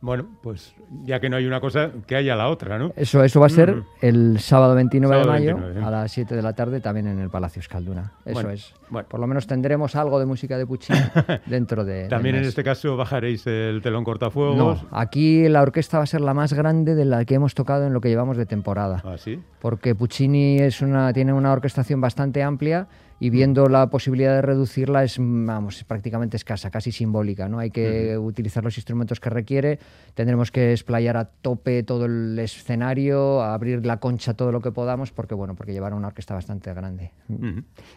Bueno, 0.00 0.26
pues 0.42 0.74
ya 1.04 1.20
que 1.20 1.28
no 1.30 1.36
hay 1.36 1.46
una 1.46 1.60
cosa, 1.60 1.90
que 2.06 2.16
haya 2.16 2.36
la 2.36 2.48
otra, 2.48 2.78
¿no? 2.78 2.92
Eso, 2.96 3.22
eso 3.24 3.40
va 3.40 3.46
a 3.46 3.50
ser 3.50 3.82
el 4.00 4.38
sábado 4.40 4.74
29 4.74 5.14
Sábado 5.14 5.32
de 5.32 5.38
mayo 5.38 5.56
29, 5.56 5.80
¿eh? 5.80 5.84
a 5.84 5.90
las 5.90 6.12
7 6.12 6.36
de 6.36 6.42
la 6.42 6.52
tarde 6.52 6.80
también 6.80 7.06
en 7.06 7.18
el 7.18 7.30
Palacio 7.30 7.60
Escalduna. 7.60 8.12
Eso 8.24 8.34
Bueno, 8.34 8.50
es. 8.50 8.74
bueno. 8.90 9.08
Por 9.08 9.20
lo 9.20 9.26
menos 9.26 9.46
tendremos 9.46 9.96
algo 9.96 10.18
de 10.18 10.26
música 10.26 10.58
de 10.58 10.66
Puccini 10.66 10.98
dentro 11.46 11.84
de. 11.84 12.08
También 12.08 12.36
en 12.36 12.44
este 12.44 12.62
caso 12.62 12.96
bajaréis 12.96 13.46
el 13.46 13.80
telón 13.82 14.04
cortafuegos. 14.04 14.56
No, 14.56 14.88
aquí 14.90 15.48
la 15.48 15.62
orquesta 15.62 15.98
va 15.98 16.04
a 16.04 16.06
ser 16.06 16.20
la 16.20 16.34
más 16.34 16.52
grande 16.52 16.94
de 16.94 17.04
la 17.04 17.24
que 17.24 17.34
hemos 17.34 17.54
tocado 17.54 17.86
en 17.86 17.92
lo 17.92 18.00
que 18.00 18.08
llevamos 18.08 18.36
de 18.36 18.46
temporada. 18.46 19.02
¿Ah, 19.04 19.16
sí? 19.18 19.40
Porque 19.60 19.94
Puccini 19.94 20.58
es 20.58 20.82
una, 20.82 21.12
tiene 21.12 21.32
una 21.32 21.52
orquestación 21.52 22.00
bastante 22.00 22.42
amplia 22.42 22.86
y 23.20 23.30
viendo 23.30 23.68
la 23.68 23.90
posibilidad 23.90 24.34
de 24.34 24.42
reducirla 24.42 25.02
es, 25.04 25.16
vamos, 25.18 25.78
es 25.78 25.84
prácticamente 25.84 26.36
escasa, 26.36 26.70
casi 26.70 26.92
simbólica. 26.92 27.48
¿no? 27.48 27.58
Hay 27.58 27.70
que 27.70 28.16
utilizar 28.16 28.62
los 28.62 28.76
instrumentos 28.78 29.20
que 29.20 29.30
requiere, 29.30 29.78
tendremos 30.14 30.50
que 30.50 30.72
explayar 30.72 31.16
a 31.16 31.24
tope 31.24 31.82
todo 31.82 32.06
el 32.06 32.38
escenario, 32.38 33.42
abrir 33.42 33.84
la 33.84 33.98
concha 33.98 34.34
todo 34.34 34.52
lo 34.52 34.60
que 34.60 34.70
podamos, 34.70 35.10
porque 35.10 35.34
bueno, 35.34 35.54
porque 35.54 35.72
llevar 35.72 35.94
una 35.94 36.08
orquesta 36.08 36.34
bastante 36.34 36.72
grande. 36.72 37.12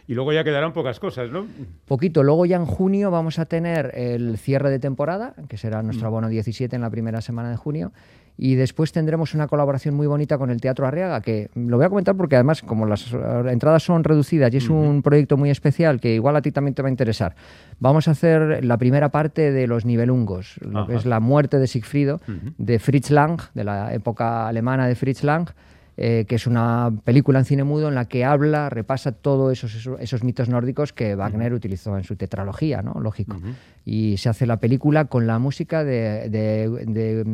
Y 0.08 0.14
luego 0.14 0.32
ya 0.32 0.44
quedarán 0.44 0.72
pocas 0.72 0.98
cosas, 0.98 1.30
¿no? 1.30 1.46
Poquito, 1.86 2.22
luego 2.22 2.46
ya 2.46 2.56
en 2.56 2.66
junio 2.66 3.10
vamos 3.10 3.38
a 3.38 3.46
tener 3.46 3.92
el 3.94 4.38
cierre 4.38 4.70
de 4.70 4.78
temporada, 4.78 5.34
que 5.48 5.56
será 5.56 5.82
nuestro 5.82 6.06
abono 6.08 6.28
17 6.28 6.74
en 6.74 6.82
la 6.82 6.90
primera 6.90 7.20
semana 7.20 7.50
de 7.50 7.56
junio. 7.56 7.92
Y 8.36 8.54
después 8.54 8.92
tendremos 8.92 9.34
una 9.34 9.46
colaboración 9.46 9.94
muy 9.94 10.06
bonita 10.06 10.38
con 10.38 10.50
el 10.50 10.60
Teatro 10.60 10.86
Arriaga, 10.86 11.20
que 11.20 11.50
lo 11.54 11.76
voy 11.76 11.86
a 11.86 11.88
comentar 11.88 12.16
porque 12.16 12.36
además 12.36 12.62
como 12.62 12.86
las 12.86 13.12
entradas 13.46 13.82
son 13.82 14.04
reducidas 14.04 14.52
y 14.54 14.56
es 14.56 14.68
un 14.68 15.02
proyecto 15.02 15.36
muy 15.36 15.50
especial 15.50 16.00
que 16.00 16.14
igual 16.14 16.36
a 16.36 16.42
ti 16.42 16.50
también 16.50 16.74
te 16.74 16.82
va 16.82 16.88
a 16.88 16.90
interesar, 16.90 17.34
vamos 17.78 18.08
a 18.08 18.12
hacer 18.12 18.64
la 18.64 18.78
primera 18.78 19.10
parte 19.10 19.52
de 19.52 19.66
los 19.66 19.84
nivelungos, 19.84 20.56
lo 20.62 20.86
que 20.86 20.92
Ajá. 20.92 21.00
es 21.00 21.06
la 21.06 21.20
muerte 21.20 21.58
de 21.58 21.66
Sigfrido, 21.66 22.20
de 22.58 22.78
Fritz 22.78 23.10
Lang, 23.10 23.40
de 23.54 23.64
la 23.64 23.92
época 23.92 24.48
alemana 24.48 24.86
de 24.86 24.94
Fritz 24.94 25.22
Lang, 25.24 25.50
eh, 25.96 26.24
que 26.26 26.36
es 26.36 26.46
una 26.46 26.90
película 27.04 27.38
en 27.38 27.44
cine 27.44 27.64
mudo 27.64 27.88
en 27.88 27.94
la 27.94 28.06
que 28.06 28.24
habla, 28.24 28.70
repasa 28.70 29.12
todos 29.12 29.52
esos, 29.52 29.74
esos, 29.74 30.00
esos 30.00 30.24
mitos 30.24 30.48
nórdicos 30.48 30.92
que 30.92 31.14
Wagner 31.14 31.52
utilizó 31.52 31.96
en 31.98 32.04
su 32.04 32.16
tetralogía, 32.16 32.80
¿no? 32.82 32.94
Lógico. 33.00 33.36
Y 33.84 34.16
se 34.16 34.28
hace 34.28 34.46
la 34.46 34.58
película 34.58 35.06
con 35.06 35.26
la 35.26 35.38
música 35.38 35.84
de, 35.84 36.28
de, 36.30 36.68
de, 36.86 37.24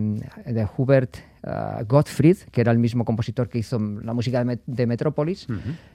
de 0.53 0.69
Hubert 0.77 1.17
ah, 1.45 1.83
Gottfried, 1.87 2.37
que 2.51 2.61
era 2.61 2.73
el 2.73 2.79
mismo 2.79 3.05
compositor 3.05 3.49
que 3.49 3.59
hizo 3.59 3.79
la 3.79 4.13
música 4.15 4.43
de, 4.45 4.55
Met- 4.57 4.63
de 4.67 4.87
Metrópolis. 4.87 5.47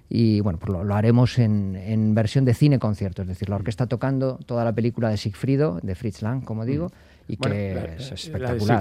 Y 0.09 0.39
bueno, 0.41 0.59
pues 0.59 0.71
lo, 0.71 0.83
lo 0.83 0.95
haremos 0.95 1.39
en, 1.39 1.75
en 1.75 2.13
versión 2.15 2.45
de 2.45 2.53
cine 2.53 2.77
concierto, 2.79 3.23
es 3.23 3.27
decir, 3.27 3.49
la 3.49 3.55
orquesta 3.55 3.87
tocando 3.87 4.37
toda 4.45 4.63
la 4.63 4.71
película 4.73 5.09
de 5.09 5.17
Sigfrido, 5.17 5.79
de 5.81 5.95
Fritz 5.95 6.21
Lang, 6.21 6.43
como 6.43 6.65
digo, 6.65 6.91
y 7.27 7.35
Bueno, 7.37 7.55
que 7.55 7.73
la- 7.75 7.81
es 7.95 7.99
La 7.99 8.09
de 8.09 8.15
espectacular. 8.15 8.77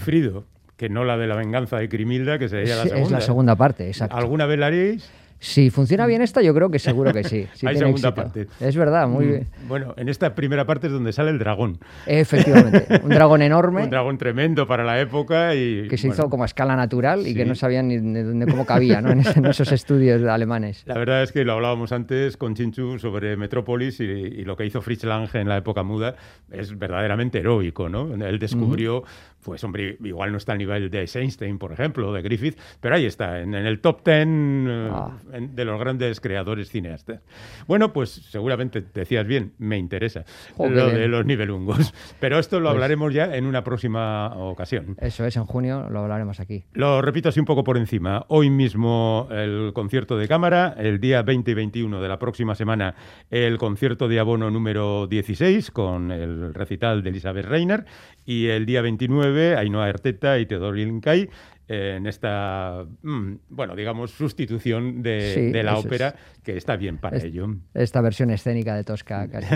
Que 0.77 0.89
no 0.89 1.05
la 1.05 1.17
de 1.17 1.27
la 1.27 1.37
venganza 1.37 1.79
de 1.79 1.89
Crimilda, 1.89 2.39
que 2.39 2.49
sería 2.49 2.77
la 2.77 2.83
segunda. 2.83 3.03
Es 3.05 3.11
la 3.11 3.21
segunda 3.21 3.57
parte, 3.57 3.87
exacto. 3.89 4.17
¿Alguna 4.17 4.47
vez 4.47 4.59
la 4.59 4.67
haréis? 4.67 5.11
Si 5.39 5.71
funciona 5.71 6.07
bien 6.07 6.23
esta, 6.23 6.41
yo 6.41 6.55
creo 6.55 6.71
que 6.71 6.79
seguro 6.79 7.13
que 7.13 7.25
sí. 7.25 7.49
sí 7.55 7.67
Hay 7.67 7.75
tiene 7.75 7.89
segunda 7.89 8.09
éxito. 8.11 8.15
parte. 8.15 8.47
Es 8.61 8.77
verdad, 8.77 9.09
muy 9.09 9.25
Mm, 9.25 9.29
bien. 9.29 9.49
Bueno, 9.67 9.93
en 9.97 10.09
esta 10.09 10.37
primera 10.37 10.65
parte 10.67 10.87
es 10.87 10.93
donde 10.93 11.13
sale 11.13 11.31
el 11.31 11.41
dragón. 11.41 11.79
Efectivamente, 12.07 12.87
un 13.03 13.09
dragón 13.11 13.43
enorme 13.43 13.83
Un 13.83 13.91
dragón 13.91 14.19
tremendo 14.19 14.69
para 14.69 14.85
la 14.85 15.01
época 15.01 15.57
y... 15.57 15.89
que 15.89 15.99
se 15.99 16.07
bueno, 16.07 16.23
hizo 16.23 16.31
como 16.31 16.45
a 16.45 16.47
escala 16.47 16.77
natural 16.77 17.27
y 17.27 17.35
que 17.35 17.45
no 17.45 17.57
sabían 17.57 17.89
ni 17.89 17.97
de 17.99 18.23
dónde, 18.23 18.47
cómo 18.47 18.65
cabía 18.67 19.01
¿no? 19.01 19.11
en, 19.11 19.19
ese- 19.21 19.41
en 19.41 19.47
esos 19.47 19.73
estudios 19.73 20.23
alemanes. 20.23 20.85
La 20.87 20.95
verdad 20.95 21.25
es 21.25 21.33
que 21.33 21.45
lo 21.45 21.55
hablábamos 21.55 21.91
antes 21.91 22.37
con 22.37 22.55
Chinchu 22.55 23.01
sobre 23.01 23.37
Metrópolis 23.37 23.99
y, 23.99 24.05
y 24.05 24.45
lo 24.45 24.57
que 24.57 24.65
hizo 24.65 24.81
Fritz 24.81 25.03
Lange 25.03 25.41
en 25.41 25.49
la 25.49 25.57
época 25.57 25.83
muda 25.83 26.15
es 26.53 26.79
verdaderamente 26.79 27.39
heroico, 27.41 27.89
¿no? 27.89 28.15
Él 28.15 28.39
descubrió, 28.39 29.03
pues 29.45 29.63
hombre, 29.65 29.97
igual 30.03 30.31
no 30.33 30.39
está 30.39 30.53
al 30.53 30.59
nivel 30.59 30.91
de 30.91 31.01
Einstein, 31.15 31.59
por 31.59 31.73
ejemplo, 31.73 32.09
o 32.11 32.13
de 32.13 32.23
Griffith, 32.23 32.59
pero 32.81 32.95
ahí 32.95 33.05
está, 33.07 33.41
en, 33.41 33.55
en 33.55 33.67
el 33.67 33.81
top 33.81 34.03
ten 34.03 34.67
eh, 34.69 34.89
Ah. 34.93 35.17
en- 35.33 35.55
de 35.55 35.65
los 35.65 35.79
grandes 35.81 36.21
creadores 36.21 36.69
cineastas. 36.71 37.21
Bueno, 37.67 37.93
pues 37.93 38.11
seguramente 38.11 38.83
decías 38.95 39.27
bien, 39.27 39.53
me 39.59 39.79
interesa 39.79 40.25
lo 40.59 40.89
de 40.91 41.09
los 41.09 41.25
nivelungos, 41.27 41.93
pero 42.21 42.39
esto 42.39 42.59
lo 42.61 42.67
Pues- 42.67 42.75
hablaremos 42.75 43.13
ya 43.15 43.35
en 43.37 43.47
una 43.47 43.65
próxima 43.65 44.35
ocasión. 44.37 44.97
Eso 45.01 45.25
es, 45.25 45.37
en 45.37 45.45
junio 45.45 45.89
lo 45.91 46.01
hablaremos 46.01 46.41
aquí. 46.41 46.65
Lo 46.73 47.03
repito 47.03 47.29
así 47.29 47.41
un 47.41 47.47
poco 47.47 47.65
por 47.65 47.77
encima. 47.77 48.25
Hoy 48.29 48.51
mismo 48.51 49.29
el 49.31 49.73
concierto 49.75 50.17
de 50.17 50.29
cámara, 50.29 50.75
el 50.79 51.01
día 51.01 51.23
20 51.23 51.51
y 51.51 51.55
21 51.55 52.01
de 52.01 52.09
la 52.09 52.19
próxima 52.19 52.55
semana 52.55 52.95
el 53.31 53.59
concierto 53.59 54.09
de 54.09 54.19
abono 54.21 54.51
número 54.51 55.07
16 55.07 55.71
con 55.71 56.11
el 56.13 56.55
recital 56.55 57.03
de 57.03 57.11
Elizabeth 57.11 57.47
Reiner 57.47 57.85
y 58.25 58.47
el 58.47 58.67
día 58.67 58.83
29 58.83 59.32
Ainhoa 59.57 59.87
Arteta 59.87 60.39
y 60.39 60.47
Teodor 60.47 60.77
Lincay 60.77 61.29
en 61.69 62.07
esta, 62.07 62.85
mm, 63.03 63.35
bueno, 63.49 63.75
digamos, 63.75 64.11
sustitución 64.11 65.03
de, 65.03 65.33
Sí, 65.35 65.53
de 65.53 65.63
la 65.63 65.73
es. 65.79 65.85
ópera 65.87 66.15
que 66.43 66.57
está 66.57 66.77
bien 66.77 66.99
para 66.99 67.17
Es- 67.17 67.25
ello. 67.25 67.47
Esta 67.73 68.01
versión 68.03 68.31
escénica 68.31 68.75
de 68.75 68.85
Tosca, 68.85 69.27
casi. 69.33 69.47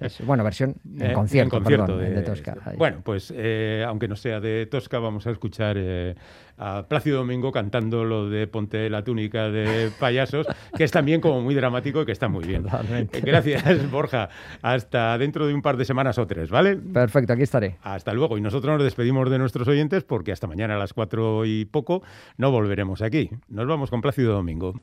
Es- 0.00 0.24
bueno, 0.26 0.42
versión 0.42 0.74
en 0.98 1.10
Eh, 1.10 1.12
concierto, 1.12 1.56
en 1.58 1.62
concierto 1.62 1.86
perdón, 1.86 2.00
de, 2.02 2.10
de, 2.10 2.22
Tosca. 2.22 2.56
Ahí. 2.64 2.76
Bueno, 2.76 3.02
pues 3.04 3.32
eh, 3.36 3.84
aunque 3.86 4.08
no 4.08 4.16
sea 4.16 4.40
de 4.40 4.66
Tosca, 4.66 4.98
vamos 4.98 5.26
a 5.26 5.30
escuchar 5.30 5.76
eh, 5.78 6.14
a 6.60 6.84
Plácido 6.86 7.18
Domingo 7.18 7.50
cantando 7.50 8.04
lo 8.04 8.28
de 8.28 8.46
Ponte 8.46 8.90
la 8.90 9.02
túnica 9.02 9.48
de 9.48 9.90
payasos, 9.98 10.46
que 10.76 10.84
es 10.84 10.90
también 10.90 11.20
como 11.20 11.40
muy 11.40 11.54
dramático 11.54 12.02
y 12.02 12.06
que 12.06 12.12
está 12.12 12.28
muy 12.28 12.44
bien. 12.44 12.64
Totalmente. 12.64 13.18
Eh, 13.18 13.22
Gracias, 13.24 13.90
Borja. 13.90 14.28
Hasta 14.60 15.16
dentro 15.18 15.46
de 15.46 15.54
un 15.54 15.62
par 15.62 15.76
de 15.76 15.84
semanas 15.84 16.18
o 16.18 16.26
tres, 16.26 16.50
¿vale? 16.50 16.76
Perfecto, 16.76 17.32
aquí 17.32 17.42
estaré. 17.42 17.76
Hasta 17.82 18.12
luego. 18.12 18.36
Y 18.36 18.42
nosotros 18.42 18.72
nos 18.76 18.84
despedimos 18.84 19.30
de 19.30 19.38
nuestros 19.38 19.66
oyentes 19.66 20.04
porque 20.04 20.32
hasta 20.32 20.46
mañana 20.46 20.74
a 20.74 20.78
las 20.78 20.92
cuatro 20.92 21.46
y 21.46 21.64
poco 21.64 22.02
no 22.36 22.50
volveremos 22.50 23.00
aquí. 23.02 23.30
Nos 23.48 23.66
vamos 23.66 23.90
con 23.90 24.02
Plácido 24.02 24.34
Domingo. 24.34 24.74